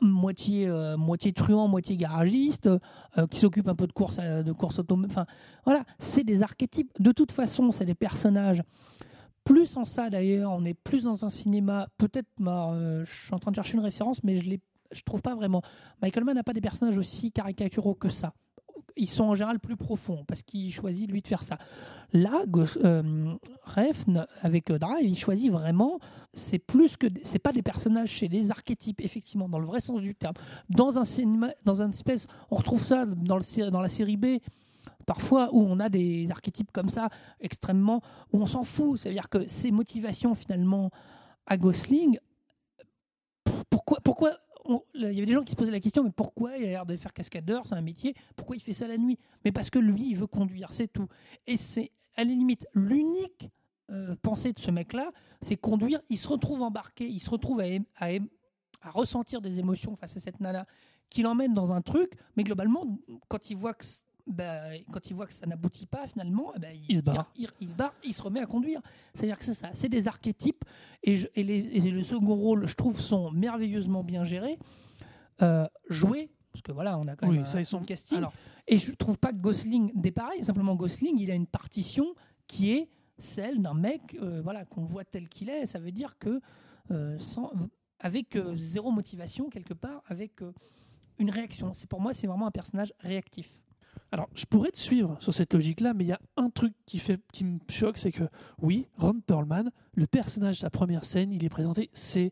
moitié, 0.00 0.66
euh, 0.68 0.96
moitié 0.96 1.32
truand, 1.32 1.68
moitié 1.68 1.96
garagiste, 1.96 2.66
euh, 2.66 3.26
qui 3.28 3.38
s'occupe 3.38 3.68
un 3.68 3.74
peu 3.74 3.86
de 3.86 3.92
course, 3.92 4.18
de 4.18 4.50
auto. 4.50 4.98
Enfin, 5.04 5.26
voilà, 5.64 5.84
c'est 5.98 6.24
des 6.24 6.42
archétypes. 6.42 6.90
De 6.98 7.12
toute 7.12 7.32
façon, 7.32 7.70
c'est 7.72 7.84
des 7.84 7.94
personnages. 7.94 8.62
Plus 9.44 9.76
en 9.76 9.84
ça, 9.84 10.08
d'ailleurs, 10.08 10.52
on 10.52 10.64
est 10.64 10.74
plus 10.74 11.04
dans 11.04 11.24
un 11.24 11.30
cinéma. 11.30 11.88
Peut-être, 11.98 12.28
bah, 12.38 12.72
je 13.04 13.24
suis 13.24 13.34
en 13.34 13.38
train 13.38 13.50
de 13.50 13.56
chercher 13.56 13.74
une 13.74 13.84
référence, 13.84 14.24
mais 14.24 14.36
je 14.36 14.48
ne 14.48 14.56
je 14.90 15.02
trouve 15.02 15.22
pas 15.22 15.34
vraiment. 15.34 15.62
Michael 16.02 16.24
Mann 16.24 16.36
n'a 16.36 16.42
pas 16.42 16.52
des 16.52 16.60
personnages 16.60 16.96
aussi 16.96 17.30
caricaturaux 17.30 17.94
que 17.94 18.08
ça. 18.08 18.32
Ils 18.96 19.08
sont 19.08 19.24
en 19.24 19.34
général 19.34 19.58
plus 19.58 19.76
profonds 19.76 20.24
parce 20.26 20.42
qu'il 20.42 20.72
choisit 20.72 21.10
lui 21.10 21.20
de 21.20 21.26
faire 21.26 21.42
ça. 21.42 21.58
Là, 22.12 22.44
euh, 22.84 23.34
Refn 23.64 24.26
avec 24.40 24.70
euh, 24.70 24.78
Drive, 24.78 25.08
il 25.08 25.18
choisit 25.18 25.50
vraiment. 25.50 25.98
C'est 26.32 26.60
plus 26.60 26.96
que 26.96 27.08
c'est 27.24 27.40
pas 27.40 27.52
des 27.52 27.62
personnages, 27.62 28.20
c'est 28.20 28.28
des 28.28 28.50
archétypes 28.52 29.00
effectivement 29.00 29.48
dans 29.48 29.58
le 29.58 29.66
vrai 29.66 29.80
sens 29.80 30.00
du 30.00 30.14
terme. 30.14 30.34
Dans 30.68 30.98
un 30.98 31.04
cinéma, 31.04 31.50
dans 31.64 31.82
un 31.82 31.90
espèce, 31.90 32.28
on 32.50 32.56
retrouve 32.56 32.84
ça 32.84 33.04
dans 33.04 33.40
dans 33.70 33.80
la 33.80 33.88
série 33.88 34.16
B. 34.16 34.38
Parfois, 35.06 35.50
où 35.52 35.60
on 35.60 35.80
a 35.80 35.88
des 35.88 36.30
archétypes 36.30 36.72
comme 36.72 36.88
ça, 36.88 37.08
extrêmement, 37.40 38.00
où 38.32 38.40
on 38.40 38.46
s'en 38.46 38.64
fout. 38.64 38.98
C'est-à-dire 38.98 39.28
que 39.28 39.46
ces 39.46 39.70
motivations, 39.70 40.34
finalement, 40.34 40.90
à 41.46 41.56
Gosling, 41.56 42.18
pourquoi, 43.68 43.98
pourquoi 44.02 44.38
il 44.94 45.00
y 45.00 45.04
avait 45.18 45.26
des 45.26 45.32
gens 45.34 45.42
qui 45.42 45.52
se 45.52 45.56
posaient 45.56 45.70
la 45.70 45.80
question, 45.80 46.04
mais 46.04 46.10
pourquoi 46.10 46.56
il 46.56 46.64
a 46.64 46.68
l'air 46.68 46.86
de 46.86 46.96
faire 46.96 47.12
cascadeur, 47.12 47.66
c'est 47.66 47.74
un 47.74 47.82
métier, 47.82 48.14
pourquoi 48.36 48.56
il 48.56 48.60
fait 48.60 48.72
ça 48.72 48.88
la 48.88 48.96
nuit? 48.96 49.18
Mais 49.44 49.52
parce 49.52 49.70
que 49.70 49.78
lui, 49.78 50.10
il 50.10 50.16
veut 50.16 50.26
conduire, 50.26 50.72
c'est 50.72 50.88
tout. 50.88 51.08
Et 51.46 51.56
c'est, 51.56 51.90
à 52.16 52.24
la 52.24 52.30
limite, 52.30 52.66
l'unique 52.74 53.50
euh, 53.90 54.16
pensée 54.22 54.52
de 54.52 54.58
ce 54.58 54.70
mec-là, 54.70 55.12
c'est 55.42 55.56
conduire, 55.56 56.00
il 56.08 56.16
se 56.16 56.28
retrouve 56.28 56.62
embarqué, 56.62 57.06
il 57.06 57.20
se 57.20 57.28
retrouve 57.30 57.60
à, 57.60 57.64
à 57.96 58.08
à 58.84 58.90
ressentir 58.90 59.40
des 59.40 59.58
émotions 59.58 59.96
face 59.96 60.16
à 60.16 60.20
cette 60.20 60.40
nana 60.40 60.66
qui 61.10 61.22
l'emmène 61.22 61.54
dans 61.54 61.72
un 61.72 61.80
truc, 61.80 62.12
mais 62.36 62.44
globalement, 62.44 62.98
quand 63.28 63.50
il 63.50 63.56
voit 63.56 63.74
que, 63.74 63.84
bah, 64.26 64.70
quand 64.92 65.10
il 65.10 65.14
voit 65.14 65.26
que 65.26 65.32
ça 65.34 65.46
n'aboutit 65.46 65.86
pas 65.86 66.06
finalement, 66.06 66.52
eh 66.56 66.58
ben, 66.58 66.76
Il 66.88 66.96
se 66.96 67.02
barre. 67.02 67.30
Il, 67.36 67.48
il 67.60 67.68
se 67.68 67.74
barre, 67.74 67.94
il 68.04 68.14
se 68.14 68.22
remet 68.22 68.40
à 68.40 68.46
conduire. 68.46 68.80
C'est-à-dire 69.14 69.38
que 69.38 69.44
c'est 69.44 69.54
ça, 69.54 69.70
c'est 69.74 69.88
des 69.88 70.08
archétypes 70.08 70.64
et, 71.02 71.18
je- 71.18 71.26
et 71.34 71.42
les, 71.42 71.58
et 71.58 71.90
le 71.90 72.02
second 72.02 72.34
rôle, 72.34 72.66
je 72.66 72.74
trouve, 72.74 72.98
sont 73.00 73.30
merveilleusement 73.32 74.02
bien 74.02 74.24
gérés, 74.24 74.58
euh, 75.42 75.66
joués. 75.90 76.30
Parce 76.52 76.62
que 76.62 76.72
voilà, 76.72 76.98
on 76.98 77.06
a 77.08 77.16
quand 77.16 77.28
Oui, 77.28 77.36
même 77.36 77.44
ça, 77.44 77.58
un, 77.58 77.60
ils 77.60 77.66
sont- 77.66 77.82
casting. 77.82 78.18
alors- 78.18 78.32
et 78.66 78.78
je 78.78 78.92
trouve 78.92 79.18
pas 79.18 79.32
que 79.32 79.38
Gosling 79.38 79.90
dépareille. 79.94 80.42
Simplement, 80.44 80.74
Gosling, 80.74 81.18
il 81.18 81.30
a 81.30 81.34
une 81.34 81.46
partition 81.48 82.14
qui 82.46 82.72
est 82.72 82.88
celle 83.18 83.60
d'un 83.60 83.74
mec, 83.74 84.16
euh, 84.22 84.40
voilà, 84.42 84.64
qu'on 84.64 84.84
voit 84.84 85.04
tel 85.04 85.28
qu'il 85.28 85.50
est. 85.50 85.66
Ça 85.66 85.78
veut 85.78 85.92
dire 85.92 86.18
que 86.18 86.40
euh, 86.90 87.18
sans, 87.18 87.52
avec 88.00 88.36
euh, 88.36 88.56
zéro 88.56 88.90
motivation 88.90 89.48
quelque 89.50 89.74
part, 89.74 90.02
avec 90.06 90.40
une 91.18 91.30
réaction. 91.30 91.72
C'est 91.72 91.88
pour 91.88 92.00
moi, 92.00 92.12
c'est 92.12 92.26
vraiment 92.26 92.46
un 92.46 92.50
personnage 92.50 92.92
réactif. 93.00 93.62
Alors, 94.14 94.28
je 94.36 94.44
pourrais 94.44 94.70
te 94.70 94.78
suivre 94.78 95.16
sur 95.18 95.34
cette 95.34 95.52
logique-là, 95.54 95.92
mais 95.92 96.04
il 96.04 96.06
y 96.06 96.12
a 96.12 96.20
un 96.36 96.48
truc 96.48 96.72
qui, 96.86 97.00
fait, 97.00 97.20
qui 97.32 97.42
me 97.42 97.58
choque, 97.68 97.98
c'est 97.98 98.12
que, 98.12 98.22
oui, 98.62 98.86
Ron 98.96 99.18
Perlman, 99.26 99.72
le 99.92 100.06
personnage, 100.06 100.60
sa 100.60 100.70
première 100.70 101.04
scène, 101.04 101.32
il 101.32 101.44
est 101.44 101.48
présenté, 101.48 101.90
c'est... 101.94 102.30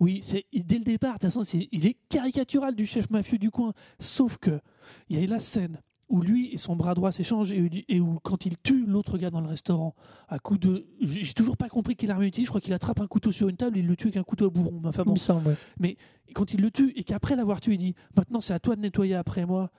Oui, 0.00 0.20
c'est 0.22 0.46
dès 0.54 0.78
le 0.78 0.84
départ, 0.84 1.18
de 1.18 1.26
toute 1.26 1.30
façon, 1.30 1.42
il 1.72 1.84
est 1.84 1.98
caricatural 2.08 2.74
du 2.74 2.86
chef 2.86 3.10
mafieux 3.10 3.36
du 3.36 3.50
coin. 3.50 3.74
Sauf 3.98 4.38
que 4.38 4.62
il 5.10 5.20
y 5.20 5.22
a 5.22 5.26
la 5.26 5.38
scène 5.38 5.82
où 6.08 6.22
lui 6.22 6.54
et 6.54 6.56
son 6.56 6.74
bras 6.74 6.94
droit 6.94 7.12
s'échangent 7.12 7.52
et, 7.52 7.84
et 7.86 8.00
où 8.00 8.18
quand 8.22 8.46
il 8.46 8.56
tue 8.56 8.86
l'autre 8.86 9.18
gars 9.18 9.28
dans 9.28 9.42
le 9.42 9.46
restaurant 9.46 9.94
à 10.28 10.38
coup 10.38 10.56
de, 10.56 10.86
j'ai 11.02 11.34
toujours 11.34 11.58
pas 11.58 11.68
compris 11.68 11.96
quelle 11.96 12.12
arme 12.12 12.22
il 12.22 12.28
utilise. 12.28 12.46
Je 12.46 12.50
crois 12.50 12.62
qu'il 12.62 12.72
attrape 12.72 12.98
un 13.02 13.06
couteau 13.06 13.30
sur 13.30 13.50
une 13.50 13.58
table, 13.58 13.76
et 13.76 13.80
il 13.80 13.86
le 13.86 13.94
tue 13.94 14.06
avec 14.06 14.16
un 14.16 14.22
couteau 14.22 14.46
à 14.46 14.48
bourron. 14.48 14.80
Mais 14.82 14.88
Enfin 14.88 15.02
bon, 15.02 15.10
Il 15.10 15.14
me 15.14 15.18
semble, 15.18 15.56
et 15.82 16.32
quand 16.32 16.54
il 16.54 16.62
le 16.62 16.70
tue 16.70 16.92
et 16.96 17.04
qu'après 17.04 17.36
l'avoir 17.36 17.60
tué, 17.60 17.74
il 17.74 17.78
dit 17.78 17.94
maintenant 18.16 18.40
c'est 18.40 18.54
à 18.54 18.58
toi 18.58 18.76
de 18.76 18.80
nettoyer 18.80 19.16
après 19.16 19.44
moi. 19.44 19.70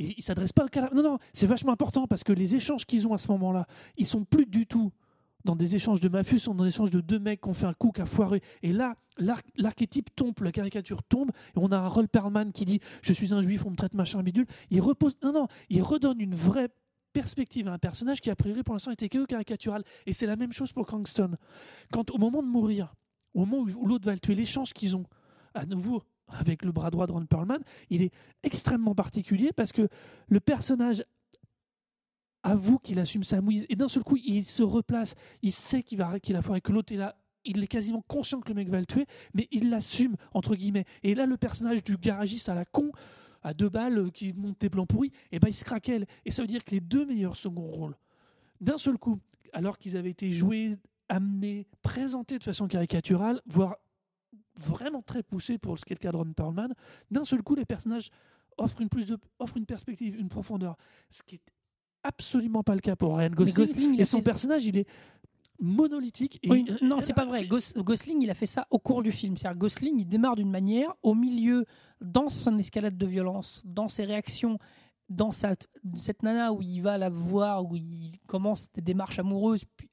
Et 0.00 0.14
il 0.16 0.22
s'adresse 0.22 0.52
pas 0.52 0.68
qu'à 0.68 0.82
la... 0.82 0.90
Non, 0.90 1.02
non, 1.02 1.18
c'est 1.32 1.46
vachement 1.46 1.72
important 1.72 2.06
parce 2.06 2.22
que 2.22 2.32
les 2.32 2.54
échanges 2.54 2.86
qu'ils 2.86 3.06
ont 3.08 3.14
à 3.14 3.18
ce 3.18 3.28
moment-là, 3.32 3.66
ils 3.96 4.06
sont 4.06 4.24
plus 4.24 4.46
du 4.46 4.64
tout 4.66 4.92
dans 5.44 5.56
des 5.56 5.74
échanges 5.74 6.00
de 6.00 6.08
mafieux, 6.08 6.36
ils 6.36 6.40
sont 6.40 6.54
dans 6.54 6.62
des 6.64 6.70
échanges 6.70 6.90
de 6.90 7.00
deux 7.00 7.18
mecs 7.18 7.40
qui 7.40 7.48
ont 7.48 7.54
fait 7.54 7.66
un 7.66 7.72
coup 7.74 7.90
qui 7.90 8.00
a 8.00 8.06
foiré. 8.06 8.40
Et 8.62 8.72
là, 8.72 8.94
l'arc- 9.16 9.46
l'archétype 9.56 10.14
tombe, 10.14 10.34
la 10.40 10.52
caricature 10.52 11.02
tombe, 11.02 11.30
et 11.30 11.56
on 11.58 11.72
a 11.72 11.78
un 11.78 11.88
Roll 11.88 12.06
Perlman 12.08 12.52
qui 12.52 12.64
dit 12.64 12.80
Je 13.02 13.12
suis 13.12 13.34
un 13.34 13.42
juif, 13.42 13.64
on 13.66 13.70
me 13.70 13.76
traite 13.76 13.94
machin 13.94 14.22
bidule. 14.22 14.46
Il 14.70 14.80
repose. 14.80 15.16
Non, 15.22 15.32
non, 15.32 15.46
il 15.68 15.82
redonne 15.82 16.20
une 16.20 16.34
vraie 16.34 16.68
perspective 17.12 17.66
à 17.66 17.72
un 17.72 17.78
personnage 17.78 18.20
qui, 18.20 18.30
a 18.30 18.36
priori, 18.36 18.62
pour 18.62 18.74
l'instant, 18.74 18.92
était 18.92 19.08
que 19.08 19.24
caricatural. 19.24 19.82
Et 20.06 20.12
c'est 20.12 20.26
la 20.26 20.36
même 20.36 20.52
chose 20.52 20.72
pour 20.72 20.86
Cranston. 20.86 21.36
Quand 21.92 22.10
au 22.12 22.18
moment 22.18 22.42
de 22.42 22.48
mourir, 22.48 22.94
au 23.34 23.46
moment 23.46 23.62
où 23.62 23.86
l'autre 23.86 24.06
va 24.06 24.12
le 24.12 24.20
tuer, 24.20 24.34
l'échange 24.36 24.72
qu'ils 24.72 24.96
ont, 24.96 25.06
à 25.54 25.66
nouveau, 25.66 26.02
avec 26.28 26.64
le 26.64 26.72
bras 26.72 26.90
droit 26.90 27.06
de 27.06 27.12
Ron 27.12 27.26
Perlman, 27.26 27.58
il 27.90 28.02
est 28.02 28.12
extrêmement 28.42 28.94
particulier 28.94 29.52
parce 29.52 29.72
que 29.72 29.88
le 30.28 30.40
personnage 30.40 31.02
avoue 32.42 32.78
qu'il 32.78 32.98
assume 32.98 33.24
sa 33.24 33.40
mouise 33.40 33.66
et 33.68 33.76
d'un 33.76 33.88
seul 33.88 34.04
coup 34.04 34.16
il 34.16 34.44
se 34.44 34.62
replace, 34.62 35.14
il 35.42 35.52
sait 35.52 35.82
qu'il 35.82 35.98
va 35.98 36.20
qu'il 36.20 36.36
a 36.36 36.42
foiré, 36.42 36.60
que 36.60 36.72
l'autre 36.72 36.92
est 36.92 36.96
là 36.96 37.16
il 37.44 37.62
est 37.62 37.66
quasiment 37.66 38.02
conscient 38.06 38.40
que 38.40 38.48
le 38.48 38.54
mec 38.54 38.68
va 38.68 38.78
le 38.78 38.86
tuer, 38.86 39.06
mais 39.32 39.48
il 39.50 39.70
l'assume, 39.70 40.16
entre 40.34 40.54
guillemets. 40.54 40.84
Et 41.02 41.14
là, 41.14 41.26
le 41.26 41.36
personnage 41.36 41.82
du 41.82 41.96
garagiste 41.96 42.48
à 42.48 42.54
la 42.54 42.64
con, 42.64 42.92
à 43.42 43.54
deux 43.54 43.68
balles, 43.68 43.98
euh, 43.98 44.10
qui 44.10 44.32
monte 44.34 44.60
des 44.60 44.68
plans 44.68 44.86
pourris, 44.86 45.12
et 45.32 45.38
ben 45.38 45.48
il 45.48 45.54
se 45.54 45.64
craquelle. 45.64 46.06
Et 46.24 46.30
ça 46.30 46.42
veut 46.42 46.48
dire 46.48 46.64
que 46.64 46.72
les 46.72 46.80
deux 46.80 47.06
meilleurs 47.06 47.36
second 47.36 47.66
rôles, 47.66 47.96
d'un 48.60 48.78
seul 48.78 48.98
coup, 48.98 49.18
alors 49.52 49.78
qu'ils 49.78 49.96
avaient 49.96 50.10
été 50.10 50.30
joués, 50.30 50.76
amenés, 51.08 51.66
présentés 51.82 52.38
de 52.38 52.44
façon 52.44 52.68
caricaturale, 52.68 53.40
voire 53.46 53.76
vraiment 54.58 55.02
très 55.02 55.22
poussés 55.22 55.58
pour 55.58 55.78
ce 55.78 55.84
qu'est 55.84 55.94
le 55.94 56.00
cas 56.00 56.12
de 56.12 56.16
Ron 56.16 56.32
Perlman, 56.32 56.68
d'un 57.10 57.24
seul 57.24 57.42
coup, 57.42 57.54
les 57.54 57.64
personnages 57.64 58.10
offrent 58.56 58.80
une, 58.80 58.88
plus 58.88 59.06
de, 59.06 59.16
offrent 59.38 59.56
une 59.56 59.66
perspective, 59.66 60.18
une 60.18 60.28
profondeur. 60.28 60.76
Ce 61.10 61.22
qui 61.22 61.36
est 61.36 61.42
absolument 62.02 62.62
pas 62.62 62.74
le 62.74 62.80
cas 62.80 62.96
pour 62.96 63.16
Ryan 63.16 63.30
Gosling. 63.30 64.00
Et 64.00 64.04
son 64.04 64.18
fait- 64.18 64.24
personnage, 64.24 64.64
il 64.64 64.78
est 64.78 64.86
monolithique. 65.60 66.38
Et 66.42 66.50
Oui, 66.50 66.64
il- 66.80 66.86
non, 66.86 67.00
c'est 67.00 67.12
pas 67.14 67.24
vrai. 67.24 67.40
c'est- 67.40 67.46
Gos- 67.48 67.82
Gosling, 67.82 68.22
il 68.22 68.30
a 68.30 68.34
fait 68.34 68.46
ça 68.46 68.66
au 68.70 68.78
cours 68.78 69.02
du 69.02 69.12
film. 69.12 69.36
C'est-à-dire, 69.36 69.58
Gosling, 69.58 70.00
il 70.00 70.06
démarre 70.08 70.36
d'une 70.36 70.50
manière, 70.50 70.94
au 71.02 71.14
milieu, 71.14 71.64
dans 72.00 72.28
son 72.28 72.56
escalade 72.58 72.96
de 72.96 73.06
violence, 73.06 73.62
dans 73.64 73.88
ses 73.88 74.04
réactions, 74.04 74.58
dans 75.08 75.32
sa, 75.32 75.52
cette 75.94 76.22
nana 76.22 76.52
où 76.52 76.60
il 76.62 76.80
va 76.80 76.98
la 76.98 77.08
voir, 77.08 77.64
où 77.64 77.74
il 77.76 78.18
commence 78.26 78.70
des 78.72 78.82
démarches 78.82 79.18
amoureuses, 79.18 79.64
puis, 79.76 79.87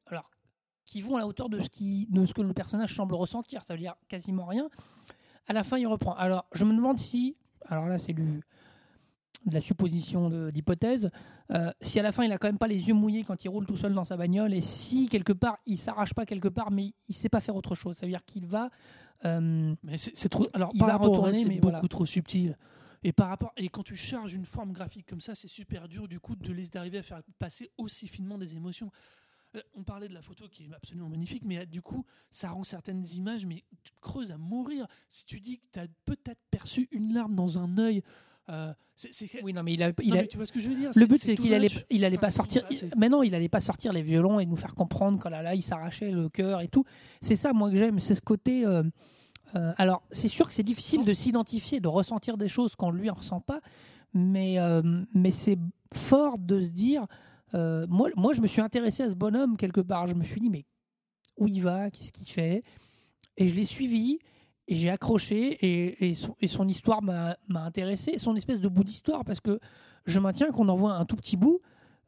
qui 0.85 1.01
vont 1.01 1.15
à 1.15 1.19
la 1.19 1.27
hauteur 1.27 1.49
de 1.49 1.59
ce, 1.59 1.69
qui, 1.69 2.07
de 2.09 2.25
ce 2.25 2.33
que 2.33 2.41
le 2.41 2.53
personnage 2.53 2.95
semble 2.95 3.15
ressentir. 3.15 3.63
Ça 3.63 3.73
veut 3.73 3.79
dire 3.79 3.95
quasiment 4.07 4.45
rien. 4.45 4.69
À 5.47 5.53
la 5.53 5.63
fin, 5.63 5.77
il 5.77 5.87
reprend. 5.87 6.13
Alors, 6.13 6.45
je 6.53 6.65
me 6.65 6.73
demande 6.73 6.97
si, 6.97 7.35
alors 7.67 7.85
là, 7.87 7.97
c'est 7.97 8.13
du 8.13 8.41
de 9.45 9.53
la 9.53 9.61
supposition 9.61 10.49
d'hypothèse, 10.49 11.09
euh, 11.51 11.71
si 11.81 11.99
à 11.99 12.03
la 12.03 12.11
fin 12.11 12.23
il 12.23 12.31
a 12.31 12.37
quand 12.37 12.47
même 12.47 12.57
pas 12.57 12.67
les 12.67 12.87
yeux 12.87 12.93
mouillés 12.93 13.23
quand 13.23 13.43
il 13.43 13.49
roule 13.49 13.65
tout 13.65 13.77
seul 13.77 13.93
dans 13.93 14.03
sa 14.03 14.17
bagnole 14.17 14.53
et 14.53 14.61
si 14.61 15.07
quelque 15.07 15.33
part 15.33 15.59
il 15.67 15.77
s'arrache 15.77 16.13
pas 16.13 16.25
quelque 16.25 16.47
part 16.47 16.71
mais 16.71 16.93
il 17.07 17.15
sait 17.15 17.29
pas 17.29 17.39
faire 17.39 17.55
autre 17.55 17.75
chose, 17.75 17.95
ça 17.97 18.05
veut 18.05 18.11
dire 18.11 18.25
qu'il 18.25 18.47
va 18.47 18.69
euh, 19.23 19.75
Mais 19.83 19.97
c'est 19.97 20.29
trop. 20.29 20.47
Alors, 20.53 20.71
Il 20.73 20.81
va 20.81 20.97
retourner, 20.97 21.43
c'est 21.43 21.49
mais 21.49 21.59
beaucoup 21.59 21.73
voilà. 21.73 21.87
trop 21.87 22.05
subtil. 22.05 22.57
Et 23.03 23.13
par 23.13 23.29
rapport 23.29 23.53
et 23.55 23.69
quand 23.69 23.83
tu 23.83 23.95
charges 23.95 24.33
une 24.33 24.45
forme 24.45 24.71
graphique 24.71 25.05
comme 25.05 25.21
ça, 25.21 25.35
c'est 25.35 25.47
super 25.47 25.87
dur 25.87 26.07
du 26.07 26.19
coup 26.19 26.35
de 26.35 26.51
les 26.51 26.67
d'arriver 26.67 26.97
à 26.97 27.03
faire 27.03 27.21
passer 27.37 27.69
aussi 27.77 28.07
finement 28.07 28.39
des 28.39 28.55
émotions. 28.55 28.91
Euh, 29.55 29.61
On 29.75 29.83
parlait 29.83 30.07
de 30.07 30.13
la 30.13 30.21
photo 30.21 30.45
qui 30.49 30.63
est 30.63 30.73
absolument 30.73 31.09
magnifique, 31.09 31.43
mais 31.45 31.59
euh, 31.59 31.65
du 31.65 31.81
coup, 31.81 32.05
ça 32.31 32.49
rend 32.49 32.63
certaines 32.63 33.03
images, 33.15 33.45
mais 33.45 33.63
creuses 34.01 34.31
à 34.31 34.37
mourir. 34.37 34.87
Si 35.09 35.25
tu 35.25 35.39
dis 35.39 35.59
que 35.59 35.63
tu 35.73 35.79
as 35.79 35.87
peut-être 36.05 36.41
perçu 36.51 36.87
une 36.91 37.13
larme 37.13 37.35
dans 37.35 37.57
un 37.57 37.77
œil, 37.77 38.01
euh, 38.49 38.73
oui 39.43 39.53
non 39.53 39.63
mais 39.63 39.73
il 39.73 39.81
a, 39.81 39.87
Non, 39.87 40.19
a- 40.19 40.27
tu 40.27 40.37
vois 40.37 40.45
ce 40.45 40.51
que 40.53 40.59
je 40.59 40.69
veux 40.69 40.75
dire? 40.75 40.91
le 40.95 41.05
but 41.07 41.17
c'est 41.17 41.35
qu'il 41.35 41.51
allait 41.53 41.67
il 41.89 42.05
allait 42.05 42.15
Enfin, 42.17 42.27
pas 42.27 42.31
sortir 42.31 42.63
mais 42.95 43.09
non 43.09 43.23
il 43.23 43.33
allait 43.33 43.49
pas 43.49 43.59
sortir 43.59 43.91
les 43.91 44.03
violons 44.03 44.39
et 44.39 44.45
nous 44.45 44.55
faire 44.55 44.75
comprendre 44.75 45.19
que 45.19 45.27
là 45.27 45.41
là 45.41 45.55
il 45.55 45.63
s'arrachait 45.63 46.11
le 46.11 46.29
cœur 46.29 46.61
et 46.61 46.67
tout. 46.67 46.85
C'est 47.21 47.35
ça 47.35 47.53
moi 47.53 47.71
que 47.71 47.75
j'aime 47.75 47.97
c'est 47.97 48.13
ce 48.13 48.21
côté 48.21 48.63
euh, 48.63 48.83
euh, 49.55 49.73
alors 49.77 50.03
c'est 50.11 50.27
sûr 50.27 50.47
que 50.47 50.53
c'est 50.53 50.61
difficile 50.63 51.03
de 51.05 51.11
s'identifier 51.13 51.79
de 51.79 51.87
ressentir 51.87 52.37
des 52.37 52.47
choses 52.47 52.75
quand 52.75 52.91
lui 52.91 53.09
en 53.09 53.15
ressent 53.15 53.41
pas 53.41 53.61
mais 54.13 54.57
mais 55.15 55.31
c'est 55.31 55.57
fort 55.91 56.37
de 56.37 56.61
se 56.61 56.69
dire 56.71 57.07
euh, 57.55 57.85
moi 57.89 58.09
moi 58.15 58.33
je 58.33 58.41
me 58.41 58.47
suis 58.47 58.61
intéressé 58.61 59.03
à 59.03 59.09
ce 59.09 59.15
bonhomme 59.15 59.57
quelque 59.57 59.81
part 59.81 60.07
je 60.07 60.13
me 60.13 60.23
suis 60.23 60.39
dit 60.41 60.49
mais 60.49 60.65
où 61.37 61.47
il 61.47 61.61
va? 61.61 61.89
Qu'est-ce 61.91 62.11
qu'il 62.11 62.27
fait? 62.29 62.63
Et 63.37 63.47
je 63.47 63.55
l'ai 63.55 63.65
suivi 63.65 64.19
et 64.67 64.75
j'ai 64.75 64.89
accroché 64.89 65.57
et, 65.61 66.11
et 66.39 66.47
son, 66.47 66.67
histoire 66.67 67.01
m'a 67.03 67.35
intéressé, 67.55 68.17
son 68.17 68.35
espèce 68.35 68.59
de 68.59 68.67
bout 68.67 68.83
d'histoire, 68.83 69.23
parce 69.25 69.39
que 69.39 69.59
je 70.05 70.19
maintiens 70.19 70.51
qu'on 70.51 70.69
en 70.69 70.75
voit 70.75 70.93
un 70.93 71.05
tout 71.05 71.15
petit 71.15 71.37
bout. 71.37 71.59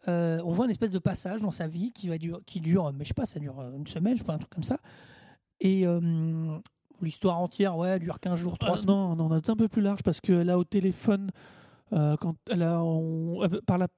Euh, 0.08 0.40
on 0.46 0.52
voit 0.52 0.66
une 0.66 0.72
espèce 0.72 0.92
de 0.92 1.00
passage 1.00 1.42
dans 1.42 1.52
sa 1.52 1.68
vie 1.68 1.92
qui 1.92 2.08
va 2.08 2.18
dur, 2.18 2.40
qui 2.46 2.62
dure, 2.62 2.92
mais 2.94 3.04
je 3.04 3.10
sais 3.10 3.14
pas, 3.14 3.26
ça 3.26 3.40
dure 3.40 3.60
une 3.76 3.86
semaine, 3.86 4.16
je 4.16 4.24
sais 4.24 4.30
un 4.32 4.38
truc 4.38 4.50
comme 4.50 4.64
ça. 4.64 4.80
Et 5.60 5.86
euh, 5.86 6.58
l'histoire 7.02 7.40
entière, 7.40 7.78
ouais, 7.78 8.00
dure 8.00 8.20
15 8.20 8.40
jours, 8.40 8.58
3 8.58 8.72
Ah, 8.74 8.78
semaines. 8.78 8.96
non, 8.96 9.16
non, 9.16 9.28
on 9.30 9.38
est 9.38 9.50
un 9.50 9.56
peu 9.56 9.68
plus 9.68 9.82
large 9.82 10.02
parce 10.04 10.22
qu'elle 10.22 10.50
a 10.50 10.58
au 10.58 10.64
téléphone, 10.64 11.30
par, 11.90 12.48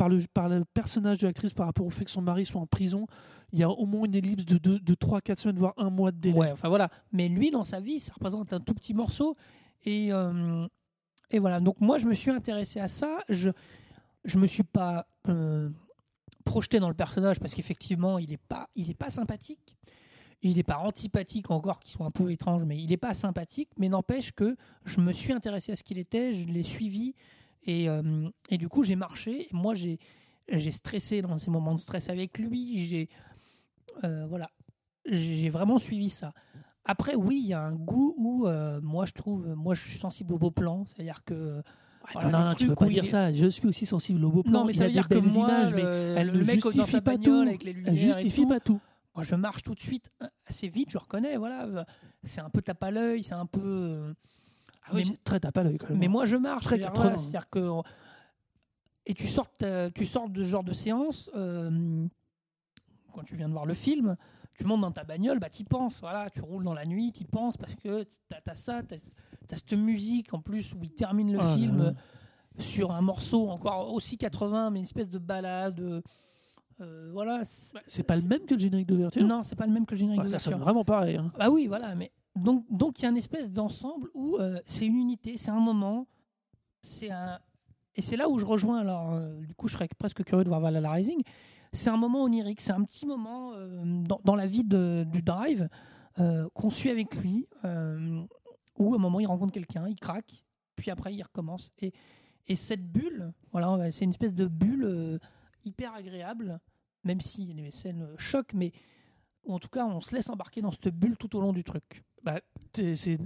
le, 0.10 0.63
personnage 0.73 1.17
de 1.19 1.28
l'actrice 1.28 1.54
par 1.54 1.65
rapport 1.65 1.86
au 1.86 1.89
fait 1.89 2.06
que 2.06 2.12
son 2.12 2.21
mari 2.21 2.45
soit 2.45 2.62
en 2.62 2.67
prison, 2.67 3.08
il 3.52 3.60
y 3.60 3.63
a 3.63 3.69
au 3.69 3.86
moins 3.86 4.06
une 4.06 4.15
ellipse 4.15 4.45
de, 4.45 4.58
de, 4.58 4.78
de 4.78 4.93
3-4 4.93 5.39
semaines, 5.39 5.58
voire 5.58 5.73
un 5.78 5.89
mois 5.89 6.12
de 6.12 6.17
délai. 6.17 6.52
Enfin 6.52 6.69
voilà. 6.69 6.89
Mais 7.12 7.28
lui, 7.28 7.52
dans 7.52 7.63
sa 7.63 7.80
vie, 7.80 7.99
ça 7.99 8.13
représente 8.13 8.54
un 8.54 8.60
tout 8.60 8.73
petit 8.73 8.93
morceau. 8.93 9.36
Et, 9.86 10.10
euh, 10.12 10.67
et 11.32 11.39
voilà. 11.39 11.60
Donc 11.60 11.80
moi, 11.80 11.97
je 11.97 12.06
me 12.06 12.13
suis 12.13 12.32
intéressé 12.32 12.80
à 12.80 12.88
ça. 12.88 13.17
Je 13.30 13.49
je 14.25 14.38
me 14.38 14.47
suis 14.47 14.63
pas 14.63 15.08
euh, 15.28 15.69
projeté 16.45 16.80
dans 16.80 16.89
le 16.89 16.95
personnage 16.95 17.39
parce 17.39 17.54
qu'effectivement, 17.54 18.17
il 18.19 18.30
n'est 18.30 18.38
pas, 18.38 18.69
pas 18.97 19.10
sympathique. 19.10 19.78
Il 20.41 20.56
n'est 20.56 20.63
pas 20.63 20.78
antipathique 20.78 21.52
encore, 21.52 21.80
qui 21.80 21.91
sont 21.91 22.06
un 22.06 22.12
peu 22.12 22.32
étranges, 22.32 22.63
mais 22.63 22.78
il 22.78 22.89
n'est 22.89 22.97
pas 22.97 23.13
sympathique. 23.13 23.69
Mais 23.78 23.89
n'empêche 23.89 24.32
que 24.32 24.56
je 24.86 25.02
me 25.02 25.12
suis 25.12 25.34
intéressé 25.34 25.73
à 25.73 25.75
ce 25.75 25.84
qu'il 25.84 25.97
était, 25.97 26.32
je 26.34 26.47
l'ai 26.47 26.63
suivi. 26.63 27.13
Et, 27.63 27.89
euh, 27.89 28.30
et 28.50 28.58
du 28.58 28.67
coup, 28.69 28.84
j'ai 28.84 28.95
marché. 28.95 29.43
Et 29.43 29.50
moi, 29.54 29.74
j'ai 29.74 30.00
j'ai 30.52 30.72
stressé 30.72 31.22
dans 31.22 31.38
ces 31.38 31.52
moments 31.52 31.76
de 31.76 31.80
stress 31.80 32.10
avec 32.10 32.39
lui. 32.39 32.84
J'ai 32.86 33.08
euh, 34.04 34.26
voilà, 34.28 34.50
j'ai 35.06 35.50
vraiment 35.50 35.78
suivi 35.78 36.10
ça. 36.10 36.34
Après, 36.86 37.13
oui, 37.15 37.39
il 37.43 37.48
y 37.50 37.54
a 37.54 37.62
un 37.62 37.74
goût 37.76 38.15
où 38.17 38.48
euh, 38.48 38.80
moi 38.82 39.06
je 39.06 39.12
trouve, 39.13 39.48
moi 39.56 39.76
je 39.76 39.88
suis 39.88 40.00
sensible 40.00 40.34
au 40.34 40.39
beau 40.39 40.50
plan, 40.50 40.86
c'est-à-dire 40.86 41.24
que 41.24 41.62
Ah, 42.15 42.30
non, 42.32 42.39
non, 42.45 42.54
tu 42.56 42.65
peux 42.67 42.74
pas 42.76 42.88
dire 42.88 43.04
est- 43.04 43.08
ça. 43.08 43.32
Je 43.32 43.45
suis 43.48 43.67
aussi 43.67 43.86
sensible 43.86 44.24
au 44.26 44.32
beau 44.32 44.41
plan. 44.41 44.52
non, 44.62 44.65
mais 44.65 44.74
il 44.74 44.78
ça 44.78 44.86
veut 44.88 44.91
dire 44.91 45.08
que 45.08 45.15
moi, 45.19 45.48
images, 45.50 45.72
le, 45.74 46.15
elle 46.17 46.28
le 46.32 46.39
ne 46.39 46.43
mec 46.45 46.62
dans 46.63 46.72
justifie 46.72 46.91
sa 46.93 47.02
pas 47.02 47.17
tout. 47.17 47.32
avec 47.41 47.63
les 47.63 47.76
Elle 47.86 47.95
justifie 47.95 48.41
tout, 48.43 48.48
pas 48.48 48.60
tout. 48.60 48.80
moi 49.13 49.24
je 49.24 49.36
marche 49.36 49.62
tout 49.62 49.76
de 49.76 49.80
suite 49.82 50.10
assez 50.48 50.67
vite, 50.67 50.89
je 50.91 50.98
reconnais, 50.98 51.38
voilà, 51.38 51.86
c'est 52.24 52.41
un 52.41 52.50
peu 52.50 52.63
tape 52.63 52.82
à 52.82 52.89
l'œil, 52.89 53.22
c'est 53.22 53.36
un 53.36 53.45
peu. 53.45 54.15
Euh, 54.89 54.93
Ah 54.93 54.95
oui, 54.95 55.10
mais- 55.12 55.17
très 55.23 55.39
tape 55.39 55.58
à 55.58 55.63
l'œil 55.63 55.78
quand 55.78 55.89
même. 55.89 55.99
Mais 55.99 56.08
moi, 56.08 56.25
je 56.25 56.36
marche. 56.36 56.65
Très 56.65 56.78
c'est-à-dire, 56.78 56.88
80. 56.93 57.04
voilà, 57.04 57.17
c'est-à-dire 57.17 57.49
que 57.49 57.69
et 59.06 59.13
tu 59.13 59.28
sors, 59.28 59.49
ta- 59.52 59.89
tu 59.91 60.06
sors 60.06 60.30
de 60.30 60.43
ce 60.43 60.49
genre 60.49 60.63
de 60.63 60.73
séance 60.73 61.32
euh, 61.36 62.06
quand 63.13 63.23
tu 63.23 63.36
viens 63.36 63.47
de 63.47 63.54
voir 63.54 63.65
le 63.65 63.73
film. 63.73 64.15
Tu 64.56 64.65
montes 64.65 64.82
dans 64.82 64.91
ta 64.91 65.06
bagnole, 65.06 65.39
bah 65.39 65.49
t'y 65.49 65.63
penses, 65.63 65.99
voilà, 66.02 66.30
tu 66.30 66.41
roules 66.41 66.65
dans 66.65 66.73
la 66.73 66.86
nuit, 66.86 67.13
t'y 67.13 67.23
penses 67.23 67.56
parce 67.56 67.75
que 67.75 68.04
t'as 68.28 68.39
as 68.52 68.56
ça, 68.56 68.84
t'as 68.84 68.97
as 68.97 69.56
cette 69.56 69.71
musique 69.73 70.34
en 70.34 70.41
plus 70.41 70.73
où 70.73 70.84
il 70.84 70.91
termine 70.91 71.32
le 71.32 71.38
là 71.38 71.56
film 71.56 71.80
euh, 71.80 71.91
sur 72.58 72.91
un 72.91 72.99
morceau 73.02 73.49
encore 73.49 73.93
aussi 73.93 74.17
80, 74.17 74.69
mais 74.71 74.80
une 74.80 74.84
espèce 74.86 75.10
de 75.10 75.17
balade. 75.17 75.80
euh, 75.80 76.02
euh, 76.82 77.10
voilà. 77.13 77.41
C'est 77.45 78.04
pas 78.04 78.17
le 78.17 78.28
même 78.28 78.45
que 78.45 78.54
le 78.56 78.60
générique 78.60 78.88
d'ouverture 78.88 79.25
Non, 79.25 79.43
c'est 79.43 79.56
pas 79.56 79.65
le 79.65 79.71
même 79.71 79.86
que 79.86 79.91
le 79.91 79.97
générique 79.97 80.19
Ah, 80.21 80.28
Ça 80.28 80.28
d'ouverture. 80.28 80.52
sonne 80.52 80.62
vraiment 80.62 80.84
pareil. 80.84 81.15
hein. 81.15 81.32
Ah 81.39 81.49
oui, 81.49 81.67
voilà. 81.67 81.95
Mais 81.95 82.12
donc, 82.36 82.65
donc 82.70 83.00
il 83.00 83.04
y 83.04 83.06
a 83.06 83.10
une 83.10 83.18
espèce 83.18 83.52
d'ensemble 83.52 84.10
où 84.13 84.38
euh, 84.38 84.60
c'est 84.65 84.86
une 84.86 84.98
unité, 84.98 85.38
c'est 85.38 85.52
un 85.52 85.60
moment, 85.60 86.08
c'est 86.82 87.12
un. 87.12 87.39
Et 87.96 88.02
c'est 88.02 88.15
là 88.15 88.30
où 88.30 88.39
je 88.39 88.46
rejoins. 88.46 88.80
Alors, 88.80 89.13
euh, 89.13 89.42
du 89.42 89.54
coup, 89.56 89.68
je 89.68 89.74
serais 89.74 89.89
presque 89.98 90.24
curieux 90.24 90.44
de 90.44 90.50
voir 90.50 90.62
Valhalla 90.62 90.92
Rising. 90.92 91.22
C'est 91.74 91.89
un 91.89 91.98
moment 91.98 92.24
onirique, 92.24 92.62
c'est 92.62 92.72
un 92.72 92.84
petit 92.84 93.06
moment 93.06 93.54
euh, 93.54 93.84
dans, 94.24 94.36
la 94.36 94.48
vie 94.48 94.63
du 94.63 95.22
drive 95.22 95.70
qu'on 96.54 96.70
suit 96.70 96.89
avec 96.89 97.15
lui, 97.15 97.48
où 97.63 98.94
à 98.94 98.96
un 98.96 99.00
moment 99.00 99.22
il 99.22 99.28
rencontre 99.28 99.54
quelqu'un, 99.54 99.88
il 99.88 99.96
craque, 99.96 100.44
puis 100.76 100.92
après 100.92 101.13
il 101.13 101.24
recommence. 101.24 101.72
Et, 101.80 101.94
et 102.48 102.56
cette 102.56 102.86
bulle, 102.92 103.32
voilà, 103.54 103.89
c'est 103.92 104.04
une 104.04 104.10
espèce 104.10 104.34
de 104.34 104.46
bulle 104.48 105.20
hyper 105.63 105.94
agréable, 105.94 106.60
même 107.06 107.22
si 107.22 107.54
les 107.54 107.72
scènes 107.72 108.10
choquent, 108.18 108.54
mais 108.54 108.74
en 109.47 109.60
tout 109.60 109.70
cas 109.70 109.86
on 109.86 110.01
se 110.01 110.14
laisse 110.14 110.30
embarquer 110.30 110.62
dans 110.62 110.72
cette 110.72 110.89
bulle 110.89 111.16
tout 111.18 111.34
au 111.38 111.41
long 111.41 111.53
du 111.53 111.64
truc. 111.64 112.03
Bah, 112.24 112.39
c'est- 112.74 113.17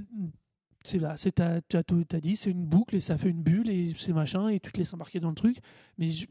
là, 1.00 1.16
c'est 1.18 1.32
t'as- 1.34 1.62
as 1.74 1.84
tout 1.84 2.04
dit, 2.22 2.36
c'est 2.36 2.52
une 2.52 2.66
boucle 2.66 2.96
et 2.96 3.00
ça 3.00 3.18
fait 3.18 3.30
une 3.30 3.42
bulle 3.42 3.70
et 3.70 3.94
c'est 3.98 4.14
machin 4.14 4.50
et 4.50 4.60
tu 4.60 4.72
te 4.72 4.78
laisses 4.78 4.94
embarquer 4.94 5.20
dans 5.20 5.30
le 5.30 5.36
truc. 5.36 5.58
Mais 5.98 6.08
je- 6.08 6.28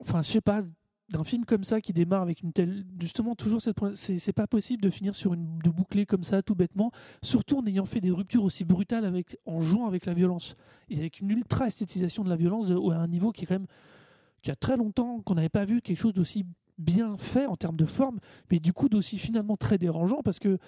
enfin, 0.00 0.22
je 0.22 0.30
sais 0.30 0.40
pas, 0.40 0.62
d'un 1.10 1.24
film 1.24 1.44
comme 1.44 1.64
ça 1.64 1.80
qui 1.80 1.92
démarre 1.92 2.22
avec 2.22 2.42
une 2.42 2.52
telle, 2.52 2.84
justement 3.00 3.34
toujours 3.34 3.60
cette, 3.60 3.76
c'est 3.96 4.32
pas 4.32 4.46
possible 4.46 4.80
de 4.82 4.90
finir 4.90 5.14
sur 5.16 5.34
une 5.34 5.58
de 5.58 5.68
boucler 5.70 6.06
comme 6.06 6.22
ça 6.22 6.40
tout 6.40 6.54
bêtement, 6.54 6.92
surtout 7.22 7.58
en 7.58 7.66
ayant 7.66 7.84
fait 7.84 8.00
des 8.00 8.12
ruptures 8.12 8.44
aussi 8.44 8.64
brutales 8.64 9.04
avec 9.04 9.36
en 9.44 9.60
jouant 9.60 9.86
avec 9.88 10.06
la 10.06 10.14
violence 10.14 10.54
et 10.88 10.98
avec 10.98 11.18
une 11.20 11.30
ultra 11.30 11.66
esthétisation 11.66 12.22
de 12.22 12.28
la 12.28 12.36
violence 12.36 12.68
de- 12.68 12.92
à 12.92 12.98
un 12.98 13.08
niveau 13.08 13.32
qui 13.32 13.42
est 13.42 13.46
quand 13.46 13.54
même 13.54 13.66
qui 14.42 14.50
a 14.52 14.56
très 14.56 14.76
longtemps 14.76 15.20
qu'on 15.20 15.34
n'avait 15.34 15.48
pas 15.50 15.64
vu 15.64 15.82
quelque 15.82 15.98
chose 15.98 16.14
d'aussi 16.14 16.46
bien 16.78 17.16
fait 17.18 17.44
en 17.46 17.56
termes 17.56 17.76
de 17.76 17.84
forme, 17.86 18.20
mais 18.50 18.58
du 18.60 18.72
coup 18.72 18.88
d'aussi 18.88 19.18
finalement 19.18 19.56
très 19.56 19.76
dérangeant 19.78 20.22
parce 20.22 20.38
que 20.38 20.58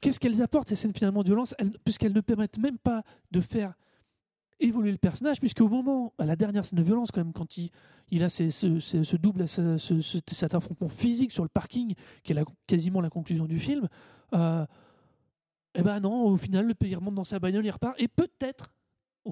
qu'est-ce 0.00 0.20
qu'elles 0.20 0.42
apportent 0.42 0.68
ces 0.68 0.74
scènes 0.76 0.94
finalement 0.94 1.22
de 1.22 1.28
violence? 1.28 1.54
Elles- 1.58 1.72
puisqu'elles 1.84 2.12
ne 2.12 2.20
permettent 2.20 2.58
même 2.58 2.78
pas 2.78 3.02
de 3.30 3.40
faire 3.40 3.74
évoluer 4.60 4.90
le 4.90 4.98
personnage 4.98 5.38
puisque 5.38 5.60
au 5.60 5.68
moment 5.68 6.12
à 6.18 6.24
la 6.26 6.34
dernière 6.34 6.64
scène 6.64 6.78
de 6.78 6.82
violence 6.82 7.10
quand 7.12 7.20
même 7.22 7.32
quand 7.32 7.56
il, 7.56 8.22
a 8.24 8.28
ces- 8.28 8.50
ce, 8.50 9.16
double 9.16 9.46
ce- 9.46 9.78
ce- 9.78 10.00
ce- 10.00 10.18
cet 10.32 10.52
affrontement 10.54 10.88
physique 10.88 11.30
sur 11.30 11.44
le 11.44 11.48
parking 11.48 11.94
qui 12.24 12.32
est 12.32 12.44
quasiment 12.66 13.00
la 13.00 13.08
conclusion 13.08 13.46
du 13.46 13.58
film 13.60 13.88
euh, 14.34 14.66
eh 15.74 15.82
ben 15.82 16.00
non 16.00 16.24
au 16.24 16.36
final 16.36 16.66
le 16.66 16.74
pays 16.74 16.94
remonte 16.96 17.14
dans 17.14 17.22
sa 17.22 17.38
bagnole 17.38 17.64
il 17.64 17.70
repart 17.70 17.94
et 18.00 18.08
peut-être 18.08 18.74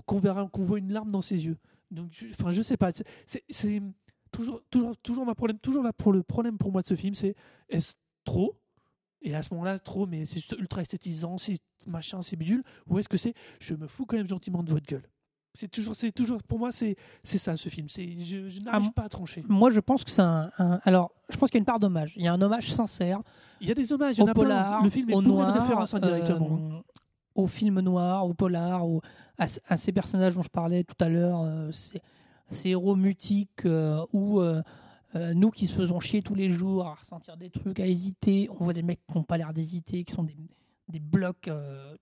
qu'on 0.04 0.18
verra 0.20 0.46
qu'on 0.48 0.62
voit 0.62 0.78
une 0.78 0.92
larme 0.92 1.10
dans 1.10 1.22
ses 1.22 1.44
yeux. 1.46 1.56
Donc 1.90 2.08
je, 2.12 2.26
enfin 2.28 2.52
je 2.52 2.62
sais 2.62 2.76
pas. 2.76 2.90
C'est 3.26 3.82
toujours 4.30 4.60
toujours 4.70 4.96
toujours 4.98 5.24
ma 5.26 5.34
problème 5.34 5.58
toujours 5.58 5.82
là 5.82 5.92
pour 5.92 6.12
le 6.12 6.22
problème 6.22 6.56
pour 6.58 6.70
moi 6.70 6.82
de 6.82 6.86
ce 6.86 6.94
film 6.94 7.14
c'est 7.14 7.34
est-ce 7.68 7.94
trop? 8.24 8.60
Et 9.22 9.34
à 9.34 9.42
ce 9.42 9.52
moment-là, 9.54 9.78
trop, 9.78 10.06
mais 10.06 10.24
c'est 10.26 10.36
juste 10.36 10.54
ultra 10.58 10.82
esthétisant, 10.82 11.38
c'est 11.38 11.56
machin, 11.86 12.22
c'est 12.22 12.36
bidule. 12.36 12.62
Ou 12.88 12.98
est-ce 12.98 13.08
que 13.08 13.16
c'est? 13.16 13.34
Je 13.60 13.74
me 13.74 13.86
fous 13.86 14.06
quand 14.06 14.16
même 14.16 14.28
gentiment 14.28 14.62
de 14.62 14.70
votre 14.70 14.86
gueule 14.86 15.08
C'est 15.54 15.68
toujours, 15.70 15.96
c'est 15.96 16.12
toujours, 16.12 16.42
pour 16.42 16.58
moi, 16.58 16.70
c'est 16.70 16.96
c'est 17.24 17.38
ça 17.38 17.56
ce 17.56 17.68
film. 17.68 17.88
C'est 17.88 18.06
je, 18.20 18.48
je 18.48 18.60
n'arrive 18.60 18.88
Ah, 18.90 18.92
pas 18.94 19.02
à 19.04 19.08
trancher. 19.08 19.42
Moi, 19.48 19.70
je 19.70 19.80
pense 19.80 20.04
que 20.04 20.10
c'est 20.10 20.22
un, 20.22 20.50
un- 20.58 20.80
Alors, 20.84 21.12
je 21.30 21.36
pense 21.36 21.50
qu'il 21.50 21.56
y 21.56 21.60
a 21.60 21.62
une 21.62 21.66
part 21.66 21.80
d'hommage. 21.80 22.12
Il 22.16 22.22
y 22.22 22.28
a 22.28 22.32
un 22.32 22.40
hommage 22.42 22.70
sincère 22.72 23.20
Il 23.60 23.68
y 23.68 23.70
a 23.70 23.74
des 23.74 23.90
hommages, 23.92 24.16
il 24.16 24.20
y 24.20 24.22
en 24.22 24.26
au 24.26 24.30
a 24.30 24.34
plein. 24.34 24.42
polar, 24.42 24.84
Le 24.84 24.90
film 24.90 25.10
est 25.10 25.14
au 25.14 25.22
noir, 25.22 25.52
de 25.52 25.58
références 25.58 25.94
indirectement. 25.94 26.58
euh, 26.60 26.80
au 27.34 27.46
film 27.46 27.80
noir, 27.80 28.26
au 28.26 28.34
polar, 28.34 28.86
au- 28.86 29.00
à, 29.38 29.46
à 29.68 29.76
ces 29.76 29.92
personnages 29.92 30.34
dont 30.34 30.42
je 30.42 30.48
parlais 30.50 30.84
tout 30.84 30.96
à 31.04 31.08
l'heure, 31.08 31.40
euh, 31.42 31.70
ces, 31.72 32.00
ces 32.50 32.68
héros 32.70 32.94
mutiques 32.96 33.64
euh, 33.66 34.04
où 34.12 34.40
euh, 35.16 35.34
nous 35.34 35.50
qui 35.50 35.66
se 35.66 35.72
faisons 35.72 35.98
chier 35.98 36.20
tous 36.20 36.34
les 36.34 36.50
jours 36.50 36.86
à 36.86 36.94
ressentir 36.94 37.36
des 37.36 37.48
trucs, 37.48 37.80
à 37.80 37.86
hésiter, 37.86 38.48
on 38.50 38.64
voit 38.64 38.72
des 38.72 38.82
mecs 38.82 39.00
qui 39.06 39.16
n'ont 39.16 39.24
pas 39.24 39.38
l'air 39.38 39.52
d'hésiter, 39.52 40.04
qui 40.04 40.12
sont 40.12 40.24
des, 40.24 40.36
des 40.88 41.00
blocs 41.00 41.48
euh, 41.48 41.96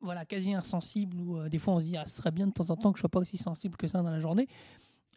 voilà, 0.00 0.24
quasi 0.24 0.54
insensibles, 0.54 1.16
où 1.18 1.36
euh, 1.36 1.48
des 1.48 1.58
fois 1.58 1.74
on 1.74 1.80
se 1.80 1.84
dit 1.84 1.96
ah, 1.96 2.06
ce 2.06 2.16
serait 2.16 2.30
bien 2.30 2.46
de 2.46 2.52
temps 2.52 2.70
en 2.70 2.76
temps 2.76 2.92
que 2.92 2.98
je 2.98 3.02
sois 3.02 3.10
pas 3.10 3.20
aussi 3.20 3.36
sensible 3.36 3.76
que 3.76 3.86
ça 3.86 4.02
dans 4.02 4.10
la 4.10 4.20
journée. 4.20 4.48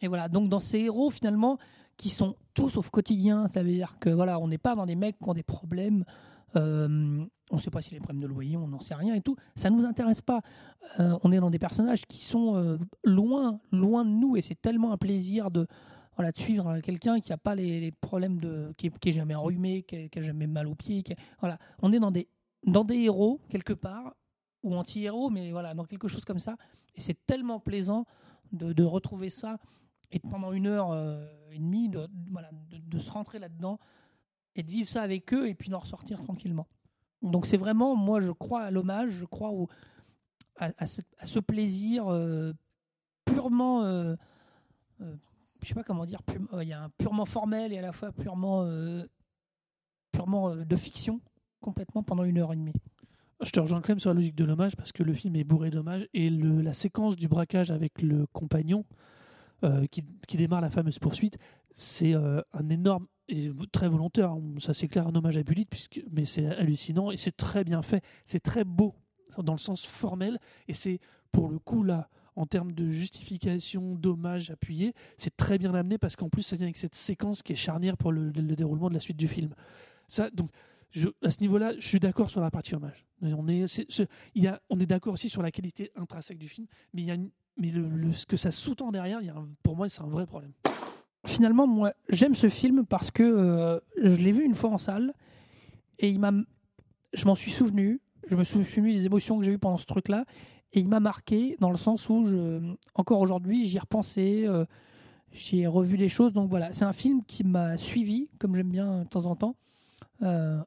Et 0.02 0.08
voilà, 0.08 0.28
donc 0.28 0.48
dans 0.50 0.60
ces 0.60 0.80
héros 0.80 1.10
finalement 1.10 1.58
qui 1.96 2.10
sont 2.10 2.36
tous 2.54 2.68
sauf 2.68 2.90
quotidien, 2.90 3.48
ça 3.48 3.62
veut 3.62 3.72
dire 3.72 3.98
que 3.98 4.10
voilà, 4.10 4.38
on 4.38 4.48
n'est 4.48 4.58
pas 4.58 4.74
dans 4.74 4.86
des 4.86 4.94
mecs 4.94 5.18
qui 5.18 5.28
ont 5.28 5.34
des 5.34 5.42
problèmes. 5.42 6.04
on 6.54 6.60
ne 6.60 7.58
sait 7.58 7.70
pas 7.70 7.80
si 7.80 7.94
les 7.94 8.00
problèmes 8.00 8.20
de 8.20 8.26
loyer, 8.26 8.56
on 8.56 8.68
n'en 8.68 8.80
sait 8.80 8.94
rien 8.94 9.14
et 9.14 9.22
tout. 9.22 9.36
Ça 9.56 9.70
nous 9.70 9.84
intéresse 9.84 10.20
pas. 10.20 10.42
On 10.98 11.32
est 11.32 11.40
dans 11.40 11.50
des 11.50 11.58
personnages 11.58 12.06
qui 12.06 12.22
sont 12.24 12.78
loin, 13.02 13.58
loin 13.72 14.04
de 14.04 14.10
nous 14.10 14.36
et 14.36 14.42
c'est 14.42 14.60
tellement 14.60 14.92
un 14.92 14.96
plaisir 14.96 15.50
de, 15.50 15.66
voilà, 16.18 16.32
de 16.32 16.38
suivre 16.38 16.80
quelqu'un 16.80 17.20
qui 17.20 17.30
n'a 17.30 17.38
pas 17.38 17.54
les, 17.54 17.92
problèmes 17.92 18.40
de, 18.40 18.74
qui, 18.76 18.88
est, 18.88 18.98
qui 18.98 19.08
est 19.08 19.12
jamais 19.12 19.36
enrhumé, 19.36 19.84
qui 19.84 20.10
n'a 20.14 20.22
jamais 20.22 20.48
mal 20.48 20.66
aux 20.66 20.74
pieds. 20.74 21.04
voilà, 21.40 21.58
on 21.80 21.92
est 21.92 22.00
dans 22.00 22.10
des, 22.10 22.28
héros 22.96 23.40
quelque 23.48 23.72
part 23.72 24.14
ou 24.64 24.74
anti-héros, 24.74 25.30
mais 25.30 25.52
voilà, 25.52 25.74
dans 25.74 25.84
quelque 25.84 26.08
chose 26.08 26.24
comme 26.24 26.40
ça. 26.40 26.56
Et 26.96 27.00
c'est 27.00 27.24
tellement 27.26 27.60
plaisant 27.60 28.04
de, 28.50 28.82
retrouver 28.82 29.30
ça 29.30 29.58
et 30.10 30.18
pendant 30.18 30.52
une 30.52 30.66
heure 30.66 30.90
euh, 30.90 31.24
et 31.52 31.58
demie 31.58 31.88
de, 31.88 32.08
voilà, 32.30 32.50
de, 32.52 32.98
se 32.98 33.10
rentrer 33.10 33.38
là-dedans 33.38 33.78
et 34.56 34.64
de 34.64 34.70
vivre 34.70 34.88
ça 34.88 35.02
avec 35.02 35.32
eux 35.32 35.48
et 35.48 35.54
puis 35.54 35.70
d'en 35.70 35.78
ressortir 35.78 36.20
tranquillement. 36.20 36.66
Donc 37.22 37.46
c'est 37.46 37.56
vraiment, 37.56 37.94
moi 37.94 38.20
je 38.20 38.32
crois 38.32 38.62
à 38.62 38.70
l'hommage, 38.70 39.10
je 39.10 39.24
crois 39.24 39.52
à, 40.56 40.86
ce, 40.86 41.38
plaisir 41.38 42.08
euh, 42.08 42.52
purement, 43.24 43.84
euh, 43.84 44.16
euh, 45.00 45.14
je 45.62 45.68
sais 45.68 45.74
pas 45.74 45.82
comment 45.82 46.06
dire, 46.06 46.20
euh, 46.52 46.62
il 46.62 46.68
y 46.68 46.72
a 46.72 46.82
un 46.82 46.90
purement 46.90 47.24
formel 47.24 47.72
et 47.72 47.78
à 47.78 47.82
la 47.82 47.92
fois 47.92 48.12
purement, 48.12 48.62
euh, 48.64 49.04
purement 50.12 50.50
euh, 50.50 50.64
de 50.64 50.76
fiction 50.76 51.20
complètement 51.60 52.02
pendant 52.02 52.24
une 52.24 52.38
heure 52.38 52.52
et 52.52 52.56
demie. 52.56 52.74
Je 53.40 53.50
te 53.50 53.60
rejoins 53.60 53.80
quand 53.80 53.90
même 53.90 54.00
sur 54.00 54.10
la 54.10 54.14
logique 54.14 54.36
de 54.36 54.44
l'hommage 54.44 54.76
parce 54.76 54.92
que 54.92 55.02
le 55.02 55.12
film 55.12 55.36
est 55.36 55.44
bourré 55.44 55.70
d'hommages 55.70 56.08
et 56.12 56.28
la 56.28 56.72
séquence 56.72 57.16
du 57.16 57.28
braquage 57.28 57.70
avec 57.70 58.02
le 58.02 58.26
compagnon 58.26 58.84
qui, 59.92 60.04
qui 60.26 60.36
démarre 60.36 60.60
la 60.60 60.70
fameuse 60.70 60.98
poursuite, 60.98 61.38
c'est 61.76 62.14
un 62.14 62.68
énorme 62.68 63.06
et 63.28 63.50
très 63.70 63.88
volontaire. 63.88 64.34
Ça 64.58 64.74
c'est 64.74 64.88
clair 64.88 65.06
un 65.06 65.14
hommage 65.14 65.36
à 65.36 65.44
Bullitt 65.44 65.70
puisque 65.70 66.02
mais 66.10 66.24
c'est 66.24 66.46
hallucinant 66.46 67.12
et 67.12 67.16
c'est 67.16 67.36
très 67.36 67.62
bien 67.62 67.82
fait, 67.82 68.02
c'est 68.24 68.40
très 68.40 68.64
beau 68.64 68.96
dans 69.38 69.52
le 69.52 69.58
sens 69.58 69.86
formel 69.86 70.38
et 70.66 70.72
c'est 70.72 70.98
pour 71.30 71.48
le 71.48 71.60
coup 71.60 71.84
là 71.84 72.08
en 72.38 72.46
termes 72.46 72.72
de 72.72 72.88
justification, 72.88 73.94
d'hommage 73.94 74.50
appuyé, 74.50 74.94
c'est 75.16 75.36
très 75.36 75.58
bien 75.58 75.74
amené 75.74 75.98
parce 75.98 76.16
qu'en 76.16 76.28
plus 76.28 76.42
ça 76.42 76.56
vient 76.56 76.66
avec 76.66 76.78
cette 76.78 76.94
séquence 76.94 77.42
qui 77.42 77.52
est 77.52 77.56
charnière 77.56 77.96
pour 77.96 78.12
le, 78.12 78.30
le 78.30 78.56
déroulement 78.56 78.88
de 78.88 78.94
la 78.94 79.00
suite 79.00 79.16
du 79.16 79.28
film. 79.28 79.54
Ça 80.06 80.30
donc 80.30 80.50
à 81.22 81.30
ce 81.30 81.40
niveau-là, 81.40 81.74
je 81.78 81.86
suis 81.86 82.00
d'accord 82.00 82.30
sur 82.30 82.40
la 82.40 82.50
partie 82.50 82.74
hommage. 82.74 83.04
On 83.20 83.48
est, 83.48 83.66
on 84.70 84.80
est 84.80 84.86
d'accord 84.86 85.12
aussi 85.12 85.28
sur 85.28 85.42
la 85.42 85.50
qualité 85.50 85.90
intrinsèque 85.96 86.38
du 86.38 86.48
film, 86.48 86.66
mais, 86.94 87.02
il 87.02 87.08
y 87.08 87.10
a 87.10 87.16
mais 87.56 87.70
le, 87.70 88.12
ce 88.12 88.24
que 88.24 88.36
ça 88.36 88.50
sous-tend 88.50 88.90
derrière, 88.92 89.20
pour 89.62 89.76
moi, 89.76 89.88
c'est 89.88 90.00
un 90.00 90.08
vrai 90.08 90.26
problème. 90.26 90.52
Finalement, 91.26 91.66
moi, 91.66 91.92
j'aime 92.08 92.34
ce 92.34 92.48
film 92.48 92.86
parce 92.86 93.10
que 93.10 93.22
euh, 93.22 93.80
je 94.00 94.14
l'ai 94.14 94.32
vu 94.32 94.44
une 94.44 94.54
fois 94.54 94.70
en 94.70 94.78
salle 94.78 95.12
et 95.98 96.08
il 96.08 96.18
m'a, 96.20 96.32
je 97.12 97.24
m'en 97.26 97.34
suis 97.34 97.50
souvenu. 97.50 98.00
Je 98.28 98.36
me 98.36 98.44
suis 98.44 98.64
souvenu 98.64 98.92
des 98.92 99.06
émotions 99.06 99.38
que 99.38 99.44
j'ai 99.44 99.52
eues 99.52 99.58
pendant 99.58 99.78
ce 99.78 99.86
truc-là 99.86 100.24
et 100.72 100.80
il 100.80 100.88
m'a 100.88 101.00
marqué 101.00 101.56
dans 101.60 101.70
le 101.70 101.78
sens 101.78 102.08
où, 102.08 102.26
je, 102.26 102.60
encore 102.94 103.20
aujourd'hui, 103.20 103.66
j'y 103.66 103.76
ai 103.76 103.80
repensé, 103.80 104.44
euh, 104.46 104.64
j'y 105.32 105.60
ai 105.60 105.66
revu 105.66 105.96
des 105.96 106.08
choses. 106.08 106.32
Donc 106.32 106.50
voilà, 106.50 106.72
c'est 106.72 106.84
un 106.84 106.92
film 106.92 107.22
qui 107.24 107.44
m'a 107.44 107.76
suivi, 107.76 108.28
comme 108.38 108.54
j'aime 108.54 108.70
bien 108.70 109.04
de 109.04 109.08
temps 109.08 109.26
en 109.26 109.36
temps, 109.36 109.56
euh, 110.22 110.60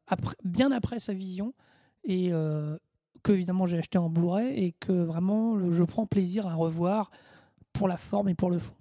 bien 0.43 0.71
après 0.71 0.99
sa 0.99 1.13
vision 1.13 1.53
et 2.05 2.29
euh, 2.31 2.77
que 3.21 3.31
évidemment 3.33 3.65
j'ai 3.65 3.77
acheté 3.77 3.97
en 3.97 4.09
Blu-ray 4.09 4.57
et 4.57 4.71
que 4.79 4.93
vraiment 4.93 5.71
je 5.71 5.83
prends 5.83 6.05
plaisir 6.05 6.47
à 6.47 6.55
revoir 6.55 7.11
pour 7.73 7.87
la 7.87 7.97
forme 7.97 8.29
et 8.29 8.35
pour 8.35 8.49
le 8.49 8.59
fond. 8.59 8.75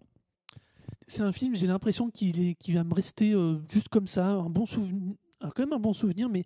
C'est 1.06 1.22
un 1.22 1.32
film, 1.32 1.56
j'ai 1.56 1.66
l'impression 1.66 2.08
qu'il 2.08 2.54
qu'il 2.56 2.74
va 2.76 2.84
me 2.84 2.94
rester 2.94 3.32
euh, 3.32 3.58
juste 3.68 3.88
comme 3.88 4.06
ça, 4.06 4.26
un 4.26 4.48
bon 4.48 4.64
souvenir, 4.64 5.14
quand 5.40 5.58
même 5.58 5.72
un 5.72 5.80
bon 5.80 5.92
souvenir, 5.92 6.28
mais 6.28 6.44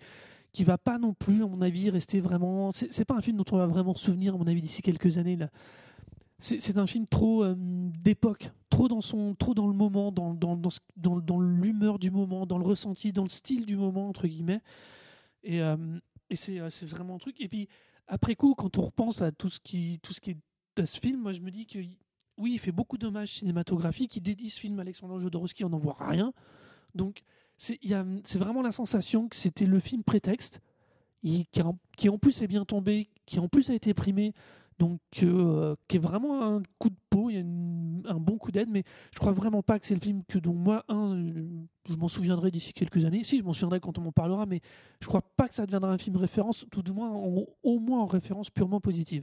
qui 0.54 0.62
va 0.62 0.78
pas 0.78 0.98
non 0.98 1.12
plus, 1.12 1.42
à 1.42 1.48
mon 1.48 1.60
avis, 1.60 1.90
rester 1.90 2.20
vraiment. 2.20 2.70
C'est 2.72 3.04
pas 3.04 3.16
un 3.16 3.20
film 3.20 3.36
dont 3.36 3.44
on 3.50 3.58
va 3.58 3.66
vraiment 3.66 3.92
se 3.94 4.04
souvenir, 4.04 4.34
à 4.34 4.38
mon 4.38 4.46
avis, 4.46 4.62
d'ici 4.62 4.82
quelques 4.82 5.18
années. 5.18 5.36
Là. 5.36 5.50
C'est 6.38 6.78
un 6.78 6.86
film 6.86 7.06
trop 7.06 7.42
euh, 7.42 7.54
d'époque, 7.56 8.50
trop 8.70 8.86
dans 8.86 9.00
son, 9.00 9.34
trop 9.34 9.54
dans 9.54 9.66
le 9.66 9.72
moment, 9.72 10.12
dans, 10.12 10.32
dans, 10.32 10.56
dans, 10.56 11.20
dans, 11.20 11.40
l'humeur 11.40 11.98
du 11.98 12.10
moment, 12.10 12.46
dans 12.46 12.58
le 12.58 12.64
ressenti, 12.64 13.12
dans 13.12 13.24
le 13.24 13.28
style 13.28 13.66
du 13.66 13.76
moment 13.76 14.08
entre 14.08 14.28
guillemets. 14.28 14.60
Et, 15.42 15.60
euh, 15.60 15.76
euh, 16.48 16.70
c'est 16.70 16.86
vraiment 16.86 17.16
un 17.16 17.18
truc. 17.18 17.40
Et 17.40 17.48
puis 17.48 17.68
après 18.06 18.36
coup, 18.36 18.54
quand 18.54 18.78
on 18.78 18.82
repense 18.82 19.22
à 19.22 19.32
tout 19.32 19.48
ce 19.48 19.58
qui, 19.58 19.98
tout 20.02 20.12
ce 20.12 20.20
qui 20.20 20.32
est 20.32 20.38
de 20.76 20.84
ce 20.84 21.00
film, 21.00 21.20
moi 21.20 21.32
je 21.32 21.40
me 21.40 21.50
dis 21.50 21.66
que 21.66 21.78
oui, 22.36 22.52
il 22.52 22.58
fait 22.58 22.72
beaucoup 22.72 22.98
d'hommages 22.98 23.32
cinématographiques. 23.32 24.14
Il 24.16 24.22
dédie 24.22 24.50
ce 24.50 24.60
film 24.60 24.78
à 24.78 24.82
Alexandre 24.82 25.18
Jodorowsky, 25.18 25.64
on 25.64 25.70
n'en 25.70 25.78
voit 25.78 25.96
rien. 25.98 26.32
Donc 26.94 27.22
c'est 27.58 28.38
vraiment 28.38 28.62
la 28.62 28.72
sensation 28.72 29.28
que 29.28 29.36
c'était 29.36 29.66
le 29.66 29.80
film 29.80 30.02
prétexte, 30.02 30.60
qui, 31.22 31.46
en, 31.62 32.18
plus 32.18 32.42
est 32.42 32.46
bien 32.46 32.64
tombé, 32.64 33.08
qui 33.26 33.38
en 33.38 33.48
plus 33.48 33.70
a 33.70 33.74
été 33.74 33.94
primé 33.94 34.34
donc 34.78 35.00
euh, 35.22 35.76
qui 35.86 35.96
est 35.96 36.00
vraiment 36.00 36.42
un 36.42 36.62
coup 36.78 36.90
de 36.90 36.96
peau, 37.08 37.30
un 37.30 38.14
bon 38.18 38.38
coup 38.38 38.50
d'aide, 38.50 38.68
mais 38.68 38.82
je 39.12 39.18
crois 39.20 39.32
vraiment 39.32 39.62
pas 39.62 39.78
que 39.78 39.86
c'est 39.86 39.94
le 39.94 40.00
film 40.00 40.22
que 40.26 40.38
dont 40.38 40.52
moi, 40.52 40.84
je 40.88 41.94
m'en 41.94 42.08
souviendrai 42.08 42.50
d'ici 42.50 42.72
quelques 42.72 43.04
années. 43.04 43.22
Si, 43.22 43.38
je 43.38 43.44
m'en 43.44 43.52
souviendrai 43.52 43.78
quand 43.78 43.98
on 43.98 44.02
m'en 44.02 44.12
parlera, 44.12 44.46
mais 44.46 44.60
je 45.00 45.06
crois 45.06 45.22
pas 45.36 45.46
que 45.46 45.54
ça 45.54 45.64
deviendra 45.64 45.92
un 45.92 45.98
film 45.98 46.16
référence, 46.16 46.66
tout 46.72 46.82
du 46.82 46.92
moins, 46.92 47.10
au 47.10 47.78
moins 47.78 48.00
en 48.00 48.06
référence 48.06 48.50
purement 48.50 48.80
positive. 48.80 49.22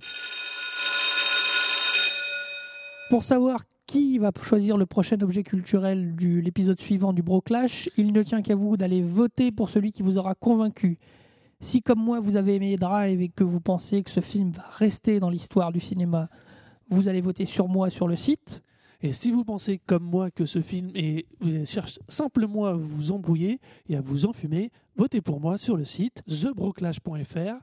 Pour 3.12 3.24
savoir 3.26 3.66
qui 3.88 4.18
va 4.20 4.32
choisir 4.42 4.78
le 4.78 4.86
prochain 4.86 5.20
objet 5.20 5.44
culturel 5.44 6.16
de 6.16 6.40
l'épisode 6.40 6.80
suivant 6.80 7.12
du 7.12 7.22
Broclash, 7.22 7.90
il 7.98 8.14
ne 8.14 8.24
tient 8.24 8.42
qu'à 8.42 8.56
vous 8.56 8.78
d'aller 8.78 9.02
voter 9.02 9.52
pour 9.52 9.70
celui 9.70 9.92
qui 9.92 10.02
vous 10.02 10.18
aura 10.18 10.34
convaincu. 10.34 10.98
Si, 11.60 11.82
comme 11.82 12.00
moi, 12.00 12.22
vous 12.22 12.38
avez 12.38 12.56
aimé 12.56 12.78
Drive 12.78 13.22
et 13.22 13.28
que 13.28 13.44
vous 13.44 13.60
pensez 13.60 14.02
que 14.02 14.10
ce 14.10 14.22
film 14.22 14.52
va 14.52 14.64
rester 14.72 15.20
dans 15.20 15.30
l'histoire 15.30 15.74
du 15.74 15.82
cinéma, 15.82 16.30
vous 16.90 17.10
allez 17.10 17.20
voter 17.20 17.46
sur 17.46 17.68
moi 17.68 17.90
sur 17.90 18.08
le 18.08 18.16
site. 18.16 18.62
Et 19.02 19.12
si 19.12 19.30
vous 19.30 19.44
pensez 19.44 19.82
comme 19.86 20.06
moi 20.06 20.32
que 20.32 20.46
ce 20.46 20.62
film 20.62 20.90
est, 20.96 21.26
cherche 21.66 22.00
simplement 22.08 22.66
à 22.66 22.76
vous 22.76 23.12
embrouiller 23.12 23.60
et 23.90 23.98
à 23.98 24.02
vous 24.02 24.26
enfumer, 24.26 24.72
votez 24.96 25.20
pour 25.20 25.42
moi 25.42 25.58
sur 25.58 25.76
le 25.76 25.84
site 25.84 26.24
thebroclash.fr 26.30 27.58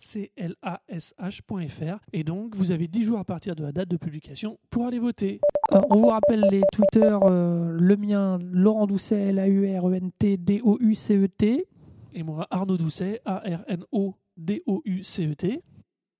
www.thebroClash.fr 0.00 1.98
et 2.12 2.24
donc 2.24 2.54
vous 2.54 2.70
avez 2.70 2.86
10 2.88 3.04
jours 3.04 3.18
à 3.18 3.24
partir 3.24 3.56
de 3.56 3.62
la 3.62 3.72
date 3.72 3.88
de 3.88 3.96
publication 3.96 4.58
pour 4.70 4.86
aller 4.86 4.98
voter. 4.98 5.40
Euh, 5.72 5.80
on 5.90 6.00
vous 6.00 6.08
rappelle 6.08 6.44
les 6.50 6.60
Twitter, 6.72 7.16
euh, 7.22 7.74
le 7.78 7.96
mien, 7.96 8.38
Laurent 8.42 8.86
Doucet, 8.86 9.26
E 9.26 9.30
L-A-U-R-E-N-T-D-O-U-C-E-T. 9.30 11.66
Et 12.14 12.22
moi 12.22 12.46
Arnaud 12.50 12.76
Doucet, 12.76 13.20
A-R-N-O-D-O-U-C-E-T. 13.24 13.62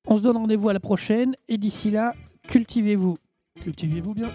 On 0.06 0.16
se 0.16 0.22
donne 0.22 0.36
rendez-vous 0.36 0.68
à 0.68 0.72
la 0.72 0.80
prochaine 0.80 1.34
et 1.48 1.58
d'ici 1.58 1.90
là, 1.90 2.14
cultivez-vous. 2.48 3.16
Cultivez-vous 3.62 4.14
bien. 4.14 4.30